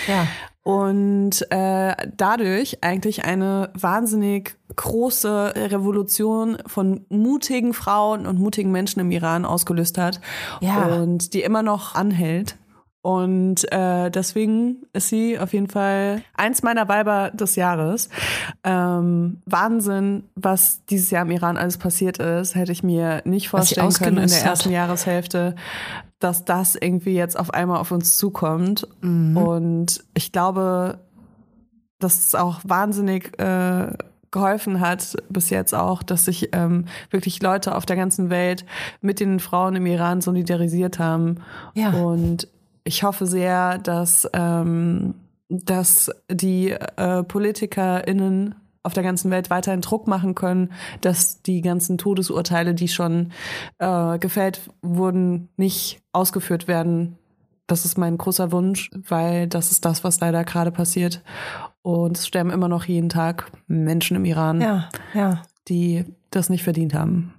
Ja 0.08 0.28
und 0.64 1.52
äh, 1.52 1.96
dadurch 2.16 2.84
eigentlich 2.84 3.26
eine 3.26 3.72
wahnsinnig 3.74 4.58
große 4.76 5.54
Revolution 5.56 6.58
von 6.68 7.06
mutigen 7.10 7.74
Frauen 7.74 8.28
und 8.28 8.40
mutigen 8.40 8.72
Menschen 8.72 9.00
im 9.00 9.12
Iran 9.12 9.46
ausgelöst 9.46 9.98
hat 9.98 10.22
ja. 10.62 10.86
und 10.86 11.34
die 11.34 11.42
immer 11.42 11.64
noch 11.64 11.96
anhält. 11.96 12.58
Und 13.04 13.72
äh, 13.72 14.12
deswegen 14.12 14.84
ist 14.94 15.10
sie 15.10 15.40
auf 15.40 15.54
jeden 15.54 15.68
Fall 15.68 16.22
eins 16.36 16.62
meiner 16.62 16.88
Weiber 16.88 17.32
des 17.32 17.56
Jahres. 17.56 18.10
Ähm, 18.64 19.42
Wahnsinn, 19.48 20.26
was 20.36 20.86
dieses 20.86 21.10
Jahr 21.10 21.24
im 21.24 21.32
Iran 21.32 21.58
alles 21.58 21.80
passiert 21.80 22.20
ist, 22.20 22.54
hätte 22.54 22.72
ich 22.72 22.84
mir 22.84 23.24
nicht 23.26 23.50
vorstellen 23.50 23.92
können 23.94 24.18
in 24.18 24.30
der 24.30 24.44
ersten 24.44 24.70
hat. 24.70 24.74
Jahreshälfte 24.74 25.56
dass 26.24 26.46
das 26.46 26.76
irgendwie 26.76 27.14
jetzt 27.14 27.38
auf 27.38 27.54
einmal 27.54 27.80
auf 27.80 27.92
uns 27.92 28.18
zukommt. 28.18 28.88
Mhm. 29.02 29.38
Und 29.38 30.04
ich 30.14 30.32
glaube, 30.32 31.00
dass 32.00 32.20
es 32.20 32.36
auch 32.36 32.62
wahnsinnig 32.64 33.40
äh, 33.40 33.94
geholfen 34.32 34.80
hat 34.80 35.18
bis 35.30 35.50
jetzt 35.50 35.74
auch, 35.74 36.04
dass 36.04 36.26
sich 36.26 36.50
ähm, 36.54 36.86
wirklich 37.10 37.42
Leute 37.42 37.76
auf 37.76 37.86
der 37.86 37.98
ganzen 37.98 38.30
Welt 38.30 38.66
mit 39.02 39.20
den 39.20 39.40
Frauen 39.40 39.76
im 39.76 39.86
Iran 39.86 40.22
solidarisiert 40.22 41.00
haben. 41.00 41.36
Ja. 41.74 41.92
Und 41.92 42.48
ich 42.84 43.04
hoffe 43.04 43.26
sehr, 43.26 43.78
dass, 43.78 44.28
ähm, 44.34 45.16
dass 45.50 46.10
die 46.30 46.72
äh, 46.72 47.24
PolitikerInnen 47.24 48.56
auf 48.84 48.94
der 48.94 49.04
ganzen 49.04 49.32
Welt 49.32 49.50
weiterhin 49.50 49.82
Druck 49.82 50.08
machen 50.08 50.36
können, 50.36 50.72
dass 51.02 51.42
die 51.42 51.62
ganzen 51.62 51.98
Todesurteile, 51.98 52.74
die 52.74 52.88
schon 52.88 53.32
äh, 53.78 54.18
gefällt 54.20 54.62
wurden, 54.82 55.50
nicht 55.58 56.02
ausgeführt 56.12 56.68
werden. 56.68 57.18
Das 57.68 57.86
ist 57.86 57.98
mein 57.98 58.18
großer 58.18 58.52
Wunsch, 58.52 58.90
weil 59.08 59.48
das 59.48 59.72
ist 59.72 59.86
das, 59.86 60.04
was 60.04 60.20
leider 60.20 60.44
gerade 60.44 60.72
passiert. 60.72 61.22
Und 61.84 62.18
es 62.18 62.28
sterben 62.28 62.50
immer 62.50 62.68
noch 62.68 62.86
jeden 62.86 63.10
Tag 63.10 63.52
Menschen 63.68 64.18
im 64.18 64.26
Iran, 64.26 64.62
ja, 64.62 64.90
ja. 65.14 65.42
die 65.68 66.06
das 66.30 66.50
nicht 66.50 66.64
verdient 66.64 66.94
haben. 66.94 67.34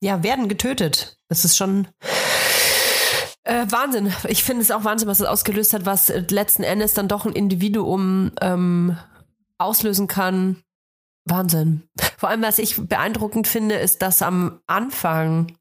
Ja, 0.00 0.22
werden 0.22 0.48
getötet. 0.48 1.18
Das 1.28 1.44
ist 1.44 1.56
schon 1.56 1.88
äh, 3.44 3.66
Wahnsinn. 3.70 4.12
Ich 4.28 4.44
finde 4.44 4.62
es 4.62 4.70
auch 4.70 4.84
Wahnsinn, 4.84 5.08
was 5.08 5.18
das 5.18 5.28
ausgelöst 5.28 5.72
hat, 5.72 5.86
was 5.86 6.12
letzten 6.30 6.62
Endes 6.62 6.94
dann 6.94 7.08
doch 7.08 7.24
ein 7.24 7.32
Individuum 7.32 8.32
ähm, 8.40 8.96
auslösen 9.58 10.06
kann, 10.06 10.62
Wahnsinn. 11.26 11.82
Vor 12.16 12.28
allem, 12.28 12.42
was 12.42 12.58
ich 12.58 12.76
beeindruckend 12.76 13.46
finde, 13.46 13.74
ist, 13.74 14.00
dass 14.02 14.22
am 14.22 14.60
Anfang 14.66 15.52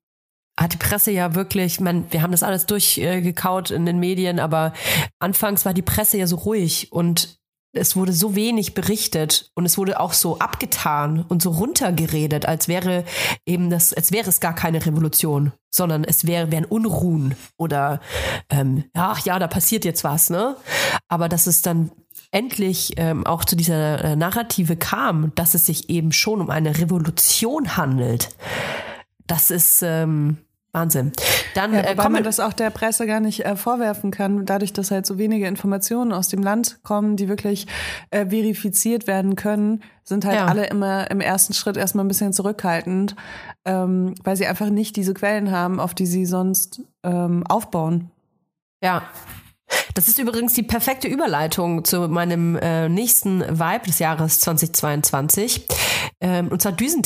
hat 0.58 0.74
die 0.74 0.78
Presse 0.78 1.12
ja 1.12 1.36
wirklich, 1.36 1.82
man, 1.82 2.12
wir 2.12 2.22
haben 2.22 2.32
das 2.32 2.44
alles 2.44 2.66
durchgekaut 2.66 3.72
in 3.72 3.86
den 3.86 4.00
Medien, 4.00 4.40
aber 4.40 4.74
anfangs 5.20 5.66
war 5.66 5.74
die 5.74 5.82
Presse 5.82 6.18
ja 6.18 6.28
so 6.28 6.38
ruhig 6.38 6.92
und 6.92 7.40
es 7.76 7.98
wurde 7.98 8.14
so 8.14 8.36
wenig 8.36 8.74
berichtet 8.74 9.52
und 9.54 9.66
es 9.66 9.78
wurde 9.78 10.00
auch 10.00 10.14
so 10.14 10.40
abgetan 10.40 11.26
und 11.28 11.42
so 11.42 11.52
runtergeredet, 11.52 12.46
als 12.46 12.70
wäre 12.70 13.04
eben 13.46 13.70
das, 13.70 13.94
als 13.94 14.14
wäre 14.14 14.30
es 14.30 14.40
gar 14.40 14.56
keine 14.56 14.86
Revolution, 14.86 15.52
sondern 15.74 16.06
es 16.06 16.26
wäre, 16.26 16.52
wären 16.52 16.64
Unruhen 16.64 17.36
oder 17.58 18.00
ähm, 18.50 18.86
ach 18.94 19.26
ja, 19.26 19.38
da 19.40 19.48
passiert 19.48 19.84
jetzt 19.84 20.06
was, 20.06 20.30
ne? 20.30 20.56
Aber 21.10 21.28
dass 21.28 21.48
es 21.48 21.62
dann 21.62 21.92
endlich 22.36 22.94
ähm, 22.98 23.26
auch 23.26 23.46
zu 23.46 23.56
dieser 23.56 24.04
äh, 24.04 24.16
Narrative 24.18 24.76
kam, 24.76 25.32
dass 25.36 25.54
es 25.54 25.66
sich 25.66 25.90
eben 25.90 26.12
schon 26.12 26.42
um 26.42 26.50
eine 26.50 26.78
Revolution 26.78 27.78
handelt, 27.78 28.30
das 29.26 29.52
ist 29.52 29.82
ähm, 29.82 30.38
Wahnsinn. 30.74 31.14
Dann 31.54 31.74
Ja, 31.74 31.80
äh, 31.80 32.10
man 32.10 32.24
das 32.26 32.42
auch 32.42 32.52
der 32.52 32.72
Presse 32.72 33.08
gar 33.08 33.22
nicht 33.22 33.46
äh, 33.46 33.56
vorwerfen 33.56 34.12
kann, 34.12 34.46
dadurch, 34.46 34.74
dass 34.74 34.92
halt 34.92 35.06
so 35.06 35.18
wenige 35.18 35.48
Informationen 35.48 36.12
aus 36.12 36.28
dem 36.28 36.44
Land 36.44 36.80
kommen, 36.84 37.16
die 37.16 37.30
wirklich 37.30 37.68
äh, 38.12 38.26
verifiziert 38.26 39.08
werden 39.08 39.38
können, 39.38 39.82
sind 40.04 40.26
halt 40.26 40.36
Ja. 40.36 40.48
alle 40.48 40.68
immer 40.68 41.10
im 41.10 41.22
ersten 41.22 41.54
Schritt 41.54 41.78
erstmal 41.78 42.04
ein 42.04 42.10
bisschen 42.10 42.34
zurückhaltend, 42.34 43.16
ähm, 43.64 44.14
weil 44.26 44.36
sie 44.36 44.46
einfach 44.46 44.70
nicht 44.70 44.98
diese 44.98 45.14
Quellen 45.14 45.52
haben, 45.52 45.80
auf 45.80 45.94
die 45.94 46.06
sie 46.06 46.26
sonst 46.26 46.82
ähm, 47.04 47.48
aufbauen. 47.48 48.12
Ja. 48.84 49.04
Das 49.94 50.08
ist 50.08 50.20
übrigens 50.20 50.54
die 50.54 50.64
perfekte 50.64 51.08
Überleitung 51.08 51.86
zu 51.86 52.08
meinem 52.08 52.56
äh, 52.58 52.90
nächsten 52.90 53.42
Vibe 53.42 53.86
des 53.88 54.00
Jahres 54.00 54.40
2022. 54.42 55.68
Ähm, 56.22 56.48
und 56.50 56.62
zwar 56.62 56.72
Düsen. 56.72 57.02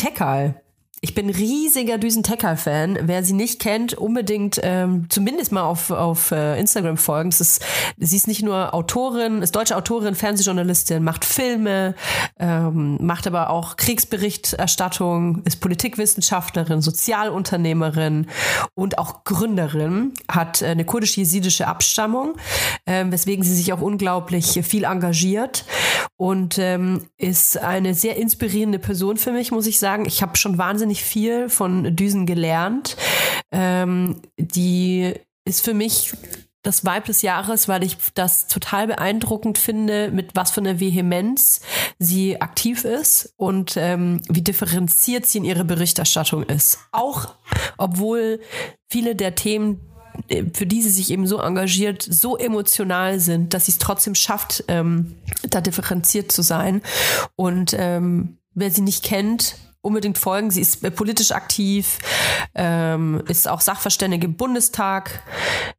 Ich 1.01 1.15
bin 1.15 1.29
riesiger 1.29 1.97
Düsen 1.97 2.23
Tekal-Fan. 2.23 2.99
Wer 3.03 3.23
sie 3.23 3.33
nicht 3.33 3.61
kennt, 3.61 3.93
unbedingt 3.93 4.59
ähm, 4.63 5.05
zumindest 5.09 5.53
mal 5.53 5.63
auf, 5.63 5.91
auf 5.91 6.31
äh, 6.31 6.59
Instagram 6.59 6.97
folgen. 6.97 7.29
Ist, 7.29 7.63
sie 7.97 8.15
ist 8.17 8.27
nicht 8.27 8.41
nur 8.43 8.73
Autorin, 8.73 9.41
ist 9.41 9.55
deutsche 9.55 9.77
Autorin, 9.77 10.13
Fernsehjournalistin, 10.13 11.01
macht 11.01 11.23
Filme, 11.23 11.95
ähm, 12.37 12.97
macht 12.99 13.27
aber 13.27 13.49
auch 13.49 13.77
Kriegsberichterstattung, 13.77 15.41
ist 15.45 15.61
Politikwissenschaftlerin, 15.61 16.81
Sozialunternehmerin 16.81 18.27
und 18.75 18.97
auch 18.97 19.23
Gründerin, 19.23 20.13
hat 20.29 20.61
äh, 20.61 20.65
eine 20.65 20.83
kurdisch-jesidische 20.83 21.67
Abstammung, 21.67 22.35
ähm, 22.85 23.13
weswegen 23.13 23.45
sie 23.45 23.55
sich 23.55 23.71
auch 23.71 23.81
unglaublich 23.81 24.59
viel 24.63 24.83
engagiert 24.83 25.63
und 26.19 26.57
ähm, 26.57 27.05
ist 27.17 27.57
eine 27.57 27.93
sehr 27.95 28.17
inspirierende 28.17 28.77
Person 28.77 29.15
für 29.15 29.31
mich, 29.31 29.51
muss 29.51 29.65
ich 29.67 29.79
sagen. 29.79 30.05
Ich 30.05 30.21
habe 30.21 30.35
schon 30.35 30.57
wahnsinnig 30.57 31.01
viel 31.01 31.47
von 31.47 31.95
Düsen 31.95 32.25
gelernt. 32.25 32.97
Ähm, 33.53 34.21
die 34.37 35.13
ist 35.45 35.63
für 35.63 35.73
mich 35.73 36.11
das 36.61 36.83
Vibe 36.83 37.07
des 37.07 37.21
Jahres, 37.21 37.69
weil 37.69 37.85
ich 37.85 37.95
das 38.15 38.47
total 38.47 38.87
beeindruckend 38.87 39.57
finde, 39.57 40.11
mit 40.11 40.35
was 40.35 40.51
für 40.51 40.59
einer 40.59 40.81
Vehemenz 40.81 41.61
sie 41.99 42.41
aktiv 42.41 42.83
ist 42.83 43.33
und 43.37 43.77
ähm, 43.77 44.19
wie 44.27 44.41
differenziert 44.41 45.25
sie 45.25 45.37
in 45.37 45.45
ihrer 45.45 45.63
Berichterstattung 45.63 46.43
ist. 46.43 46.79
Auch 46.91 47.35
obwohl 47.77 48.41
viele 48.89 49.15
der 49.15 49.35
Themen, 49.35 49.79
für 50.53 50.65
die 50.65 50.81
sie 50.81 50.89
sich 50.89 51.11
eben 51.11 51.27
so 51.27 51.39
engagiert, 51.39 52.01
so 52.01 52.37
emotional 52.37 53.19
sind, 53.19 53.53
dass 53.53 53.65
sie 53.65 53.73
es 53.73 53.77
trotzdem 53.77 54.15
schafft, 54.15 54.63
ähm, 54.67 55.15
da 55.49 55.61
differenziert 55.61 56.31
zu 56.31 56.41
sein. 56.41 56.81
Und 57.35 57.75
ähm, 57.77 58.37
wer 58.53 58.71
sie 58.71 58.81
nicht 58.81 59.03
kennt, 59.03 59.55
unbedingt 59.81 60.17
folgen. 60.17 60.51
Sie 60.51 60.61
ist 60.61 60.83
äh, 60.83 60.91
politisch 60.91 61.31
aktiv, 61.31 61.99
ähm, 62.53 63.23
ist 63.27 63.47
auch 63.47 63.61
Sachverständige 63.61 64.27
im 64.27 64.35
Bundestag 64.35 65.23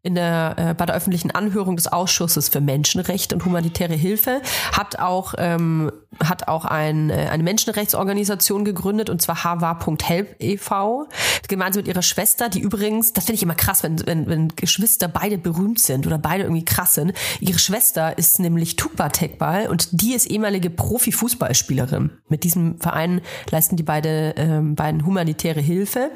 in 0.03 0.14
der, 0.14 0.55
äh, 0.57 0.74
bei 0.74 0.86
der 0.86 0.94
öffentlichen 0.94 1.30
Anhörung 1.30 1.76
des 1.76 1.86
Ausschusses 1.86 2.48
für 2.48 2.61
Menschenrechte 2.61 3.34
und 3.34 3.44
humanitäre 3.44 3.94
Hilfe, 3.94 4.40
hat 4.72 4.98
auch, 4.98 5.34
ähm, 5.36 5.92
hat 6.24 6.48
auch 6.48 6.64
ein, 6.64 7.11
äh, 7.11 7.28
eine 7.30 7.42
Menschenrechtsorganisation 7.42 8.64
gegründet 8.64 9.11
und 9.11 9.20
zwar 9.20 9.44
hava.help 9.44 10.36
e.V. 10.38 11.07
gemeinsam 11.48 11.80
mit 11.80 11.88
ihrer 11.88 12.03
Schwester, 12.03 12.48
die 12.48 12.61
übrigens, 12.61 13.12
das 13.12 13.24
finde 13.24 13.36
ich 13.36 13.42
immer 13.42 13.55
krass, 13.55 13.82
wenn, 13.82 14.07
wenn, 14.07 14.26
wenn 14.28 14.48
Geschwister 14.57 15.09
beide 15.09 15.36
berühmt 15.36 15.78
sind 15.78 16.07
oder 16.07 16.16
beide 16.16 16.44
irgendwie 16.44 16.64
krass 16.64 16.94
sind. 16.94 17.12
Ihre 17.40 17.59
Schwester 17.59 18.16
ist 18.16 18.40
nämlich 18.40 18.76
Tukba 18.76 19.11
Tekbal 19.11 19.68
und 19.68 20.01
die 20.01 20.14
ist 20.14 20.26
ehemalige 20.26 20.70
Profifußballspielerin. 20.70 22.11
Mit 22.28 22.44
diesem 22.44 22.80
Verein 22.80 23.20
leisten 23.51 23.76
die 23.76 23.89
beide 23.91 24.34
ähm, 24.36 24.76
beiden 24.76 25.05
humanitäre 25.05 25.59
Hilfe 25.59 26.12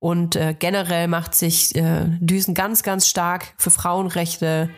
und 0.00 0.34
äh, 0.34 0.56
generell 0.58 1.06
macht 1.06 1.36
sich 1.36 1.72
äh, 1.76 2.06
Düsen 2.18 2.52
ganz, 2.52 2.82
ganz 2.82 3.06
stark 3.06 3.54
für 3.58 3.70
Frauenrechte, 3.70 4.70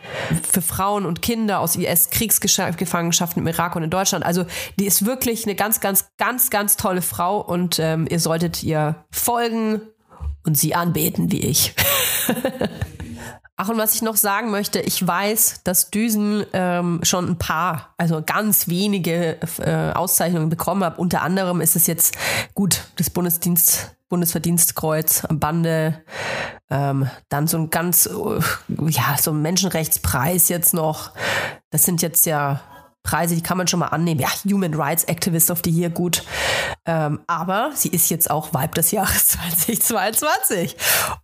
für 0.47 0.61
Frauen 0.61 1.07
und 1.07 1.23
Kinder 1.23 1.59
aus 1.59 1.75
IS-Kriegsgefangenschaften 1.75 3.41
im 3.41 3.47
Irak 3.47 3.75
und 3.75 3.81
in 3.81 3.89
Deutschland. 3.89 4.23
Also 4.23 4.45
die 4.79 4.85
ist 4.85 5.07
wirklich 5.07 5.45
eine 5.45 5.55
ganz, 5.55 5.79
ganz, 5.79 6.09
ganz, 6.17 6.51
ganz 6.51 6.77
tolle 6.77 7.01
Frau 7.01 7.41
und 7.41 7.79
ähm, 7.79 8.05
ihr 8.07 8.19
solltet 8.19 8.61
ihr 8.61 9.03
folgen 9.09 9.81
und 10.45 10.55
sie 10.55 10.75
anbeten 10.75 11.31
wie 11.31 11.39
ich. 11.39 11.73
Ach, 13.57 13.69
und 13.69 13.77
was 13.77 13.95
ich 13.95 14.01
noch 14.01 14.17
sagen 14.17 14.51
möchte, 14.51 14.81
ich 14.81 15.05
weiß, 15.05 15.61
dass 15.63 15.89
Düsen 15.89 16.45
ähm, 16.51 16.99
schon 17.03 17.29
ein 17.29 17.37
paar, 17.37 17.93
also 17.97 18.21
ganz 18.21 18.67
wenige 18.67 19.39
äh, 19.59 19.93
Auszeichnungen 19.93 20.49
bekommen 20.49 20.83
hat. 20.83 20.99
Unter 20.99 21.21
anderem 21.21 21.61
ist 21.61 21.77
es 21.77 21.87
jetzt 21.87 22.17
gut, 22.53 22.83
das 22.97 23.09
Bundesdienst, 23.09 23.95
Bundesverdienstkreuz 24.09 25.23
am 25.23 25.39
Bande, 25.39 26.03
ähm, 26.69 27.09
dann 27.29 27.47
so 27.47 27.57
ein 27.57 27.69
ganz, 27.69 28.07
äh, 28.07 28.89
ja, 28.89 29.15
so 29.17 29.31
ein 29.31 29.41
Menschenrechtspreis 29.41 30.49
jetzt 30.49 30.73
noch. 30.73 31.11
Das 31.69 31.83
sind 31.83 32.01
jetzt 32.01 32.25
ja 32.25 32.59
Preise, 33.05 33.35
die 33.35 33.43
kann 33.43 33.57
man 33.57 33.67
schon 33.67 33.79
mal 33.79 33.87
annehmen. 33.87 34.19
Ja, 34.19 34.29
Human 34.45 34.73
Rights 34.73 35.05
Activist 35.05 35.51
of 35.51 35.61
the 35.63 35.69
Year, 35.69 35.89
gut. 35.89 36.23
Ähm, 36.85 37.21
aber 37.27 37.71
sie 37.73 37.89
ist 37.89 38.09
jetzt 38.09 38.29
auch 38.29 38.53
Vibe 38.53 38.73
des 38.73 38.91
Jahres 38.91 39.27
2022. 39.27 40.75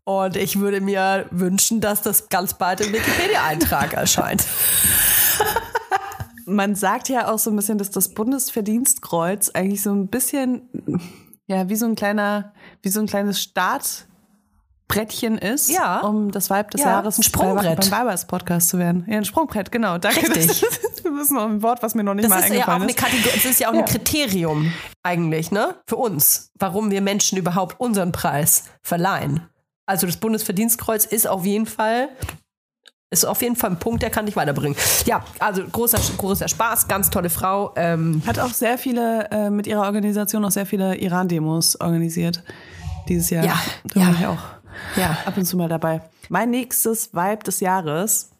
Und 0.05 0.37
ich 0.37 0.59
würde 0.59 0.79
mir 0.79 1.25
wünschen, 1.31 1.81
dass 1.81 2.01
das 2.01 2.29
ganz 2.29 2.53
bald 2.53 2.81
im 2.81 2.93
Wikipedia-Eintrag 2.93 3.93
erscheint. 3.93 4.45
Man 6.45 6.75
sagt 6.75 7.09
ja 7.09 7.31
auch 7.31 7.39
so 7.39 7.49
ein 7.49 7.55
bisschen, 7.55 7.77
dass 7.77 7.91
das 7.91 8.13
Bundesverdienstkreuz 8.13 9.49
eigentlich 9.49 9.81
so 9.81 9.91
ein 9.91 10.07
bisschen, 10.07 10.69
ja, 11.47 11.67
wie 11.67 11.75
so 11.75 11.85
ein 11.85 11.95
kleiner, 11.95 12.53
wie 12.81 12.89
so 12.89 12.99
ein 12.99 13.07
kleines 13.07 13.41
Startbrettchen 14.91 15.37
ist, 15.37 15.69
Ja. 15.69 15.99
um 16.01 16.31
das 16.31 16.49
Vibe 16.49 16.69
des 16.71 16.81
Ja, 16.81 16.87
Jahres 16.91 17.17
ein 17.17 17.23
Sprungbrett. 17.23 17.79
beim 17.79 17.91
Weibers 17.91 18.25
Podcast 18.25 18.69
zu 18.69 18.77
werden. 18.77 19.05
Ja, 19.07 19.17
ein 19.17 19.25
Sprungbrett, 19.25 19.71
genau. 19.71 19.97
Danke. 19.97 20.27
Richtig. 20.35 20.61
Das 21.03 21.13
ist 21.21 21.31
noch 21.31 21.45
ein 21.45 21.61
Wort, 21.63 21.81
was 21.83 21.95
mir 21.95 22.03
noch 22.03 22.13
nicht 22.13 22.25
Das 22.25 22.29
mal 22.29 22.39
ist 22.39 22.49
ja 22.49 22.63
auch 22.63 22.67
eingefallen 22.67 22.81
eine 22.83 22.91
ist. 22.91 22.97
Kategorie, 22.97 23.29
das 23.35 23.45
ist 23.45 23.59
ja 23.59 23.69
auch 23.69 23.73
ein 23.73 23.85
Kriterium 23.85 24.71
eigentlich, 25.03 25.51
ne? 25.51 25.75
Für 25.87 25.97
uns, 25.97 26.51
warum 26.59 26.91
wir 26.91 27.01
Menschen 27.01 27.37
überhaupt 27.37 27.79
unseren 27.79 28.11
Preis 28.11 28.65
verleihen. 28.83 29.47
Also 29.85 30.07
das 30.07 30.17
Bundesverdienstkreuz 30.17 31.05
ist 31.05 31.27
auf 31.27 31.45
jeden 31.45 31.65
Fall 31.65 32.09
ist 33.13 33.25
auf 33.25 33.41
jeden 33.41 33.57
Fall 33.57 33.71
ein 33.71 33.77
Punkt, 33.79 34.03
der 34.03 34.09
kann 34.09 34.25
dich 34.25 34.37
weiterbringen. 34.37 34.77
Ja, 35.05 35.21
also 35.39 35.63
großer, 35.67 35.99
großer 36.17 36.47
Spaß, 36.47 36.87
ganz 36.87 37.09
tolle 37.09 37.29
Frau. 37.29 37.73
Ähm, 37.75 38.21
Hat 38.25 38.39
auch 38.39 38.53
sehr 38.53 38.77
viele, 38.77 39.29
äh, 39.31 39.49
mit 39.49 39.67
ihrer 39.67 39.81
Organisation 39.81 40.45
auch 40.45 40.51
sehr 40.51 40.65
viele 40.65 40.95
Iran-Demos 40.95 41.81
organisiert 41.81 42.41
dieses 43.09 43.29
Jahr. 43.29 43.43
Ja, 43.43 43.59
da 43.83 43.99
ja. 43.99 44.11
ich 44.17 44.25
auch 44.27 44.37
ja, 44.95 45.17
ab 45.25 45.37
und 45.37 45.45
zu 45.45 45.57
mal 45.57 45.69
dabei. 45.69 46.01
Mein 46.29 46.49
nächstes 46.49 47.13
Vibe 47.13 47.43
des 47.43 47.59
Jahres 47.59 48.31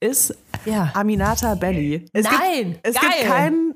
ist 0.00 0.34
Ja. 0.64 0.90
Aminata 0.94 1.54
Belly. 1.54 2.06
Es 2.12 2.24
Nein, 2.24 2.72
gibt, 2.72 2.86
es 2.86 2.94
geil. 2.94 3.10
gibt 3.18 3.28
keinen 3.30 3.74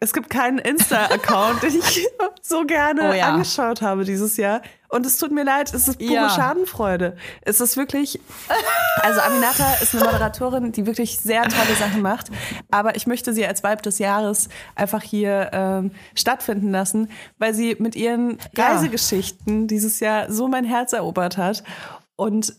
es 0.00 0.12
gibt 0.12 0.30
keinen 0.30 0.58
Insta-Account, 0.58 1.62
den 1.64 1.76
ich 1.76 2.06
so 2.40 2.64
gerne 2.64 3.10
Oh 3.10 3.12
ja. 3.12 3.30
angeschaut 3.32 3.82
habe 3.82 4.04
dieses 4.04 4.36
Jahr. 4.36 4.62
Und 4.90 5.04
es 5.04 5.18
tut 5.18 5.30
mir 5.32 5.44
leid, 5.44 5.72
es 5.74 5.86
ist 5.86 5.98
pure 5.98 6.12
Ja. 6.12 6.30
Schadenfreude. 6.30 7.16
Es 7.42 7.60
ist 7.60 7.76
wirklich, 7.76 8.18
also 9.02 9.20
Aminata 9.20 9.74
ist 9.82 9.94
eine 9.94 10.04
Moderatorin, 10.04 10.72
die 10.72 10.86
wirklich 10.86 11.18
sehr 11.18 11.42
tolle 11.42 11.74
Sachen 11.78 12.00
macht. 12.00 12.28
Aber 12.70 12.96
ich 12.96 13.06
möchte 13.06 13.32
sie 13.34 13.46
als 13.46 13.62
Vibe 13.62 13.82
des 13.82 13.98
Jahres 13.98 14.48
einfach 14.74 15.02
hier 15.02 15.50
ähm, 15.52 15.90
stattfinden 16.14 16.70
lassen, 16.70 17.10
weil 17.38 17.52
sie 17.52 17.76
mit 17.78 17.96
ihren 17.96 18.38
Ja. 18.56 18.68
Reisegeschichten 18.68 19.66
dieses 19.68 20.00
Jahr 20.00 20.32
so 20.32 20.48
mein 20.48 20.64
Herz 20.64 20.92
erobert 20.94 21.36
hat. 21.36 21.62
Und 22.16 22.54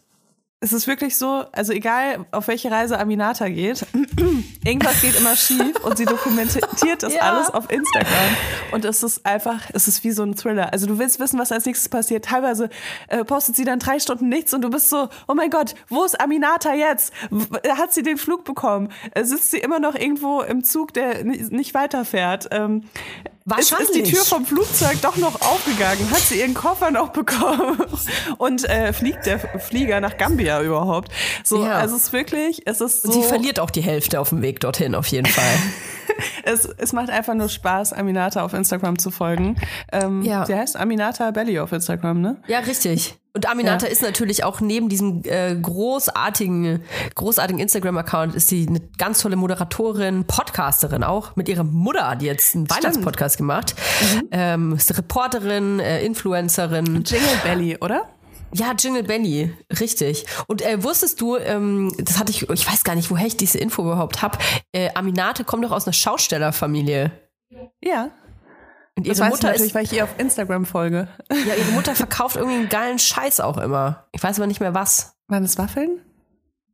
es 0.62 0.74
ist 0.74 0.88
wirklich 0.88 1.18
so, 1.18 1.46
also 1.54 1.72
egal 1.72 2.26
auf 2.32 2.50
welche 2.50 2.70
Reise 2.70 3.00
Aminata 3.00 3.48
geht, 3.48 3.86
irgendwas 4.66 5.02
geht 5.02 5.18
immer 5.18 5.36
schief 5.38 5.78
und 5.86 5.98
sie 5.98 6.04
dokumentiert 6.04 7.02
das 7.02 7.14
Ja. 7.14 7.22
alles 7.22 7.50
auf 7.50 7.72
Instagram. 7.72 8.36
Und 8.74 8.84
es 8.84 9.02
ist 9.02 9.26
einfach, 9.26 9.70
es 9.74 9.88
ist 9.88 10.04
wie 10.04 10.12
so 10.12 10.24
ein 10.24 10.36
Thriller. 10.36 10.74
Also 10.74 10.86
du 10.86 11.00
willst 11.00 11.20
wissen, 11.22 11.40
was 11.40 11.54
als 11.54 11.66
nächstes 11.66 11.88
passiert. 11.88 12.26
Teilweise 12.26 12.70
äh, 13.08 13.24
postet 13.24 13.56
sie 13.56 13.64
dann 13.64 13.80
drei 13.80 14.00
Stunden 14.00 14.28
nichts 14.28 14.54
und 14.54 14.62
du 14.62 14.70
bist 14.70 14.90
so, 14.90 15.08
oh 15.30 15.34
mein 15.34 15.50
Gott, 15.50 15.76
wo 15.88 16.04
ist 16.04 16.20
Aminata 16.20 16.74
jetzt? 16.74 17.14
W- 17.30 17.46
Hat 17.78 17.94
sie 17.94 18.04
den 18.04 18.18
Flug 18.18 18.44
bekommen? 18.44 18.90
Äh, 19.16 19.24
Sitzt 19.24 19.52
sie 19.52 19.60
immer 19.60 19.80
noch 19.80 19.96
irgendwo 19.96 20.42
im 20.42 20.64
Zug, 20.66 20.94
der 20.94 21.24
ni- 21.24 21.42
nicht 21.52 21.74
weiterfährt? 21.74 22.50
Ähm, 22.52 22.84
ist, 23.58 23.72
ist 23.72 23.80
die 23.80 23.84
Wahrscheinlich. 24.00 24.14
Tür 24.14 24.24
vom 24.24 24.46
Flugzeug 24.46 25.02
doch 25.02 25.18
noch 25.18 25.42
aufgegangen? 25.42 26.10
Hat 26.12 26.20
sie 26.20 26.40
ihren 26.40 26.54
Koffer 26.54 26.92
noch 26.92 27.10
bekommen? 27.10 27.78
Und 28.38 28.68
äh, 28.70 28.94
fliegt 28.94 29.26
der 29.26 29.40
Flieger 29.40 30.00
nach 30.02 30.18
Gambia 30.18 30.62
überhaupt? 30.62 31.12
So, 31.44 31.64
Ja. 31.66 31.74
also 31.74 31.96
es 31.96 32.04
ist 32.04 32.14
wirklich, 32.14 32.62
es 32.66 32.82
ist 32.82 33.02
so. 33.04 33.08
und 33.10 33.14
sie 33.14 33.24
verliert 33.24 33.60
auch 33.60 33.70
die 33.70 33.82
Hälfte 33.82 34.20
auf 34.20 34.30
dem 34.30 34.42
Weg 34.42 34.60
dorthin, 34.60 34.96
auf 34.96 35.08
jeden 35.08 35.28
Fall. 35.28 35.44
es, 36.44 36.66
es 36.66 36.94
macht 36.94 37.10
einfach 37.10 37.34
nur 37.36 37.50
Spaß, 37.50 37.94
Aminata 37.94 38.44
auf 38.44 38.54
Instagram 38.54 38.98
zu 39.00 39.12
folgen. 39.12 39.56
Ähm, 39.92 40.22
Ja. 40.24 40.46
Sie 40.46 40.56
heißt 40.56 40.76
Aminata 40.78 41.32
Belly 41.32 41.60
auf 41.60 41.72
Instagram, 41.72 42.22
ne? 42.22 42.38
Ja, 42.48 42.60
richtig. 42.60 43.19
Und 43.34 43.48
Aminata 43.48 43.86
ist 43.86 44.02
natürlich 44.02 44.44
auch 44.44 44.60
neben 44.60 44.90
diesem 44.90 45.22
äh, 45.24 45.56
großartigen, 45.56 46.84
großartigen 47.16 47.62
Instagram-Account 47.62 48.36
ist 48.36 48.48
sie 48.48 48.68
eine 48.68 48.82
ganz 48.98 49.22
tolle 49.22 49.36
Moderatorin, 49.36 50.26
Podcasterin 50.26 51.04
auch, 51.04 51.36
mit 51.36 51.48
ihrer 51.48 51.64
Mutter, 51.64 52.16
die 52.16 52.26
jetzt 52.26 52.56
einen 52.56 52.70
Weihnachtspodcast 52.70 53.38
gemacht. 53.38 53.76
Ähm, 54.32 54.74
ist 54.74 54.96
Reporterin, 54.98 55.80
äh, 55.80 56.04
Influencerin. 56.04 57.04
Jingle 57.06 57.40
Belly, 57.44 57.78
oder? 57.80 58.10
Ja, 58.54 58.74
Jingle 58.78 59.04
Benny, 59.04 59.54
richtig. 59.80 60.26
Und 60.48 60.62
äh, 60.64 60.84
wusstest 60.84 61.22
du, 61.22 61.38
ähm, 61.38 61.94
das 61.98 62.18
hatte 62.18 62.32
ich, 62.32 62.50
ich 62.50 62.68
weiß 62.68 62.84
gar 62.84 62.96
nicht, 62.96 63.12
woher 63.12 63.28
ich 63.28 63.38
diese 63.38 63.60
Info 63.60 63.84
überhaupt 63.84 64.22
hab. 64.22 64.42
Äh, 64.72 64.90
Aminate 64.96 65.44
kommt 65.44 65.64
doch 65.64 65.72
aus 65.72 65.86
einer 65.86 65.94
Schaustellerfamilie. 65.94 67.12
Ja. 67.84 68.12
Und 69.00 69.08
Das 69.08 69.18
ihre 69.20 69.28
ich 69.28 69.32
Mutter 69.34 69.48
natürlich, 69.48 69.68
ist, 69.70 69.76
weil 69.76 69.84
ich 69.86 69.94
ihr 69.94 70.04
auf 70.04 70.16
Instagram 70.18 70.66
folge. 70.66 71.08
ja, 71.32 71.56
ihre 71.56 71.72
Mutter 71.72 71.96
verkauft 71.96 72.36
irgendwie 72.36 72.58
einen 72.58 72.70
geilen 72.70 73.00
Scheiß 73.00 73.40
auch 73.40 73.58
immer. 73.58 74.06
Ich 74.12 74.22
weiß 74.22 74.38
aber 74.40 74.48
nicht 74.48 74.60
mehr 74.60 74.74
was. 74.74 75.16
Waren 75.28 75.44
das 75.44 75.58
Waffeln? 75.58 76.02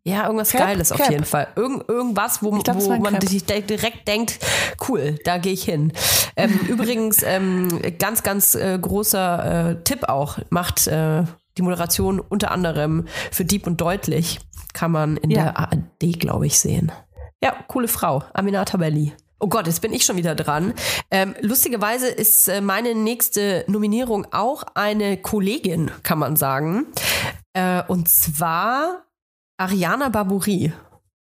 Ja, 0.07 0.25
irgendwas 0.25 0.51
Crepe? 0.51 0.63
Geiles 0.65 0.91
auf 0.91 0.99
Crepe. 0.99 1.13
jeden 1.13 1.25
Fall. 1.25 1.47
Irgend, 1.55 1.89
irgendwas, 1.89 2.43
wo, 2.43 2.51
glaub, 2.51 2.77
es 2.77 2.85
wo 2.85 2.95
man 2.97 3.17
Crepe. 3.19 3.61
direkt 3.63 4.07
denkt, 4.07 4.37
cool, 4.87 5.17
da 5.25 5.39
gehe 5.39 5.53
ich 5.53 5.63
hin. 5.63 5.93
Ähm, 6.35 6.51
übrigens, 6.67 7.23
ähm, 7.23 7.81
ganz, 7.97 8.21
ganz 8.21 8.53
äh, 8.53 8.77
großer 8.79 9.69
äh, 9.71 9.83
Tipp 9.83 10.03
auch, 10.07 10.37
macht 10.51 10.85
äh, 10.87 11.23
die 11.57 11.63
Moderation 11.63 12.19
unter 12.19 12.51
anderem 12.51 13.05
für 13.31 13.45
Dieb 13.45 13.65
und 13.65 13.81
Deutlich. 13.81 14.39
Kann 14.73 14.91
man 14.91 15.17
in 15.17 15.31
Ja. 15.31 15.43
der 15.43 15.57
ARD, 15.59 16.19
glaube 16.19 16.45
ich, 16.45 16.59
sehen. 16.59 16.91
Ja, 17.41 17.55
coole 17.67 17.87
Frau, 17.87 18.23
Aminata 18.33 18.77
Belli. 18.77 19.13
Oh 19.39 19.47
Gott, 19.47 19.67
jetzt 19.67 19.81
bin 19.81 19.93
ich 19.93 20.05
schon 20.05 20.17
wieder 20.17 20.33
dran. 20.33 20.73
Ähm, 21.11 21.35
lustigerweise 21.41 22.07
ist 22.07 22.47
äh, 22.47 22.61
meine 22.61 22.95
nächste 22.95 23.65
Nominierung 23.67 24.27
auch 24.31 24.63
eine 24.75 25.17
Kollegin, 25.17 25.91
kann 26.03 26.19
man 26.19 26.35
sagen. 26.35 26.85
Äh, 27.53 27.83
und 27.87 28.07
zwar 28.07 29.03
Ariana 29.57 30.09
Barbouri. 30.09 30.73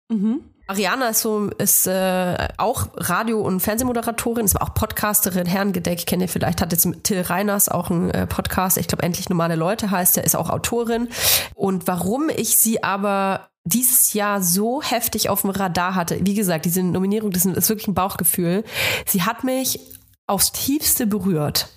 Mhm. 0.09 0.41
Ariana 0.67 1.09
ist 1.09 1.21
so 1.21 1.49
ist 1.57 1.85
äh, 1.85 2.47
auch 2.57 2.87
Radio- 2.95 3.41
und 3.41 3.59
Fernsehmoderatorin, 3.59 4.45
ist 4.45 4.55
aber 4.55 4.65
auch 4.65 4.73
Podcasterin, 4.73 5.45
Herrengedeck, 5.45 6.07
kennt 6.07 6.23
ihr 6.23 6.27
vielleicht, 6.27 6.59
hat 6.59 6.71
jetzt 6.71 6.85
mit 6.85 7.03
Till 7.03 7.21
Reiners 7.21 7.69
auch 7.69 7.91
einen 7.91 8.09
äh, 8.09 8.25
Podcast, 8.25 8.77
ich 8.77 8.87
glaube 8.87 9.03
endlich 9.03 9.29
normale 9.29 9.55
Leute 9.55 9.91
heißt 9.91 10.17
er, 10.17 10.23
ist 10.23 10.35
auch 10.35 10.49
Autorin. 10.49 11.09
Und 11.53 11.87
warum 11.87 12.29
ich 12.29 12.57
sie 12.57 12.83
aber 12.83 13.49
dieses 13.65 14.13
Jahr 14.13 14.41
so 14.41 14.81
heftig 14.81 15.29
auf 15.29 15.41
dem 15.41 15.49
Radar 15.49 15.95
hatte, 15.95 16.19
wie 16.21 16.35
gesagt, 16.35 16.65
diese 16.65 16.83
Nominierung, 16.83 17.31
das 17.31 17.45
ist 17.45 17.69
wirklich 17.69 17.87
ein 17.87 17.95
Bauchgefühl. 17.95 18.63
Sie 19.05 19.23
hat 19.23 19.43
mich 19.43 19.79
aufs 20.27 20.51
tiefste 20.51 21.07
berührt. 21.07 21.69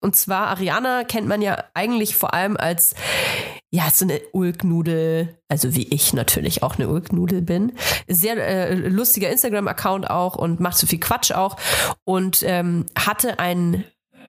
Und 0.00 0.16
zwar, 0.16 0.48
Ariana 0.48 1.04
kennt 1.04 1.26
man 1.26 1.42
ja 1.42 1.64
eigentlich 1.74 2.16
vor 2.16 2.32
allem 2.32 2.56
als, 2.56 2.94
ja, 3.70 3.88
so 3.92 4.04
eine 4.04 4.20
Ulknudel, 4.32 5.38
also 5.48 5.74
wie 5.74 5.88
ich 5.88 6.12
natürlich 6.12 6.62
auch 6.62 6.76
eine 6.76 6.88
Ulknudel 6.88 7.42
bin. 7.42 7.72
Sehr 8.06 8.36
äh, 8.36 8.74
lustiger 8.74 9.30
Instagram-Account 9.30 10.08
auch 10.08 10.36
und 10.36 10.60
macht 10.60 10.78
so 10.78 10.86
viel 10.86 11.00
Quatsch 11.00 11.32
auch. 11.32 11.56
Und 12.04 12.42
ähm, 12.44 12.86
hatte 12.96 13.38
ein 13.38 13.84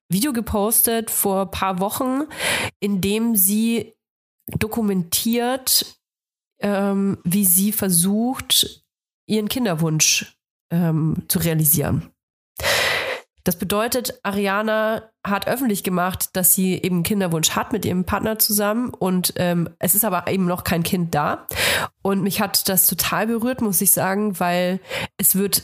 Video 0.09 0.33
gepostet 0.33 1.11
vor 1.11 1.43
ein 1.43 1.51
paar 1.51 1.79
Wochen, 1.79 2.23
in 2.79 3.01
dem 3.01 3.35
sie 3.35 3.93
dokumentiert, 4.47 5.96
ähm, 6.59 7.17
wie 7.23 7.45
sie 7.45 7.71
versucht, 7.71 8.83
ihren 9.27 9.49
Kinderwunsch 9.49 10.37
ähm, 10.71 11.23
zu 11.27 11.39
realisieren. 11.39 12.11
Das 13.47 13.55
bedeutet, 13.55 14.19
Ariana 14.23 15.09
hat 15.25 15.47
öffentlich 15.47 15.83
gemacht, 15.85 16.35
dass 16.35 16.53
sie 16.53 16.73
eben 16.73 16.97
einen 16.97 17.03
Kinderwunsch 17.03 17.51
hat 17.51 17.71
mit 17.71 17.85
ihrem 17.85 18.03
Partner 18.03 18.37
zusammen 18.37 18.89
und 18.89 19.33
ähm, 19.37 19.69
es 19.79 19.95
ist 19.95 20.03
aber 20.03 20.27
eben 20.29 20.45
noch 20.45 20.65
kein 20.65 20.83
Kind 20.83 21.15
da. 21.15 21.47
Und 22.01 22.23
mich 22.23 22.41
hat 22.41 22.67
das 22.67 22.87
total 22.87 23.27
berührt, 23.27 23.61
muss 23.61 23.79
ich 23.79 23.91
sagen, 23.91 24.37
weil 24.41 24.81
es 25.15 25.35
wird 25.35 25.63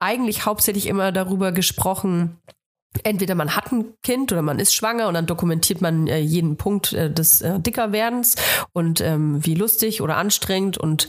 eigentlich 0.00 0.44
hauptsächlich 0.44 0.86
immer 0.86 1.12
darüber 1.12 1.52
gesprochen, 1.52 2.36
entweder 3.04 3.34
man 3.34 3.54
hat 3.54 3.72
ein 3.72 3.94
Kind 4.02 4.32
oder 4.32 4.42
man 4.42 4.58
ist 4.58 4.74
schwanger 4.74 5.08
und 5.08 5.14
dann 5.14 5.26
dokumentiert 5.26 5.80
man 5.80 6.06
äh, 6.06 6.18
jeden 6.18 6.56
Punkt 6.56 6.92
äh, 6.92 7.10
des 7.10 7.40
äh, 7.40 7.60
Dickerwerdens 7.60 8.36
und 8.72 9.00
ähm, 9.00 9.44
wie 9.44 9.54
lustig 9.54 10.02
oder 10.02 10.16
anstrengend 10.16 10.76
und 10.78 11.08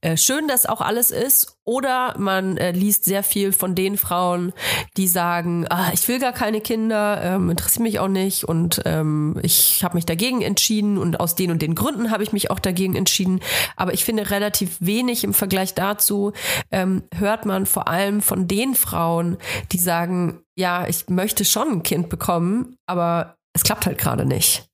äh, 0.00 0.16
schön 0.16 0.48
das 0.48 0.66
auch 0.66 0.80
alles 0.80 1.10
ist. 1.10 1.57
Oder 1.68 2.14
man 2.16 2.56
äh, 2.56 2.70
liest 2.70 3.04
sehr 3.04 3.22
viel 3.22 3.52
von 3.52 3.74
den 3.74 3.98
Frauen, 3.98 4.54
die 4.96 5.06
sagen, 5.06 5.66
ah, 5.68 5.90
ich 5.92 6.08
will 6.08 6.18
gar 6.18 6.32
keine 6.32 6.62
Kinder, 6.62 7.20
ähm, 7.22 7.50
interessiert 7.50 7.82
mich 7.82 7.98
auch 7.98 8.08
nicht 8.08 8.44
und 8.44 8.80
ähm, 8.86 9.38
ich 9.42 9.84
habe 9.84 9.96
mich 9.96 10.06
dagegen 10.06 10.40
entschieden 10.40 10.96
und 10.96 11.20
aus 11.20 11.34
den 11.34 11.50
und 11.50 11.60
den 11.60 11.74
Gründen 11.74 12.10
habe 12.10 12.22
ich 12.22 12.32
mich 12.32 12.50
auch 12.50 12.58
dagegen 12.58 12.96
entschieden. 12.96 13.40
Aber 13.76 13.92
ich 13.92 14.06
finde 14.06 14.30
relativ 14.30 14.78
wenig 14.80 15.24
im 15.24 15.34
Vergleich 15.34 15.74
dazu 15.74 16.32
ähm, 16.70 17.02
hört 17.14 17.44
man 17.44 17.66
vor 17.66 17.86
allem 17.86 18.22
von 18.22 18.48
den 18.48 18.74
Frauen, 18.74 19.36
die 19.70 19.78
sagen, 19.78 20.40
ja, 20.56 20.88
ich 20.88 21.10
möchte 21.10 21.44
schon 21.44 21.68
ein 21.68 21.82
Kind 21.82 22.08
bekommen, 22.08 22.76
aber 22.86 23.36
es 23.52 23.62
klappt 23.62 23.84
halt 23.84 23.98
gerade 23.98 24.24
nicht. 24.24 24.64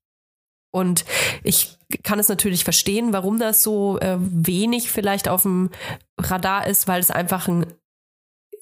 Und 0.74 1.04
ich 1.44 1.78
kann 2.02 2.18
es 2.18 2.28
natürlich 2.28 2.64
verstehen, 2.64 3.12
warum 3.12 3.38
das 3.38 3.62
so 3.62 3.96
äh, 4.00 4.16
wenig 4.18 4.90
vielleicht 4.90 5.28
auf 5.28 5.42
dem 5.42 5.70
Radar 6.18 6.66
ist, 6.66 6.88
weil 6.88 6.98
es 6.98 7.12
einfach 7.12 7.46
ein, 7.46 7.66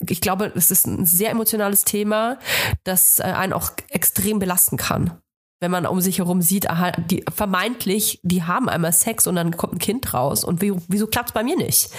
ich 0.07 0.21
glaube, 0.21 0.53
es 0.55 0.71
ist 0.71 0.87
ein 0.87 1.07
sehr 1.07 1.31
emotionales 1.31 1.85
Thema, 1.85 2.39
das 2.85 3.19
äh, 3.19 3.23
einen 3.23 3.55
auch 3.55 3.71
extrem 3.89 4.39
belasten 4.41 4.77
kann. 4.77 5.22
Wenn 5.63 5.71
man 5.71 5.87
um 5.87 6.01
sich 6.01 6.19
herum 6.19 6.43
sieht, 6.43 6.69
aha, 6.69 6.91
die 6.91 7.25
vermeintlich, 7.33 8.19
die 8.25 8.43
haben 8.43 8.69
einmal 8.69 8.93
Sex 8.93 9.29
und 9.29 9.37
dann 9.37 9.57
kommt 9.57 9.75
ein 9.75 9.79
Kind 9.79 10.13
raus 10.13 10.43
und 10.43 10.61
wie, 10.61 10.73
wieso 10.89 11.07
klappt 11.07 11.29
es 11.29 11.35
bei 11.35 11.45
mir 11.45 11.57
nicht? 11.57 11.91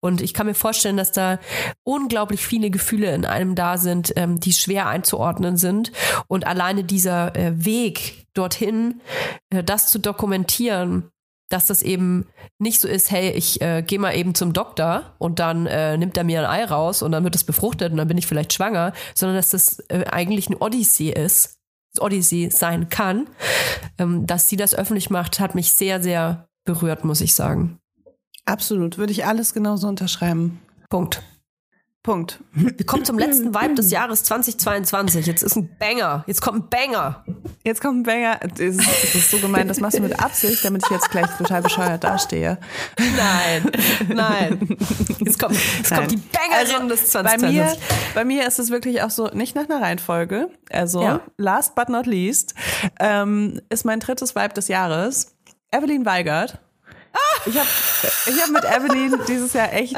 Und 0.00 0.22
ich 0.22 0.32
kann 0.32 0.46
mir 0.46 0.54
vorstellen, 0.54 0.96
dass 0.96 1.12
da 1.12 1.38
unglaublich 1.84 2.46
viele 2.46 2.70
Gefühle 2.70 3.14
in 3.14 3.26
einem 3.26 3.56
da 3.56 3.76
sind, 3.76 4.14
ähm, 4.16 4.40
die 4.40 4.54
schwer 4.54 4.86
einzuordnen 4.86 5.58
sind. 5.58 5.92
Und 6.28 6.46
alleine 6.46 6.82
dieser 6.82 7.36
äh, 7.36 7.62
Weg 7.62 8.26
dorthin, 8.32 9.02
äh, 9.50 9.62
das 9.62 9.90
zu 9.90 9.98
dokumentieren, 9.98 11.10
dass 11.50 11.66
das 11.66 11.82
eben 11.82 12.26
nicht 12.58 12.80
so 12.80 12.88
ist, 12.88 13.10
hey, 13.10 13.32
ich 13.32 13.60
äh, 13.60 13.82
gehe 13.82 13.98
mal 13.98 14.16
eben 14.16 14.34
zum 14.34 14.54
Doktor 14.54 15.14
und 15.18 15.40
dann 15.40 15.66
äh, 15.66 15.98
nimmt 15.98 16.16
er 16.16 16.24
mir 16.24 16.40
ein 16.40 16.46
Ei 16.46 16.64
raus 16.64 17.02
und 17.02 17.12
dann 17.12 17.24
wird 17.24 17.34
es 17.34 17.44
befruchtet 17.44 17.92
und 17.92 17.98
dann 17.98 18.08
bin 18.08 18.16
ich 18.16 18.26
vielleicht 18.26 18.54
schwanger, 18.54 18.94
sondern 19.14 19.36
dass 19.36 19.50
das 19.50 19.80
äh, 19.88 20.06
eigentlich 20.06 20.46
eine 20.46 20.58
Odyssee 20.58 21.10
ist, 21.10 21.59
Odyssee 21.98 22.50
sein 22.50 22.88
kann. 22.88 23.26
Ähm, 23.98 24.26
dass 24.26 24.48
sie 24.48 24.56
das 24.56 24.74
öffentlich 24.74 25.10
macht, 25.10 25.40
hat 25.40 25.54
mich 25.54 25.72
sehr, 25.72 26.02
sehr 26.02 26.48
berührt, 26.64 27.04
muss 27.04 27.20
ich 27.20 27.34
sagen. 27.34 27.78
Absolut, 28.44 28.98
würde 28.98 29.12
ich 29.12 29.24
alles 29.24 29.54
genauso 29.54 29.88
unterschreiben. 29.88 30.60
Punkt. 30.88 31.22
Punkt. 32.02 32.40
Wir 32.54 32.86
kommen 32.86 33.04
zum 33.04 33.18
letzten 33.18 33.54
Vibe 33.54 33.74
des 33.74 33.90
Jahres 33.90 34.24
2022. 34.24 35.26
Jetzt 35.26 35.42
ist 35.42 35.54
ein 35.56 35.68
Banger. 35.78 36.24
Jetzt 36.26 36.40
kommt 36.40 36.64
ein 36.64 36.68
Banger. 36.70 37.24
Jetzt 37.62 37.82
kommt 37.82 37.98
ein 37.98 38.02
Banger. 38.04 38.40
Das 38.40 38.58
ist, 38.58 38.78
das 38.80 39.14
ist 39.14 39.30
so 39.30 39.36
gemein, 39.36 39.68
das 39.68 39.80
machst 39.80 39.98
du 39.98 40.02
mit 40.02 40.18
Absicht, 40.18 40.64
damit 40.64 40.82
ich 40.86 40.90
jetzt 40.90 41.10
gleich 41.10 41.26
total 41.36 41.60
bescheuert 41.60 42.02
dastehe. 42.02 42.56
Nein, 43.16 43.70
nein. 44.08 44.76
Jetzt 45.18 45.38
kommt, 45.38 45.54
jetzt 45.54 45.88
kommt 45.90 46.00
Nein. 46.00 46.08
die 46.08 46.16
Bangerin 46.16 46.82
Also, 46.82 46.88
des 46.88 47.12
bei 47.12 47.22
mir, 47.36 47.66
2022. 47.68 48.14
bei 48.14 48.24
mir 48.24 48.46
ist 48.46 48.58
es 48.58 48.70
wirklich 48.70 49.02
auch 49.02 49.10
so, 49.10 49.26
nicht 49.34 49.54
nach 49.54 49.68
einer 49.68 49.82
Reihenfolge. 49.82 50.48
Also, 50.70 51.02
Ja. 51.02 51.20
last 51.36 51.74
but 51.74 51.90
not 51.90 52.06
least, 52.06 52.54
ähm, 52.98 53.60
ist 53.68 53.84
mein 53.84 54.00
drittes 54.00 54.34
Vibe 54.34 54.54
des 54.54 54.68
Jahres 54.68 55.36
Evelyn 55.70 56.06
Weigert. 56.06 56.60
Ich 57.46 57.58
habe 57.58 57.68
ich 58.26 58.42
hab 58.42 58.50
mit 58.50 58.64
Evelyn 58.64 59.20
dieses 59.26 59.52
Jahr 59.52 59.72
echt 59.72 59.96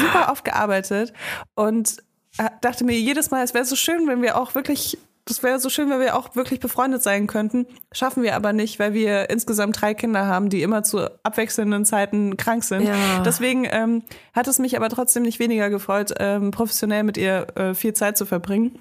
super 0.00 0.30
oft 0.30 0.44
gearbeitet 0.44 1.12
und 1.54 2.02
äh, 2.38 2.50
dachte 2.60 2.84
mir 2.84 2.98
jedes 2.98 3.30
Mal, 3.30 3.42
es 3.44 3.54
wäre 3.54 3.64
so 3.64 3.76
schön, 3.76 4.06
wenn 4.06 4.22
wir 4.22 4.36
auch 4.36 4.54
wirklich, 4.54 4.98
das 5.24 5.42
wäre 5.42 5.58
so 5.60 5.68
schön, 5.68 5.90
wenn 5.90 6.00
wir 6.00 6.16
auch 6.16 6.34
wirklich 6.36 6.60
befreundet 6.60 7.02
sein 7.02 7.26
könnten. 7.26 7.66
Schaffen 7.92 8.22
wir 8.22 8.34
aber 8.34 8.52
nicht, 8.52 8.78
weil 8.78 8.92
wir 8.92 9.30
insgesamt 9.30 9.80
drei 9.80 9.94
Kinder 9.94 10.26
haben, 10.26 10.48
die 10.48 10.62
immer 10.62 10.82
zu 10.82 11.10
abwechselnden 11.22 11.84
Zeiten 11.84 12.36
krank 12.36 12.64
sind. 12.64 12.82
Ja. 12.82 13.22
Deswegen 13.24 13.66
ähm, 13.70 14.02
hat 14.32 14.48
es 14.48 14.58
mich 14.58 14.76
aber 14.76 14.88
trotzdem 14.88 15.22
nicht 15.22 15.38
weniger 15.38 15.70
gefreut, 15.70 16.12
ähm, 16.18 16.50
professionell 16.50 17.04
mit 17.04 17.16
ihr 17.16 17.46
äh, 17.56 17.74
viel 17.74 17.94
Zeit 17.94 18.16
zu 18.18 18.26
verbringen. 18.26 18.78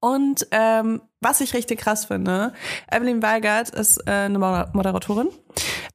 Und 0.00 0.46
ähm, 0.50 1.00
was 1.20 1.40
ich 1.40 1.54
richtig 1.54 1.80
krass 1.80 2.06
finde, 2.06 2.52
Evelyn 2.90 3.22
Weigert 3.22 3.70
ist 3.70 3.98
äh, 4.06 4.10
eine 4.10 4.38
Moder- 4.38 4.70
Moderatorin. 4.72 5.28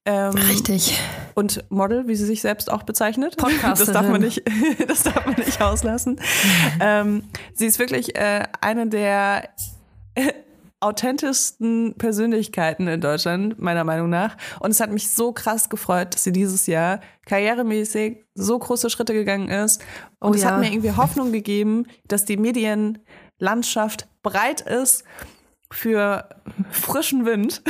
Ähm, 0.04 0.32
Richtig. 0.34 1.00
und 1.36 1.64
Model, 1.70 2.08
wie 2.08 2.16
sie 2.16 2.26
sich 2.26 2.42
selbst 2.42 2.72
auch 2.72 2.84
bezeichnet. 2.84 3.38
Podcasterin. 3.38 3.94
Das 3.94 3.94
darf 3.94 4.10
man 4.10 4.22
nicht, 4.22 4.42
das 4.88 5.04
darf 5.04 5.26
man 5.28 5.36
nicht 5.36 5.62
auslassen. 5.62 6.20
ähm, 6.82 7.24
sie 7.54 7.68
ist 7.68 7.78
wirklich 7.78 8.16
äh, 8.16 8.44
eine 8.62 8.88
der 8.88 9.50
authentischsten 10.80 11.94
Persönlichkeiten 11.98 12.88
in 12.88 13.00
Deutschland, 13.00 13.62
meiner 13.62 13.84
Meinung 13.84 14.10
nach. 14.10 14.36
Und 14.60 14.72
es 14.72 14.80
hat 14.80 14.92
mich 14.92 15.12
so 15.12 15.32
krass 15.32 15.70
gefreut, 15.70 16.16
dass 16.16 16.24
sie 16.24 16.32
dieses 16.32 16.66
Jahr 16.66 17.02
karrieremäßig 17.28 18.26
so 18.34 18.58
große 18.58 18.90
Schritte 18.90 19.14
gegangen 19.14 19.50
ist. 19.50 19.82
Und 20.20 20.32
Oh 20.32 20.34
es 20.34 20.42
ja. 20.42 20.50
hat 20.50 20.60
mir 20.60 20.72
irgendwie 20.72 20.92
Hoffnung 20.92 21.32
gegeben, 21.32 21.86
dass 22.08 22.26
die 22.26 22.38
Medienlandschaft 23.42 24.08
bereit 24.24 24.62
ist 24.62 25.04
für 25.72 26.30
frischen 26.72 27.26
Wind. 27.26 27.62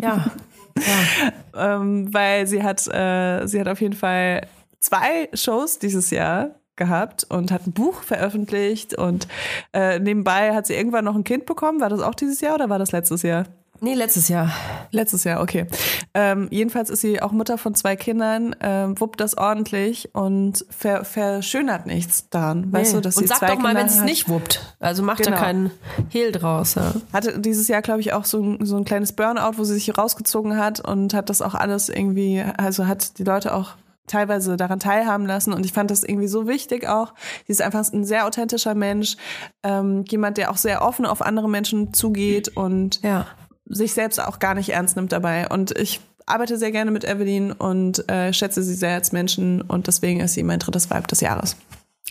Ja. 0.00 0.30
ähm, 1.56 2.12
weil 2.14 2.46
sie 2.46 2.62
hat, 2.62 2.86
äh, 2.86 3.46
sie 3.46 3.60
hat 3.60 3.68
auf 3.68 3.80
jeden 3.80 3.96
Fall 3.96 4.46
zwei 4.78 5.28
Shows 5.34 5.78
dieses 5.78 6.10
Jahr 6.10 6.54
gehabt 6.76 7.26
und 7.28 7.50
hat 7.50 7.66
ein 7.66 7.72
Buch 7.72 8.02
veröffentlicht 8.02 8.94
und 8.94 9.26
äh, 9.72 9.98
nebenbei 9.98 10.54
hat 10.54 10.68
sie 10.68 10.74
irgendwann 10.74 11.04
noch 11.04 11.16
ein 11.16 11.24
Kind 11.24 11.46
bekommen. 11.46 11.80
War 11.80 11.88
das 11.88 12.00
auch 12.00 12.14
dieses 12.14 12.40
Jahr 12.40 12.54
oder 12.54 12.68
war 12.68 12.78
das 12.78 12.92
letztes 12.92 13.22
Jahr? 13.22 13.46
Nee, 13.80 13.94
letztes 13.94 14.28
Jahr. 14.28 14.50
Letztes 14.90 15.24
Jahr, 15.24 15.40
okay. 15.40 15.66
Ähm, 16.14 16.48
jedenfalls 16.50 16.90
ist 16.90 17.00
sie 17.00 17.22
auch 17.22 17.32
Mutter 17.32 17.58
von 17.58 17.74
zwei 17.74 17.94
Kindern, 17.96 18.56
ähm, 18.60 18.98
wuppt 19.00 19.20
das 19.20 19.36
ordentlich 19.36 20.14
und 20.14 20.64
ver 20.70 21.04
verschönert 21.04 21.86
nichts 21.86 22.28
daran. 22.30 22.72
Weißt 22.72 22.94
du, 22.94 23.00
dass 23.00 23.16
sie 23.16 23.22
Und 23.22 23.28
sag 23.28 23.38
zwei 23.38 23.54
doch 23.54 23.58
mal, 23.58 23.74
wenn 23.74 23.86
es 23.86 24.02
nicht 24.02 24.28
wuppt. 24.28 24.74
Also 24.80 25.02
macht 25.02 25.18
Genau. 25.22 25.36
da 25.36 25.42
keinen 25.42 25.70
Hehl 26.08 26.32
draus. 26.32 26.74
Ja. 26.74 26.94
Hatte 27.12 27.38
dieses 27.38 27.68
Jahr, 27.68 27.82
glaube 27.82 28.00
ich, 28.00 28.12
auch 28.12 28.24
so 28.24 28.42
ein, 28.42 28.64
so 28.66 28.76
ein 28.76 28.84
kleines 28.84 29.12
Burnout, 29.12 29.58
wo 29.58 29.64
sie 29.64 29.74
sich 29.74 29.96
rausgezogen 29.96 30.56
hat 30.56 30.80
und 30.80 31.14
hat 31.14 31.30
das 31.30 31.42
auch 31.42 31.54
alles 31.54 31.88
irgendwie, 31.88 32.42
also 32.56 32.86
hat 32.86 33.18
die 33.18 33.24
Leute 33.24 33.54
auch 33.54 33.72
teilweise 34.06 34.56
daran 34.56 34.80
teilhaben 34.80 35.26
lassen 35.26 35.52
und 35.52 35.66
ich 35.66 35.72
fand 35.74 35.90
das 35.90 36.02
irgendwie 36.02 36.28
so 36.28 36.48
wichtig 36.48 36.88
auch. 36.88 37.12
Sie 37.46 37.52
ist 37.52 37.60
einfach 37.62 37.84
ein 37.92 38.04
sehr 38.04 38.26
authentischer 38.26 38.74
Mensch, 38.74 39.16
ähm, 39.62 40.04
jemand, 40.08 40.38
der 40.38 40.50
auch 40.50 40.56
sehr 40.56 40.82
offen 40.82 41.04
auf 41.06 41.20
andere 41.22 41.48
Menschen 41.48 41.92
zugeht 41.92 42.48
und 42.56 43.02
ja. 43.02 43.26
Sich 43.68 43.92
selbst 43.92 44.20
auch 44.20 44.38
gar 44.38 44.54
nicht 44.54 44.70
ernst 44.70 44.96
nimmt 44.96 45.12
dabei. 45.12 45.48
Und 45.48 45.76
ich 45.78 46.00
arbeite 46.26 46.58
sehr 46.58 46.72
gerne 46.72 46.90
mit 46.90 47.04
Evelyn 47.04 47.52
und 47.52 48.08
äh, 48.08 48.32
schätze 48.32 48.62
sie 48.62 48.74
sehr 48.74 48.94
als 48.94 49.12
Menschen 49.12 49.62
und 49.62 49.86
deswegen 49.86 50.20
ist 50.20 50.34
sie 50.34 50.42
mein 50.42 50.58
drittes 50.58 50.90
Vibe 50.90 51.06
des 51.06 51.20
Jahres. 51.20 51.56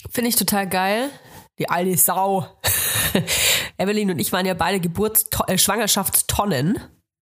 Finde 0.09 0.29
ich 0.29 0.35
total 0.35 0.67
geil. 0.67 1.09
Die 1.59 1.69
alte 1.69 1.97
Sau. 1.97 2.47
Evelyn 3.77 4.11
und 4.11 4.19
ich 4.19 4.31
waren 4.31 4.45
ja 4.45 4.53
beide 4.53 4.79
Geburts 4.79 5.27
äh, 5.47 5.57
Schwangerschaftstonnen, 5.57 6.79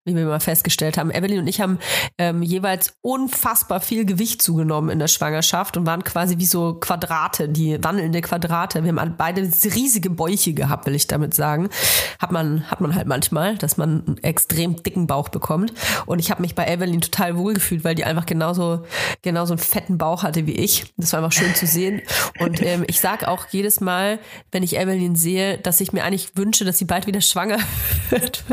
wie 0.04 0.16
wir 0.16 0.26
mal 0.26 0.40
festgestellt 0.40 0.98
haben. 0.98 1.12
Evelyn 1.12 1.40
und 1.40 1.48
ich 1.48 1.62
haben 1.62 1.78
ähm, 2.18 2.42
jeweils 2.42 2.96
unfassbar 3.02 3.82
viel 3.82 4.04
Gewicht 4.06 4.42
zugenommen 4.42 4.90
in 4.90 4.98
der 4.98 5.08
Schwangerschaft 5.08 5.78
und 5.78 5.86
waren 5.86 6.04
quasi 6.04 6.40
wie 6.40 6.46
so 6.46 6.74
Quadrate, 6.74 7.48
die 7.48 7.84
wandelnde 7.84 8.22
Quadrate. 8.22 8.84
Wir 8.84 8.96
haben 8.96 9.16
beide 9.16 9.42
riesige 9.42 10.10
Bäuche 10.10 10.54
gehabt, 10.54 10.88
will 10.88 10.96
ich 10.96 11.06
damit 11.06 11.36
sagen. 11.36 11.70
Hat 12.18 12.32
man, 12.32 12.70
hat 12.72 12.82
man 12.82 12.96
halt 12.96 13.08
manchmal, 13.08 13.58
dass 13.58 13.78
man 13.78 14.04
einen 14.08 14.18
extrem 14.24 14.82
dicken 14.82 15.06
Bauch 15.06 15.30
bekommt. 15.30 15.72
Und 16.08 16.18
ich 16.18 16.32
habe 16.32 16.42
mich 16.42 16.56
bei 16.56 16.66
Evelyn 16.66 17.02
total 17.02 17.38
wohlgefühlt, 17.38 17.84
weil 17.84 17.94
die 17.94 18.06
einfach 18.06 18.26
genauso, 18.26 18.84
genauso 19.22 19.54
einen 19.54 19.60
fetten 19.60 20.00
Bauch 20.00 20.24
hatte 20.24 20.48
wie 20.48 20.54
ich. 20.56 20.86
Das 20.98 21.14
war 21.14 21.24
einfach 21.24 21.38
schön 21.38 21.54
zu 21.54 21.68
sehen. 21.68 22.02
Und 22.40 22.60
ähm, 22.64 22.86
ich 22.88 23.00
sage 23.00 23.28
auch 23.28 23.46
jedes 23.52 23.82
Mal, 23.82 24.18
wenn 24.52 24.64
ich 24.64 24.78
Evelyn 24.78 25.16
sehe, 25.16 25.60
dass 25.60 25.80
ich 25.80 25.94
mir 25.94 26.04
eigentlich 26.04 26.36
wünsche, 26.36 26.66
dass 26.66 26.80
sie 26.80 26.86
bald 26.86 27.06
wieder 27.06 27.22
schwanger 27.22 27.60
wird. 28.10 28.44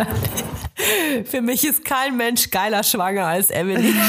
Für 1.25 1.41
mich 1.43 1.65
ist 1.65 1.85
kein 1.85 2.17
Mensch 2.17 2.51
geiler 2.51 2.83
schwanger 2.83 3.27
als 3.27 3.51
Evelyn. 3.51 3.95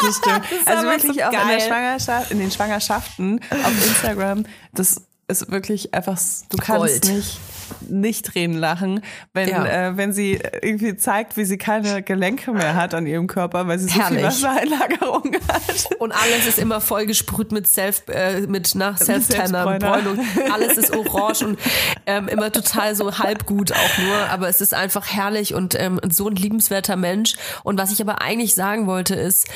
Das 0.00 0.16
stimmt. 0.16 0.52
ist 0.52 0.66
also 0.66 0.86
wirklich 0.86 1.16
so 1.18 1.22
auch 1.24 1.32
in 1.32 1.48
der. 1.48 1.60
Schwangerschaft, 1.60 2.30
in 2.30 2.38
den 2.38 2.50
Schwangerschaften 2.50 3.40
auf 3.50 3.86
Instagram, 3.86 4.44
das 4.72 5.02
ist 5.26 5.50
wirklich 5.50 5.92
einfach, 5.92 6.18
du 6.48 6.56
kannst 6.56 7.02
Gold. 7.02 7.16
nicht 7.16 7.38
nicht 7.88 8.26
Tränen 8.26 8.56
lachen, 8.58 9.00
wenn, 9.32 9.48
Ja. 9.48 9.66
äh, 9.66 9.96
wenn 9.96 10.12
sie 10.12 10.40
irgendwie 10.62 10.96
zeigt, 10.96 11.36
wie 11.36 11.44
sie 11.44 11.58
keine 11.58 12.02
Gelenke 12.02 12.52
mehr 12.52 12.74
hat 12.74 12.94
an 12.94 13.06
ihrem 13.06 13.26
Körper, 13.26 13.66
weil 13.68 13.78
sie 13.78 13.88
so 13.88 14.00
Herrlich. 14.00 14.18
viel 14.18 14.26
Wassereinlagerung 14.26 15.36
hat. 15.48 15.88
Und 15.98 16.12
alles 16.12 16.46
ist 16.46 16.58
immer 16.58 16.80
voll 16.80 17.06
gesprüht 17.06 17.52
mit 17.52 17.66
Self, 17.68 18.02
äh, 18.08 18.42
mit 18.42 18.74
nach 18.74 18.98
Self-Tanner. 18.98 19.66
Alles 20.52 20.76
ist 20.78 20.94
orange 20.94 21.42
und 21.44 21.58
ähm, 22.06 22.28
immer 22.28 22.52
total 22.52 22.94
so 22.94 23.18
halb 23.18 23.46
gut 23.46 23.72
auch 23.72 23.98
nur. 23.98 24.16
Aber 24.30 24.48
es 24.48 24.60
ist 24.60 24.74
einfach 24.74 25.06
herrlich 25.08 25.54
und 25.54 25.74
ähm, 25.80 26.00
so 26.10 26.28
ein 26.28 26.36
liebenswerter 26.36 26.96
Mensch. 26.96 27.34
Und 27.64 27.78
was 27.78 27.92
ich 27.92 28.00
aber 28.00 28.20
eigentlich 28.22 28.54
sagen 28.54 28.86
wollte 28.86 29.14
ist, 29.14 29.46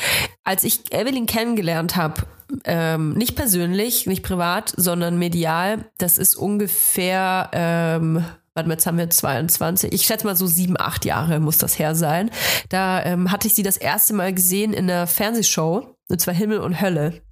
als 0.44 0.64
ich 0.64 0.92
Evelyn 0.92 1.26
kennengelernt 1.26 1.96
habe, 1.96 2.22
ähm, 2.64 3.14
nicht 3.14 3.36
persönlich, 3.36 4.06
nicht 4.06 4.22
privat, 4.22 4.72
sondern 4.76 5.18
medial, 5.18 5.84
das 5.98 6.18
ist 6.18 6.34
ungefähr, 6.34 7.50
ähm, 7.52 8.24
warte 8.54 8.68
mal, 8.68 8.74
jetzt 8.74 8.86
haben 8.86 8.98
wir 8.98 9.08
22, 9.08 9.92
ich 9.92 10.02
schätze 10.02 10.26
mal 10.26 10.36
so 10.36 10.46
sieben, 10.46 10.78
acht 10.78 11.04
Jahre 11.04 11.40
muss 11.40 11.58
das 11.58 11.78
her 11.78 11.94
sein. 11.94 12.30
Da 12.68 13.04
ähm, 13.04 13.30
hatte 13.30 13.48
ich 13.48 13.54
sie 13.54 13.62
das 13.62 13.76
erste 13.76 14.14
Mal 14.14 14.32
gesehen 14.32 14.72
in 14.72 14.90
einer 14.90 15.06
Fernsehshow, 15.06 15.96
und 16.08 16.20
zwar 16.20 16.34
Himmel 16.34 16.58
und 16.58 16.80
Hölle. 16.80 17.22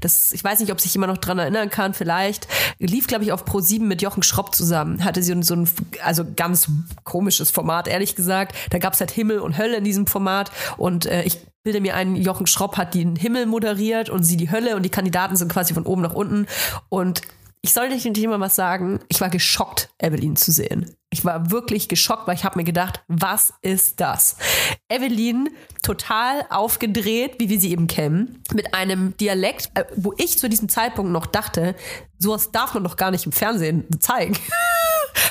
Das, 0.00 0.32
ich 0.32 0.42
weiß 0.42 0.60
nicht, 0.60 0.72
ob 0.72 0.80
sich 0.80 0.94
jemand 0.94 1.12
noch 1.12 1.20
dran 1.20 1.38
erinnern 1.38 1.68
kann, 1.68 1.92
vielleicht. 1.92 2.48
Lief, 2.78 3.06
glaube 3.06 3.22
ich, 3.22 3.32
auf 3.32 3.44
Pro 3.44 3.60
7 3.60 3.86
mit 3.86 4.00
Jochen 4.00 4.22
Schropp 4.22 4.54
zusammen. 4.54 5.04
Hatte 5.04 5.22
sie 5.22 5.40
so 5.42 5.54
ein, 5.54 5.68
also 6.02 6.24
ganz 6.36 6.68
komisches 7.04 7.50
Format, 7.50 7.86
ehrlich 7.86 8.16
gesagt. 8.16 8.56
Da 8.70 8.78
gab 8.78 8.94
es 8.94 9.00
halt 9.00 9.10
Himmel 9.10 9.40
und 9.40 9.58
Hölle 9.58 9.76
in 9.76 9.84
diesem 9.84 10.06
Format. 10.06 10.50
Und 10.78 11.04
äh, 11.04 11.22
ich 11.24 11.38
bilde 11.62 11.80
mir 11.80 11.94
ein, 11.94 12.16
Jochen 12.16 12.46
Schropp 12.46 12.76
hat 12.76 12.94
den 12.94 13.16
Himmel 13.16 13.46
moderiert 13.46 14.08
und 14.08 14.22
sie 14.22 14.36
die 14.36 14.50
Hölle 14.50 14.76
und 14.76 14.82
die 14.82 14.90
Kandidaten 14.90 15.36
sind 15.36 15.52
quasi 15.52 15.74
von 15.74 15.84
oben 15.84 16.02
nach 16.02 16.14
unten. 16.14 16.46
Und 16.88 17.22
ich 17.62 17.74
soll 17.74 17.88
nicht 17.88 18.26
mal 18.26 18.40
was 18.40 18.56
sagen. 18.56 19.00
Ich 19.08 19.20
war 19.20 19.28
geschockt, 19.28 19.90
Evelyn 19.98 20.36
zu 20.36 20.50
sehen. 20.50 20.96
Ich 21.10 21.24
war 21.24 21.50
wirklich 21.50 21.88
geschockt, 21.88 22.26
weil 22.26 22.34
ich 22.34 22.44
habe 22.44 22.58
mir 22.58 22.64
gedacht, 22.64 23.02
was 23.06 23.52
ist 23.60 24.00
das? 24.00 24.36
Evelyn 24.88 25.50
total 25.82 26.46
aufgedreht, 26.48 27.34
wie 27.38 27.50
wir 27.50 27.60
sie 27.60 27.72
eben 27.72 27.86
kennen, 27.86 28.42
mit 28.54 28.74
einem 28.74 29.16
Dialekt, 29.18 29.70
äh, 29.74 29.84
wo 29.96 30.14
ich 30.16 30.38
zu 30.38 30.48
diesem 30.48 30.68
Zeitpunkt 30.68 31.12
noch 31.12 31.26
dachte, 31.26 31.74
sowas 32.18 32.50
darf 32.50 32.74
man 32.74 32.84
doch 32.84 32.96
gar 32.96 33.10
nicht 33.10 33.26
im 33.26 33.32
Fernsehen 33.32 33.86
zeigen. 34.00 34.36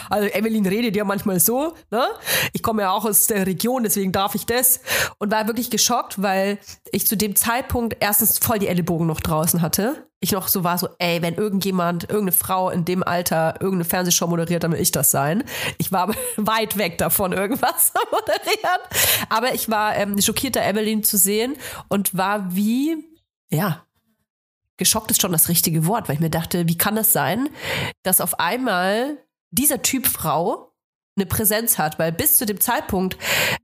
Also 0.09 0.27
Evelyn 0.27 0.65
redet 0.65 0.95
ja 0.95 1.03
manchmal 1.03 1.39
so, 1.39 1.75
ne? 1.91 2.03
Ich 2.51 2.63
komme 2.63 2.81
ja 2.81 2.91
auch 2.91 3.05
aus 3.05 3.27
der 3.27 3.45
Region, 3.45 3.83
deswegen 3.83 4.11
darf 4.11 4.33
ich 4.33 4.45
das. 4.45 4.81
Und 5.19 5.31
war 5.31 5.47
wirklich 5.47 5.69
geschockt, 5.69 6.21
weil 6.21 6.57
ich 6.91 7.05
zu 7.05 7.15
dem 7.15 7.35
Zeitpunkt 7.35 7.95
erstens 7.99 8.39
voll 8.39 8.59
die 8.59 8.67
Ellenbogen 8.67 9.05
noch 9.05 9.19
draußen 9.19 9.61
hatte. 9.61 10.08
Ich 10.21 10.33
noch 10.33 10.49
so 10.49 10.63
war 10.65 10.77
so, 10.77 10.89
ey, 10.97 11.21
wenn 11.21 11.35
irgendjemand, 11.35 12.03
irgendeine 12.03 12.33
Frau 12.33 12.69
in 12.69 12.83
dem 12.83 13.03
Alter 13.03 13.55
irgendeine 13.61 13.85
Fernsehshow 13.85 14.27
moderiert, 14.27 14.63
dann 14.63 14.73
will 14.73 14.81
ich 14.81 14.91
das 14.91 15.11
sein. 15.11 15.43
Ich 15.77 15.91
war 15.91 16.13
weit 16.37 16.77
weg 16.77 16.97
davon, 16.97 17.31
irgendwas 17.31 17.87
zu 17.93 17.99
moderieren. 18.11 18.81
Aber 19.29 19.53
ich 19.53 19.69
war 19.69 19.95
ähm, 19.95 20.21
schockierter, 20.21 20.65
Evelyn 20.65 21.03
zu 21.03 21.17
sehen 21.17 21.55
und 21.87 22.17
war 22.17 22.53
wie, 22.53 22.97
ja, 23.49 23.85
geschockt 24.77 25.11
ist 25.11 25.21
schon 25.21 25.31
das 25.31 25.49
richtige 25.49 25.85
Wort, 25.85 26.07
weil 26.07 26.15
ich 26.15 26.21
mir 26.21 26.29
dachte, 26.29 26.67
wie 26.67 26.77
kann 26.77 26.95
das 26.95 27.13
sein, 27.13 27.49
dass 28.03 28.21
auf 28.21 28.39
einmal 28.39 29.17
dieser 29.51 29.81
Typ 29.81 30.07
Frau 30.07 30.68
eine 31.19 31.25
Präsenz 31.25 31.77
hat, 31.77 31.99
weil 31.99 32.11
bis 32.11 32.37
zu 32.37 32.45
dem 32.45 32.59
Zeitpunkt 32.59 33.17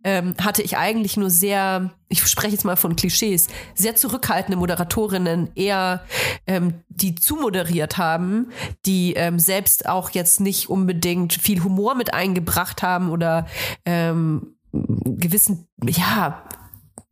ähm, 0.03 0.35
hatte 0.41 0.61
ich 0.61 0.77
eigentlich 0.77 1.17
nur 1.17 1.29
sehr, 1.29 1.91
ich 2.09 2.25
spreche 2.25 2.53
jetzt 2.53 2.65
mal 2.65 2.75
von 2.75 2.95
Klischees, 2.95 3.47
sehr 3.73 3.95
zurückhaltende 3.95 4.57
Moderatorinnen, 4.57 5.49
eher 5.55 6.03
ähm, 6.47 6.75
die 6.89 7.15
zumoderiert 7.15 7.97
haben, 7.97 8.51
die 8.85 9.13
ähm, 9.13 9.39
selbst 9.39 9.87
auch 9.87 10.09
jetzt 10.11 10.39
nicht 10.39 10.69
unbedingt 10.69 11.33
viel 11.33 11.63
Humor 11.63 11.95
mit 11.95 12.13
eingebracht 12.13 12.83
haben 12.83 13.09
oder 13.09 13.47
ähm, 13.85 14.55
gewissen, 14.71 15.67
ja, 15.83 16.43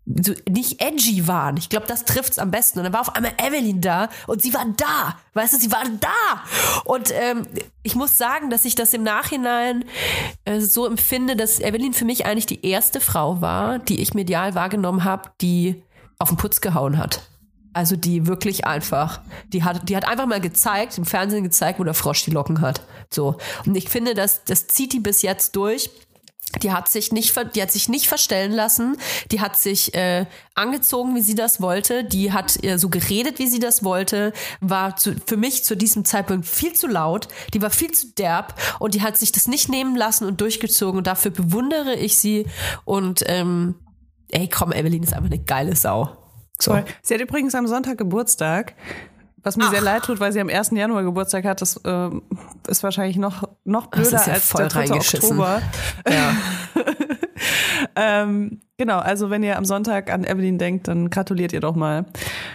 so 0.05 0.33
nicht 0.49 0.81
edgy 0.81 1.27
waren. 1.27 1.55
Ich 1.57 1.69
glaube, 1.69 1.87
das 1.87 2.05
trifft's 2.05 2.37
am 2.37 2.51
besten. 2.51 2.79
Und 2.79 2.85
dann 2.85 2.93
war 2.93 3.01
auf 3.01 3.15
einmal 3.15 3.33
Evelyn 3.37 3.79
da 3.79 4.09
und 4.27 4.41
sie 4.41 4.53
war 4.53 4.65
da. 4.75 5.17
Weißt 5.33 5.53
du, 5.53 5.57
sie 5.57 5.71
war 5.71 5.83
da. 5.99 6.81
Und 6.83 7.11
ähm, 7.13 7.47
ich 7.83 7.95
muss 7.95 8.17
sagen, 8.17 8.49
dass 8.49 8.65
ich 8.65 8.75
das 8.75 8.93
im 8.93 9.03
Nachhinein 9.03 9.85
äh, 10.45 10.59
so 10.59 10.85
empfinde, 10.85 11.35
dass 11.35 11.59
Evelyn 11.59 11.93
für 11.93 12.05
mich 12.05 12.25
eigentlich 12.25 12.45
die 12.45 12.65
erste 12.65 12.99
Frau 12.99 13.41
war, 13.41 13.79
die 13.79 14.01
ich 14.01 14.13
medial 14.13 14.55
wahrgenommen 14.55 15.03
habe, 15.03 15.31
die 15.41 15.81
auf 16.19 16.29
den 16.29 16.37
Putz 16.37 16.59
gehauen 16.59 16.97
hat. 16.97 17.23
Also 17.71 17.95
die 17.95 18.27
wirklich 18.27 18.67
einfach, 18.67 19.21
die 19.47 19.63
hat, 19.63 19.89
die 19.89 19.97
hat 19.97 20.07
einfach 20.07 20.27
mal 20.27 20.41
gezeigt, 20.41 20.97
im 20.97 21.05
Fernsehen 21.05 21.43
gezeigt, 21.43 21.79
wo 21.79 21.83
der 21.83 21.95
Frosch 21.95 22.23
die 22.23 22.31
Locken 22.31 22.61
hat. 22.61 22.81
So. 23.09 23.37
Und 23.65 23.75
ich 23.75 23.89
finde, 23.89 24.13
dass 24.13 24.43
das 24.43 24.67
zieht 24.67 24.93
die 24.93 24.99
bis 24.99 25.23
jetzt 25.23 25.55
durch. 25.55 25.89
Die 26.61 26.71
hat 26.71 26.89
sich 26.89 27.11
nicht, 27.11 27.35
die 27.55 27.61
hat 27.61 27.71
sich 27.71 27.89
nicht 27.89 28.07
verstellen 28.07 28.51
lassen. 28.51 28.97
Die 29.31 29.41
hat 29.41 29.57
sich 29.57 29.93
äh, 29.95 30.25
angezogen, 30.53 31.15
wie 31.15 31.21
sie 31.21 31.35
das 31.35 31.61
wollte. 31.61 32.03
Die 32.03 32.31
hat 32.31 32.63
äh, 32.63 32.77
so 32.77 32.89
geredet, 32.89 33.39
wie 33.39 33.47
sie 33.47 33.59
das 33.59 33.83
wollte. 33.83 34.33
War 34.61 34.95
zu, 34.95 35.15
für 35.25 35.37
mich 35.37 35.63
zu 35.63 35.75
diesem 35.75 36.05
Zeitpunkt 36.05 36.45
viel 36.45 36.73
zu 36.73 36.87
laut. 36.87 37.27
Die 37.53 37.61
war 37.61 37.69
viel 37.69 37.91
zu 37.91 38.13
derb 38.13 38.55
und 38.79 38.93
die 38.93 39.01
hat 39.01 39.17
sich 39.17 39.31
das 39.31 39.47
nicht 39.47 39.69
nehmen 39.69 39.95
lassen 39.95 40.25
und 40.25 40.41
durchgezogen. 40.41 40.99
Und 40.99 41.07
dafür 41.07 41.31
bewundere 41.31 41.95
ich 41.95 42.17
sie. 42.17 42.45
Und 42.85 43.23
ähm, 43.27 43.75
ey, 44.29 44.47
komm, 44.47 44.71
Evelyn 44.71 45.03
ist 45.03 45.13
einfach 45.13 45.31
eine 45.31 45.43
geile 45.43 45.75
Sau. 45.75 46.17
So. 46.59 46.79
Sie 47.01 47.13
hat 47.13 47.21
übrigens 47.21 47.55
am 47.55 47.67
Sonntag 47.67 47.97
Geburtstag. 47.97 48.75
Was 49.43 49.57
mir 49.57 49.69
sehr 49.69 49.81
leid 49.81 50.03
tut, 50.03 50.19
weil 50.19 50.31
sie 50.31 50.39
am 50.39 50.49
1. 50.49 50.71
Januar 50.71 51.03
Geburtstag 51.03 51.43
hat, 51.43 51.61
das 51.61 51.77
äh, 51.83 52.09
ist 52.67 52.81
wahrscheinlich 52.81 53.17
noch, 53.17 53.43
noch 53.65 53.87
blöder 53.87 54.15
ist 54.17 54.27
ja 54.27 54.33
als 54.33 54.47
voll 54.47 54.61
der 54.61 54.69
3. 54.69 54.79
reingeschissen. 54.79 55.37
Oktober. 55.37 55.61
Ja. 56.09 56.35
ähm, 57.95 58.61
genau, 58.77 58.99
also 58.99 59.29
wenn 59.29 59.43
ihr 59.43 59.57
am 59.57 59.65
Sonntag 59.65 60.11
an 60.11 60.23
Evelyn 60.23 60.57
denkt, 60.57 60.87
dann 60.87 61.09
gratuliert 61.09 61.51
ihr 61.51 61.59
doch 61.59 61.75
mal. 61.75 62.05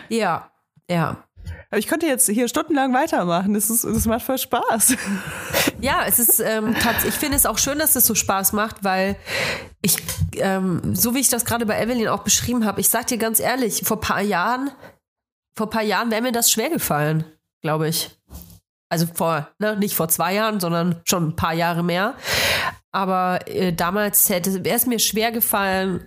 ja, 0.09 0.51
ja. 0.91 1.25
Aber 1.71 1.79
ich 1.79 1.87
könnte 1.87 2.07
jetzt 2.07 2.29
hier 2.29 2.49
stundenlang 2.49 2.95
weitermachen. 2.95 3.55
Das, 3.55 3.69
ist, 3.69 3.85
das 3.85 4.07
macht 4.07 4.23
voll 4.23 4.39
Spaß. 4.39 4.97
Ja, 5.81 6.05
es 6.09 6.19
ist 6.19 6.41
ähm, 6.41 6.75
ich 7.07 7.15
finde 7.15 7.37
es 7.37 7.47
auch 7.47 7.57
schön, 7.57 7.79
dass 7.79 7.95
es 7.95 8.05
so 8.05 8.17
Spaß 8.17 8.53
macht, 8.53 8.83
weil 8.83 9.15
ich, 9.81 9.97
ähm, 10.35 10.97
so 10.97 11.15
wie 11.15 11.21
ich 11.21 11.29
das 11.29 11.45
gerade 11.45 11.67
bei 11.67 11.81
Evelyn 11.81 12.09
auch 12.09 12.25
beschrieben 12.25 12.65
habe, 12.65 12.81
ich 12.81 12.89
sag 12.89 13.07
dir 13.07 13.17
ganz 13.17 13.39
ehrlich, 13.39 13.83
vor 13.85 14.01
paar 14.01 14.21
Jahren, 14.21 14.73
vor 15.59 15.69
paar 15.69 15.83
Jahren 15.83 16.11
wäre 16.11 16.23
mir 16.23 16.33
das 16.33 16.51
schwer 16.51 16.71
gefallen, 16.71 17.25
glaube 17.63 17.89
ich. 17.89 18.11
Also 18.89 19.07
vor, 19.13 19.49
ne, 19.59 19.77
nicht 19.77 19.95
vor 19.95 20.09
zwei 20.09 20.35
Jahren, 20.35 20.61
sondern 20.61 21.03
schon 21.05 21.29
ein 21.29 21.37
paar 21.37 21.53
Jahre 21.53 21.83
mehr. 21.83 22.15
Aber 22.93 23.41
äh, 23.47 23.75
damals 23.75 24.31
hätte 24.31 24.63
es 24.65 24.87
mir 24.87 24.99
schwer 24.99 25.31
gefallen, 25.33 26.01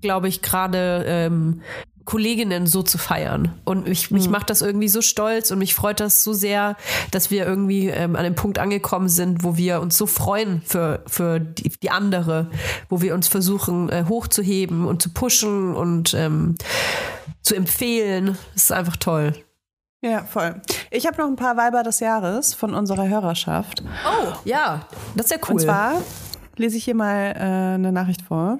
glaube 0.00 0.28
ich, 0.28 0.42
gerade 0.42 1.04
ähm, 1.08 1.62
Kolleginnen 2.04 2.66
so 2.66 2.82
zu 2.82 2.98
feiern. 2.98 3.52
Und 3.64 3.88
mich, 3.88 4.10
mich 4.10 4.28
macht 4.28 4.50
das 4.50 4.60
irgendwie 4.62 4.88
so 4.88 5.00
stolz 5.00 5.50
und 5.50 5.58
mich 5.58 5.74
freut 5.74 6.00
das 6.00 6.22
so 6.22 6.32
sehr, 6.32 6.76
dass 7.10 7.30
wir 7.30 7.46
irgendwie 7.46 7.88
ähm, 7.88 8.14
an 8.16 8.24
dem 8.24 8.34
Punkt 8.34 8.58
angekommen 8.58 9.08
sind, 9.08 9.42
wo 9.42 9.56
wir 9.56 9.80
uns 9.80 9.96
so 9.96 10.06
freuen 10.06 10.62
für, 10.66 11.02
für 11.06 11.40
die, 11.40 11.70
die 11.70 11.90
andere, 11.90 12.50
wo 12.88 13.00
wir 13.00 13.14
uns 13.14 13.28
versuchen 13.28 13.88
äh, 13.88 14.04
hochzuheben 14.08 14.84
und 14.86 15.00
zu 15.00 15.10
pushen 15.10 15.74
und 15.74 16.14
ähm, 16.14 16.56
zu 17.42 17.54
empfehlen. 17.54 18.36
Das 18.52 18.64
ist 18.64 18.72
einfach 18.72 18.96
toll. 18.96 19.32
Ja, 20.02 20.24
voll. 20.24 20.60
Ich 20.90 21.06
habe 21.06 21.16
noch 21.16 21.28
ein 21.28 21.36
paar 21.36 21.56
Weiber 21.56 21.82
des 21.82 22.00
Jahres 22.00 22.52
von 22.52 22.74
unserer 22.74 23.08
Hörerschaft. 23.08 23.82
Oh, 24.06 24.32
ja, 24.44 24.86
das 25.14 25.26
ist 25.26 25.32
ja 25.32 25.38
cool. 25.48 25.54
Und 25.54 25.60
zwar 25.62 26.02
lese 26.56 26.76
ich 26.76 26.84
hier 26.84 26.94
mal 26.94 27.34
äh, 27.34 27.74
eine 27.74 27.90
Nachricht 27.90 28.20
vor. 28.20 28.58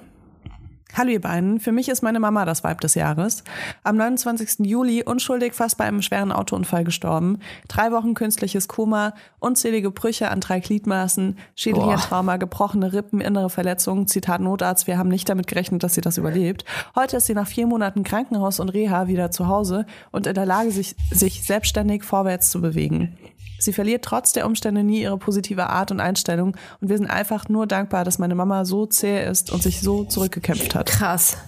Hallo 0.96 1.10
ihr 1.10 1.20
beiden, 1.20 1.58
für 1.58 1.72
mich 1.72 1.88
ist 1.88 2.02
meine 2.02 2.20
Mama 2.20 2.44
das 2.44 2.62
Weib 2.62 2.80
des 2.80 2.94
Jahres. 2.94 3.42
Am 3.82 3.96
29. 3.96 4.64
Juli 4.64 5.02
unschuldig 5.02 5.52
fast 5.52 5.76
bei 5.76 5.86
einem 5.86 6.02
schweren 6.02 6.30
Autounfall 6.30 6.84
gestorben. 6.84 7.40
Drei 7.66 7.90
Wochen 7.90 8.14
künstliches 8.14 8.68
Koma, 8.68 9.12
unzählige 9.40 9.90
Brüche 9.90 10.30
an 10.30 10.38
drei 10.38 10.60
Gliedmaßen, 10.60 11.36
Schädelhirntrauma, 11.56 12.36
gebrochene 12.36 12.92
Rippen, 12.92 13.20
innere 13.20 13.50
Verletzungen. 13.50 14.06
Zitat 14.06 14.40
Notarzt, 14.40 14.86
wir 14.86 14.96
haben 14.96 15.08
nicht 15.08 15.28
damit 15.28 15.48
gerechnet, 15.48 15.82
dass 15.82 15.94
sie 15.94 16.00
das 16.00 16.16
überlebt. 16.16 16.64
Heute 16.94 17.16
ist 17.16 17.26
sie 17.26 17.34
nach 17.34 17.48
vier 17.48 17.66
Monaten 17.66 18.04
Krankenhaus 18.04 18.60
und 18.60 18.68
Reha 18.68 19.08
wieder 19.08 19.32
zu 19.32 19.48
Hause 19.48 19.86
und 20.12 20.28
in 20.28 20.34
der 20.34 20.46
Lage, 20.46 20.70
sich, 20.70 20.94
sich 21.10 21.44
selbstständig 21.44 22.04
vorwärts 22.04 22.50
zu 22.50 22.60
bewegen. 22.60 23.18
Sie 23.64 23.72
verliert 23.72 24.04
trotz 24.04 24.32
der 24.32 24.46
Umstände 24.46 24.84
nie 24.84 25.02
ihre 25.02 25.18
positive 25.18 25.68
Art 25.70 25.90
und 25.90 26.00
Einstellung 26.00 26.56
und 26.80 26.88
wir 26.88 26.98
sind 26.98 27.08
einfach 27.08 27.48
nur 27.48 27.66
dankbar, 27.66 28.04
dass 28.04 28.18
meine 28.18 28.34
Mama 28.34 28.64
so 28.64 28.86
zäh 28.86 29.26
ist 29.26 29.50
und 29.50 29.62
sich 29.62 29.80
so 29.80 30.04
zurückgekämpft 30.04 30.74
hat. 30.74 30.86
Krass. 30.86 31.38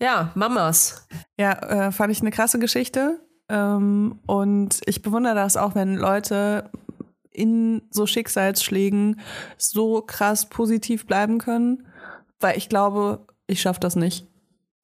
Ja, 0.00 0.30
Mamas. 0.36 1.08
Ja, 1.36 1.52
äh, 1.88 1.92
fand 1.92 2.12
ich 2.12 2.20
eine 2.20 2.30
krasse 2.30 2.60
Geschichte. 2.60 3.20
Ähm, 3.48 4.20
und 4.26 4.80
ich 4.86 5.02
bewundere 5.02 5.34
das 5.34 5.56
auch, 5.56 5.74
wenn 5.74 5.96
Leute 5.96 6.70
in 7.32 7.82
so 7.90 8.06
Schicksalsschlägen 8.06 9.20
so 9.56 10.02
krass 10.02 10.48
positiv 10.48 11.06
bleiben 11.06 11.38
können, 11.38 11.86
weil 12.38 12.56
ich 12.56 12.68
glaube, 12.68 13.26
ich 13.46 13.60
schaffe 13.60 13.80
das 13.80 13.96
nicht. 13.96 14.27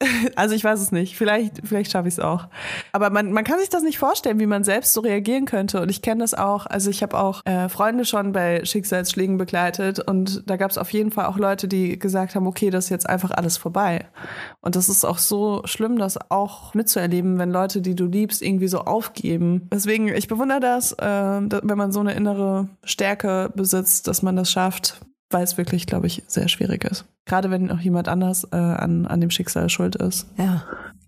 Also 0.37 0.55
ich 0.55 0.65
weiß 0.65 0.81
es 0.81 0.93
nicht. 0.93 1.17
Vielleicht, 1.17 1.61
vielleicht 1.65 1.91
schaffe 1.93 2.09
ich 2.09 2.15
es 2.15 2.21
auch. 2.21 2.49
Aber 2.93 3.11
man, 3.11 3.33
man 3.33 3.45
kann 3.45 3.59
sich 3.59 3.69
das 3.69 3.83
nicht 3.83 3.99
vorstellen, 3.99 4.41
wie 4.41 4.47
man 4.47 4.65
selbst 4.65 4.93
so 4.93 5.01
reagieren 5.01 5.45
könnte. 5.45 5.81
Und 5.81 5.91
ich 5.91 6.03
kenne 6.03 6.23
das 6.23 6.35
auch. 6.35 6.67
Also 6.67 6.91
ich 6.91 7.03
habe 7.03 7.19
auch 7.19 7.45
äh, 7.45 7.69
Freunde 7.69 8.05
schon 8.05 8.33
bei 8.33 8.65
Schicksalsschlägen 8.65 9.39
begleitet 9.39 10.01
und 10.01 10.49
da 10.49 10.57
gab 10.57 10.71
es 10.71 10.79
auf 10.79 10.93
jeden 10.93 11.11
Fall 11.11 11.27
auch 11.27 11.39
Leute, 11.39 11.69
die 11.69 11.99
gesagt 11.99 12.35
haben, 12.35 12.47
okay, 12.47 12.71
das 12.71 12.85
ist 12.85 12.91
jetzt 12.91 13.09
einfach 13.09 13.31
alles 13.31 13.57
vorbei. 13.57 14.07
Und 14.61 14.77
das 14.77 14.89
ist 14.89 15.05
auch 15.05 15.19
so 15.19 15.63
schlimm, 15.65 15.99
das 15.99 16.19
auch 16.31 16.75
mitzuerleben, 16.75 17.39
wenn 17.39 17.51
Leute, 17.51 17.81
die 17.81 17.95
du 17.95 18.07
liebst, 18.07 18.43
irgendwie 18.43 18.69
so 18.69 18.81
aufgeben. 18.81 19.69
Deswegen, 19.73 20.09
ich 20.09 20.29
bewundere 20.29 20.61
das, 20.61 20.93
äh, 20.93 21.05
wenn 21.05 21.79
man 21.79 21.93
so 21.93 22.01
eine 22.01 22.15
innere 22.15 22.69
Stärke 22.85 23.53
besitzt, 23.55 24.09
dass 24.09 24.23
man 24.23 24.37
das 24.37 24.51
schafft, 24.51 25.01
weil 25.35 25.43
es 25.43 25.59
wirklich, 25.59 25.87
glaube 25.87 26.07
ich, 26.07 26.23
sehr 26.29 26.49
schwierig 26.49 26.85
ist. 26.85 27.05
Gerade 27.27 27.51
wenn 27.51 27.71
auch 27.73 27.81
jemand 27.81 28.09
anders 28.09 28.45
äh, 28.53 28.57
an, 28.57 29.07
an 29.07 29.21
dem 29.21 29.31
Schicksal 29.31 29.69
schuld 29.69 29.97
ist. 29.97 30.27
Ja. 30.39 30.63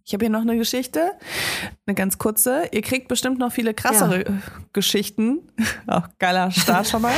Ich 0.05 0.13
habe 0.15 0.25
hier 0.25 0.31
noch 0.31 0.43
eine 0.43 0.57
Geschichte, 0.57 1.13
eine 1.87 1.95
ganz 1.95 2.19
kurze. 2.19 2.65
Ihr 2.71 2.83
kriegt 2.83 3.09
bestimmt 3.09 3.39
noch 3.39 3.51
viele 3.51 3.73
krassere 3.73 4.27
äh, 4.27 4.33
Geschichten. 4.73 5.41
Auch 5.89 6.07
geiler 6.21 6.53
Start 6.53 6.87
schon 6.87 7.03
mal. 7.03 7.15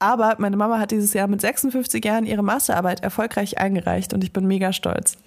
Aber 0.00 0.34
meine 0.38 0.56
Mama 0.56 0.80
hat 0.80 0.90
dieses 0.90 1.14
Jahr 1.14 1.28
mit 1.28 1.40
56 1.40 2.04
Jahren 2.04 2.26
ihre 2.26 2.42
Masterarbeit 2.42 3.00
erfolgreich 3.04 3.58
eingereicht 3.58 4.12
und 4.12 4.24
ich 4.24 4.32
bin 4.32 4.46
mega 4.46 4.72
stolz. 4.72 5.18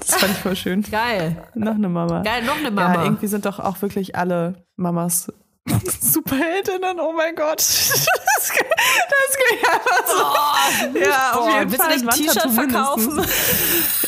Das 0.00 0.16
fand 0.16 0.32
ich 0.32 0.38
voll 0.38 0.56
schön. 0.56 0.82
Geil. 0.82 1.36
Noch 1.54 1.76
eine 1.76 1.88
Mama. 1.88 2.22
Geil, 2.22 2.44
noch 2.44 2.58
eine 2.58 2.72
Mama. 2.72 2.94
Ja, 2.94 3.04
irgendwie 3.04 3.28
sind 3.28 3.46
doch 3.46 3.60
auch 3.60 3.80
wirklich 3.82 4.16
alle 4.16 4.54
Mamas 4.76 5.32
Superheldinnen. 6.00 7.00
Oh 7.00 7.12
mein 7.12 7.34
Gott. 7.34 7.62
Das, 8.38 8.52
das 8.52 9.36
klingt 9.36 9.68
einfach 9.68 10.06
so. 10.06 10.98
ja, 11.00 11.32
auf 11.32 11.44
Boah, 11.44 11.58
jeden 11.58 11.72
willst 11.72 11.84
Fall. 11.84 11.98
du 11.98 12.04
nicht 12.04 12.08
ein 12.08 12.34
T-Shirt 12.34 12.52
verkaufen? 12.54 13.26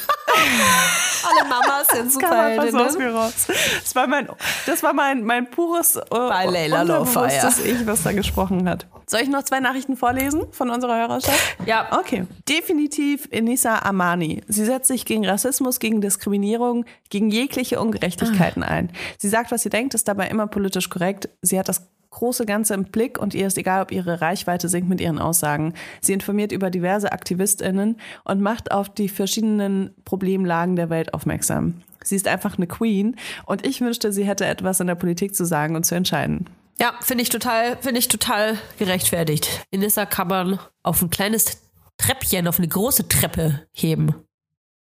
Alle 1.22 1.48
Mamas 1.48 1.86
sind 1.88 2.12
Superheldinnen. 2.12 2.98
mir 2.98 3.14
raus. 3.14 3.46
Das 3.82 3.94
war 3.94 4.06
mein, 4.06 4.28
das 4.66 4.82
war 4.82 4.92
mein, 4.92 5.24
mein 5.24 5.50
pures 5.50 5.96
äh, 5.96 6.02
Bei 6.10 6.46
Leila 6.46 6.82
Lowfire. 6.82 7.52
Ich, 7.64 7.86
was 7.86 8.02
da 8.02 8.12
gesprochen 8.12 8.68
hat. 8.68 8.86
Soll 9.06 9.20
ich 9.20 9.28
noch 9.28 9.42
zwei 9.42 9.60
Nachrichten 9.60 9.96
vorlesen 9.96 10.44
von 10.52 10.70
unserer 10.70 10.96
Hörerschaft? 10.96 11.56
Ja. 11.66 11.98
Okay. 11.98 12.26
Definitiv 12.48 13.28
Enisa 13.30 13.80
Amani. 13.80 14.42
Sie 14.48 14.64
setzt 14.64 14.88
sich 14.88 15.04
gegen 15.04 15.26
Rassismus, 15.26 15.80
gegen 15.80 16.00
Diskriminierung, 16.00 16.84
gegen 17.08 17.30
jegliche 17.30 17.80
Ungerechtigkeiten 17.80 18.62
ein. 18.62 18.90
Sie 19.18 19.28
sagt, 19.28 19.50
was 19.50 19.62
sie 19.62 19.70
denkt, 19.70 19.94
ist 19.94 20.08
dabei 20.08 20.28
immer 20.28 20.46
politisch 20.46 20.88
korrekt. 20.88 21.28
Sie 21.42 21.58
hat 21.58 21.68
das 21.68 21.88
große 22.10 22.44
Ganze 22.46 22.74
im 22.74 22.84
Blick 22.84 23.18
und 23.18 23.34
ihr 23.34 23.46
ist 23.46 23.58
egal, 23.58 23.82
ob 23.82 23.92
ihre 23.92 24.20
Reichweite 24.20 24.68
sinkt 24.68 24.88
mit 24.88 25.00
ihren 25.00 25.18
Aussagen. 25.18 25.74
Sie 26.00 26.12
informiert 26.12 26.52
über 26.52 26.70
diverse 26.70 27.12
AktivistInnen 27.12 27.96
und 28.24 28.40
macht 28.40 28.72
auf 28.72 28.88
die 28.88 29.08
verschiedenen 29.08 29.94
Problemlagen 30.04 30.76
der 30.76 30.90
Welt 30.90 31.14
aufmerksam. 31.14 31.82
Sie 32.02 32.16
ist 32.16 32.28
einfach 32.28 32.56
eine 32.56 32.66
Queen 32.66 33.16
und 33.46 33.66
ich 33.66 33.80
wünschte, 33.80 34.12
sie 34.12 34.24
hätte 34.24 34.46
etwas 34.46 34.80
in 34.80 34.86
der 34.86 34.94
Politik 34.94 35.34
zu 35.34 35.44
sagen 35.44 35.76
und 35.76 35.84
zu 35.84 35.94
entscheiden. 35.94 36.48
Ja, 36.80 36.94
finde 37.02 37.22
ich 37.22 37.28
total, 37.28 37.76
finde 37.76 37.98
ich 37.98 38.08
total 38.08 38.56
gerechtfertigt. 38.78 39.66
Inissa 39.70 40.06
kann 40.06 40.28
man 40.28 40.58
auf 40.82 41.02
ein 41.02 41.10
kleines 41.10 41.60
Treppchen, 41.98 42.48
auf 42.48 42.58
eine 42.58 42.68
große 42.68 43.06
Treppe 43.08 43.66
heben. 43.72 44.14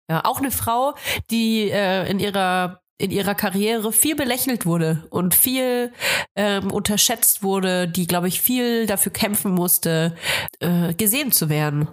Ja, 0.09 0.23
auch 0.23 0.39
eine 0.39 0.51
Frau, 0.51 0.95
die 1.29 1.69
äh, 1.69 2.09
in 2.09 2.19
ihrer 2.19 2.80
in 3.01 3.11
ihrer 3.11 3.33
Karriere 3.35 3.91
viel 3.91 4.15
belächelt 4.15 4.65
wurde 4.65 5.07
und 5.09 5.33
viel 5.33 5.91
ähm, 6.35 6.71
unterschätzt 6.71 7.41
wurde, 7.41 7.87
die, 7.87 8.05
glaube 8.05 8.27
ich, 8.27 8.41
viel 8.41 8.85
dafür 8.85 9.11
kämpfen 9.11 9.53
musste, 9.53 10.15
äh, 10.59 10.93
gesehen 10.93 11.31
zu 11.31 11.49
werden. 11.49 11.87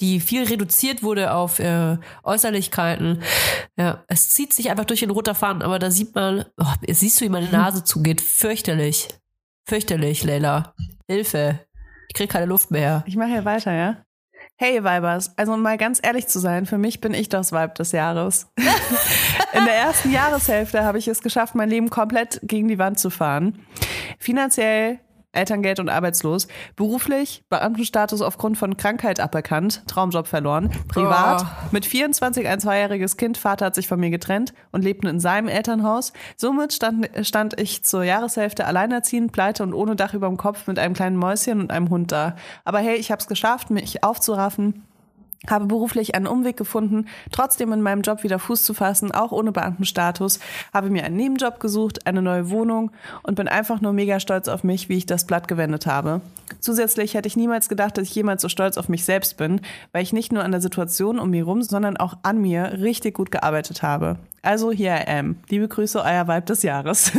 Die 0.00 0.20
viel 0.20 0.44
reduziert 0.44 1.02
wurde 1.02 1.32
auf 1.32 1.60
äh, 1.60 1.98
Äußerlichkeiten. 2.24 3.22
Ja, 3.76 4.02
es 4.08 4.30
zieht 4.30 4.52
sich 4.52 4.70
einfach 4.70 4.86
durch 4.86 5.00
den 5.00 5.10
roter 5.10 5.34
Faden, 5.34 5.62
aber 5.62 5.78
da 5.78 5.90
sieht 5.90 6.14
man, 6.14 6.46
oh, 6.58 6.72
siehst 6.88 7.20
du, 7.20 7.26
wie 7.26 7.28
meine 7.28 7.50
Nase 7.50 7.84
zugeht. 7.84 8.20
Fürchterlich. 8.20 9.08
Fürchterlich, 9.66 10.24
Leila. 10.24 10.74
Hilfe. 11.06 11.60
Ich 12.08 12.14
krieg 12.14 12.30
keine 12.30 12.46
Luft 12.46 12.70
mehr. 12.70 13.04
Ich 13.06 13.16
mache 13.16 13.30
hier 13.30 13.44
weiter, 13.44 13.72
ja? 13.72 14.03
Hey, 14.56 14.84
Weibers, 14.84 15.36
also 15.36 15.52
um 15.54 15.62
mal 15.62 15.76
ganz 15.76 15.98
ehrlich 16.00 16.28
zu 16.28 16.38
sein, 16.38 16.64
für 16.64 16.78
mich 16.78 17.00
bin 17.00 17.12
ich 17.12 17.28
das 17.28 17.50
Weib 17.50 17.74
des 17.74 17.90
Jahres. 17.90 18.46
In 19.52 19.64
der 19.64 19.74
ersten 19.74 20.12
Jahreshälfte 20.12 20.84
habe 20.84 20.96
ich 20.98 21.08
es 21.08 21.22
geschafft, 21.22 21.56
mein 21.56 21.68
Leben 21.68 21.90
komplett 21.90 22.38
gegen 22.44 22.68
die 22.68 22.78
Wand 22.78 23.00
zu 23.00 23.10
fahren. 23.10 23.58
Finanziell, 24.20 25.00
Elterngeld 25.34 25.80
und 25.80 25.88
arbeitslos. 25.88 26.48
Beruflich, 26.76 27.44
Beamtenstatus 27.48 28.22
aufgrund 28.22 28.58
von 28.58 28.76
Krankheit 28.76 29.20
aberkannt, 29.20 29.82
Traumjob 29.86 30.26
verloren. 30.26 30.70
Privat, 30.88 31.42
Oh. 31.42 31.46
mit 31.72 31.86
24 31.86 32.46
ein 32.46 32.60
zweijähriges 32.60 33.16
Kind, 33.16 33.36
Vater 33.38 33.66
hat 33.66 33.74
sich 33.74 33.88
von 33.88 33.98
mir 34.00 34.10
getrennt 34.10 34.54
und 34.72 34.82
lebte 34.82 35.08
in 35.08 35.20
seinem 35.20 35.48
Elternhaus. 35.48 36.12
Somit 36.36 36.72
stand, 36.72 37.08
stand 37.22 37.60
ich 37.60 37.84
zur 37.84 38.04
Jahreshälfte 38.04 38.66
alleinerziehend, 38.66 39.32
pleite 39.32 39.62
und 39.62 39.74
ohne 39.74 39.96
Dach 39.96 40.14
über 40.14 40.28
dem 40.28 40.36
Kopf 40.36 40.66
mit 40.66 40.78
einem 40.78 40.94
kleinen 40.94 41.16
Mäuschen 41.16 41.60
und 41.60 41.70
einem 41.70 41.90
Hund 41.90 42.12
da. 42.12 42.36
Aber 42.64 42.78
hey, 42.78 42.96
ich 42.96 43.10
habe 43.10 43.20
es 43.20 43.26
geschafft, 43.26 43.70
mich 43.70 44.04
aufzuraffen 44.04 44.84
habe 45.48 45.66
beruflich 45.66 46.14
einen 46.14 46.26
Umweg 46.26 46.56
gefunden, 46.56 47.06
trotzdem 47.30 47.72
in 47.72 47.82
meinem 47.82 48.02
Job 48.02 48.22
wieder 48.22 48.38
Fuß 48.38 48.64
zu 48.64 48.74
fassen, 48.74 49.12
auch 49.12 49.32
ohne 49.32 49.52
Beamtenstatus, 49.52 50.40
habe 50.72 50.90
mir 50.90 51.04
einen 51.04 51.16
Nebenjob 51.16 51.60
gesucht, 51.60 52.06
eine 52.06 52.22
neue 52.22 52.50
Wohnung 52.50 52.90
und 53.22 53.34
bin 53.34 53.48
einfach 53.48 53.80
nur 53.80 53.92
mega 53.92 54.20
stolz 54.20 54.48
auf 54.48 54.64
mich, 54.64 54.88
wie 54.88 54.96
ich 54.96 55.06
das 55.06 55.26
Blatt 55.26 55.48
gewendet 55.48 55.86
habe. 55.86 56.20
Zusätzlich 56.60 57.14
hätte 57.14 57.28
ich 57.28 57.36
niemals 57.36 57.68
gedacht, 57.68 57.96
dass 57.96 58.04
ich 58.04 58.14
jemals 58.14 58.42
so 58.42 58.48
stolz 58.48 58.78
auf 58.78 58.88
mich 58.88 59.04
selbst 59.04 59.36
bin, 59.36 59.60
weil 59.92 60.02
ich 60.02 60.12
nicht 60.12 60.32
nur 60.32 60.44
an 60.44 60.50
der 60.50 60.60
Situation 60.60 61.18
um 61.18 61.30
mich 61.30 61.44
rum, 61.44 61.62
sondern 61.62 61.96
auch 61.96 62.16
an 62.22 62.40
mir 62.40 62.78
richtig 62.80 63.14
gut 63.14 63.30
gearbeitet 63.30 63.82
habe. 63.82 64.18
Also 64.42 64.70
hier 64.72 64.94
I 64.94 65.08
am. 65.08 65.36
Liebe 65.48 65.68
Grüße, 65.68 66.02
euer 66.02 66.28
Vibe 66.28 66.42
des 66.46 66.62
Jahres. 66.62 67.12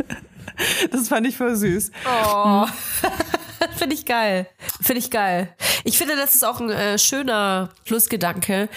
das 0.90 1.08
fand 1.08 1.26
ich 1.26 1.36
voll 1.36 1.54
süß. 1.54 1.90
Oh. 2.06 2.66
Finde 3.76 3.94
ich 3.94 4.06
geil. 4.06 4.46
Finde 4.80 5.00
ich 5.00 5.10
geil. 5.10 5.54
Ich 5.84 5.98
finde, 5.98 6.16
das 6.16 6.34
ist 6.34 6.44
auch 6.44 6.60
ein 6.60 6.70
äh, 6.70 6.98
schöner 6.98 7.70
Schlussgedanke. 7.84 8.68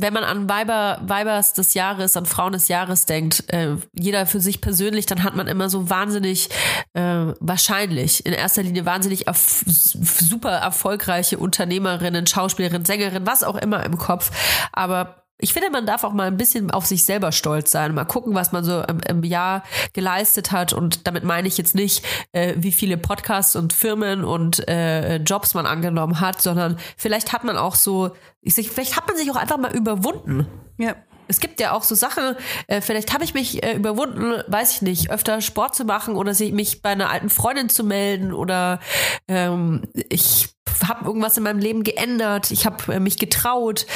Wenn 0.00 0.12
man 0.12 0.22
an 0.22 0.48
Weiber, 0.48 1.00
Weibers 1.02 1.54
des 1.54 1.74
Jahres, 1.74 2.16
an 2.16 2.24
Frauen 2.24 2.52
des 2.52 2.68
Jahres 2.68 3.04
denkt, 3.04 3.52
äh, 3.52 3.76
jeder 3.92 4.26
für 4.26 4.40
sich 4.40 4.60
persönlich, 4.60 5.06
dann 5.06 5.24
hat 5.24 5.34
man 5.34 5.48
immer 5.48 5.68
so 5.68 5.90
wahnsinnig, 5.90 6.50
äh, 6.94 7.32
wahrscheinlich, 7.40 8.24
in 8.24 8.32
erster 8.32 8.62
Linie 8.62 8.86
wahnsinnig 8.86 9.26
erf 9.26 9.64
super 9.66 10.52
erfolgreiche 10.52 11.38
Unternehmerinnen, 11.38 12.26
Schauspielerinnen, 12.26 12.84
Sängerinnen, 12.84 13.26
was 13.26 13.42
auch 13.42 13.56
immer 13.56 13.84
im 13.84 13.98
Kopf. 13.98 14.30
Aber 14.72 15.24
ich 15.38 15.52
finde, 15.52 15.70
man 15.70 15.86
darf 15.86 16.04
auch 16.04 16.12
mal 16.12 16.26
ein 16.26 16.36
bisschen 16.36 16.70
auf 16.70 16.84
sich 16.84 17.04
selber 17.04 17.30
stolz 17.32 17.70
sein, 17.70 17.94
mal 17.94 18.04
gucken, 18.04 18.34
was 18.34 18.52
man 18.52 18.64
so 18.64 18.82
im, 18.82 19.00
im 19.08 19.22
Jahr 19.22 19.62
geleistet 19.92 20.50
hat. 20.50 20.72
Und 20.72 21.06
damit 21.06 21.22
meine 21.24 21.46
ich 21.46 21.56
jetzt 21.56 21.74
nicht, 21.74 22.04
äh, 22.32 22.54
wie 22.56 22.72
viele 22.72 22.96
Podcasts 22.96 23.54
und 23.54 23.72
Firmen 23.72 24.24
und 24.24 24.68
äh, 24.68 25.16
Jobs 25.16 25.54
man 25.54 25.66
angenommen 25.66 26.20
hat, 26.20 26.42
sondern 26.42 26.78
vielleicht 26.96 27.32
hat 27.32 27.44
man 27.44 27.56
auch 27.56 27.76
so, 27.76 28.10
ich 28.40 28.54
sag, 28.54 28.64
vielleicht 28.64 28.96
hat 28.96 29.06
man 29.06 29.16
sich 29.16 29.30
auch 29.30 29.36
einfach 29.36 29.58
mal 29.58 29.74
überwunden. 29.74 30.46
Ja. 30.78 30.96
Es 31.30 31.40
gibt 31.40 31.60
ja 31.60 31.72
auch 31.72 31.82
so 31.82 31.94
Sachen, 31.94 32.36
äh, 32.68 32.80
vielleicht 32.80 33.12
habe 33.12 33.22
ich 33.22 33.34
mich 33.34 33.62
äh, 33.62 33.74
überwunden, 33.74 34.42
weiß 34.46 34.72
ich 34.72 34.82
nicht, 34.82 35.10
öfter 35.10 35.42
Sport 35.42 35.74
zu 35.74 35.84
machen 35.84 36.16
oder 36.16 36.32
sich, 36.32 36.52
mich 36.52 36.80
bei 36.80 36.88
einer 36.88 37.10
alten 37.10 37.28
Freundin 37.28 37.68
zu 37.68 37.84
melden 37.84 38.32
oder 38.32 38.80
ähm, 39.28 39.82
ich 40.08 40.48
habe 40.86 41.04
irgendwas 41.06 41.36
in 41.36 41.42
meinem 41.42 41.58
Leben 41.60 41.82
geändert, 41.84 42.50
ich 42.50 42.66
habe 42.66 42.92
äh, 42.94 43.00
mich 43.00 43.18
getraut. 43.18 43.86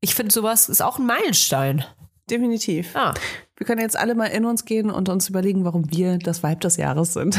Ich 0.00 0.14
finde, 0.14 0.32
sowas 0.32 0.68
ist 0.68 0.80
auch 0.80 0.98
ein 0.98 1.06
Meilenstein. 1.06 1.84
Definitiv. 2.30 2.94
Ah. 2.94 3.12
Wir 3.56 3.66
können 3.66 3.80
jetzt 3.80 3.98
alle 3.98 4.14
mal 4.14 4.26
in 4.26 4.44
uns 4.44 4.64
gehen 4.64 4.90
und 4.90 5.08
uns 5.08 5.28
überlegen, 5.28 5.64
warum 5.64 5.90
wir 5.90 6.16
das 6.18 6.42
Vibe 6.42 6.60
des 6.60 6.76
Jahres 6.76 7.12
sind. 7.12 7.38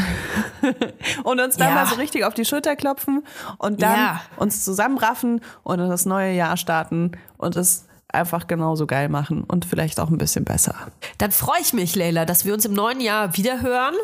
und 1.24 1.40
uns 1.40 1.56
dann 1.56 1.68
Ja. 1.70 1.74
mal 1.74 1.86
so 1.86 1.96
richtig 1.96 2.24
auf 2.24 2.34
die 2.34 2.44
Schulter 2.44 2.76
klopfen 2.76 3.24
und 3.58 3.82
dann 3.82 3.96
Ja. 3.96 4.22
uns 4.36 4.62
zusammenraffen 4.64 5.40
und 5.62 5.80
in 5.80 5.88
das 5.88 6.04
neue 6.06 6.32
Jahr 6.34 6.56
starten 6.56 7.12
und 7.38 7.56
es 7.56 7.86
einfach 8.08 8.46
genauso 8.46 8.86
geil 8.86 9.08
machen 9.08 9.42
und 9.44 9.64
vielleicht 9.64 9.98
auch 9.98 10.10
ein 10.10 10.18
bisschen 10.18 10.44
besser. 10.44 10.74
Dann 11.18 11.32
freue 11.32 11.60
ich 11.62 11.72
mich, 11.72 11.96
Leila, 11.96 12.26
dass 12.26 12.44
wir 12.44 12.52
uns 12.52 12.66
im 12.66 12.74
neuen 12.74 13.00
Jahr 13.00 13.36
wieder 13.38 13.62
hören. 13.62 13.94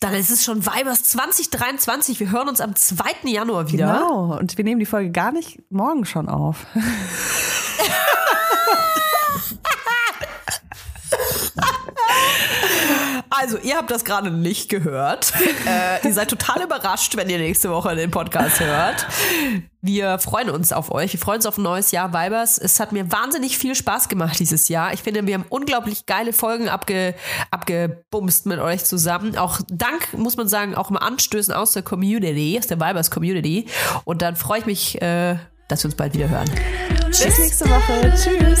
Dann 0.00 0.14
ist 0.14 0.30
es 0.30 0.42
schon 0.42 0.64
Weibers 0.64 1.02
2023. 1.04 2.20
Wir 2.20 2.30
hören 2.30 2.48
uns 2.48 2.62
am 2.62 2.74
2. 2.74 3.04
Januar 3.24 3.70
wieder. 3.70 3.92
Genau. 3.92 4.38
Und 4.38 4.56
wir 4.56 4.64
nehmen 4.64 4.80
die 4.80 4.86
Folge 4.86 5.10
gar 5.10 5.30
nicht 5.30 5.60
morgen 5.70 6.06
schon 6.06 6.30
auf. 6.30 6.66
Also, 13.30 13.58
ihr 13.58 13.76
habt 13.76 13.90
das 13.90 14.04
gerade 14.04 14.30
nicht 14.30 14.68
gehört. 14.68 15.32
äh, 15.66 16.06
ihr 16.06 16.12
seid 16.12 16.28
total 16.28 16.62
überrascht, 16.64 17.16
wenn 17.16 17.30
ihr 17.30 17.38
nächste 17.38 17.70
Woche 17.70 17.94
den 17.94 18.10
Podcast 18.10 18.58
hört. 18.60 19.06
Wir 19.82 20.18
freuen 20.18 20.50
uns 20.50 20.72
auf 20.72 20.90
euch. 20.90 21.12
Wir 21.12 21.20
freuen 21.20 21.36
uns 21.36 21.46
auf 21.46 21.56
ein 21.56 21.62
neues 21.62 21.92
Jahr 21.92 22.12
Vibers. 22.12 22.58
Es 22.58 22.80
hat 22.80 22.92
mir 22.92 23.10
wahnsinnig 23.10 23.56
viel 23.56 23.74
Spaß 23.74 24.08
gemacht 24.08 24.38
dieses 24.38 24.68
Jahr. 24.68 24.92
Ich 24.92 25.02
finde, 25.02 25.26
wir 25.26 25.34
haben 25.34 25.46
unglaublich 25.48 26.06
geile 26.06 26.32
Folgen 26.32 26.68
abge, 26.68 27.14
abgebumst 27.50 28.46
mit 28.46 28.58
euch 28.58 28.84
zusammen. 28.84 29.38
Auch 29.38 29.60
dank, 29.68 30.12
muss 30.12 30.36
man 30.36 30.48
sagen, 30.48 30.74
auch 30.74 30.90
mal 30.90 30.98
Anstößen 30.98 31.54
aus 31.54 31.72
der 31.72 31.82
Community, 31.82 32.58
aus 32.58 32.66
der 32.66 32.80
Vibers 32.80 33.10
Community. 33.10 33.66
Und 34.04 34.22
dann 34.22 34.36
freue 34.36 34.58
ich 34.58 34.66
mich, 34.66 35.00
äh, 35.00 35.36
dass 35.68 35.84
wir 35.84 35.86
uns 35.86 35.94
bald 35.94 36.14
wieder 36.14 36.28
hören. 36.28 36.50
Bis 37.06 37.38
nächste 37.38 37.64
Woche. 37.70 38.12
Tschüss. 38.16 38.60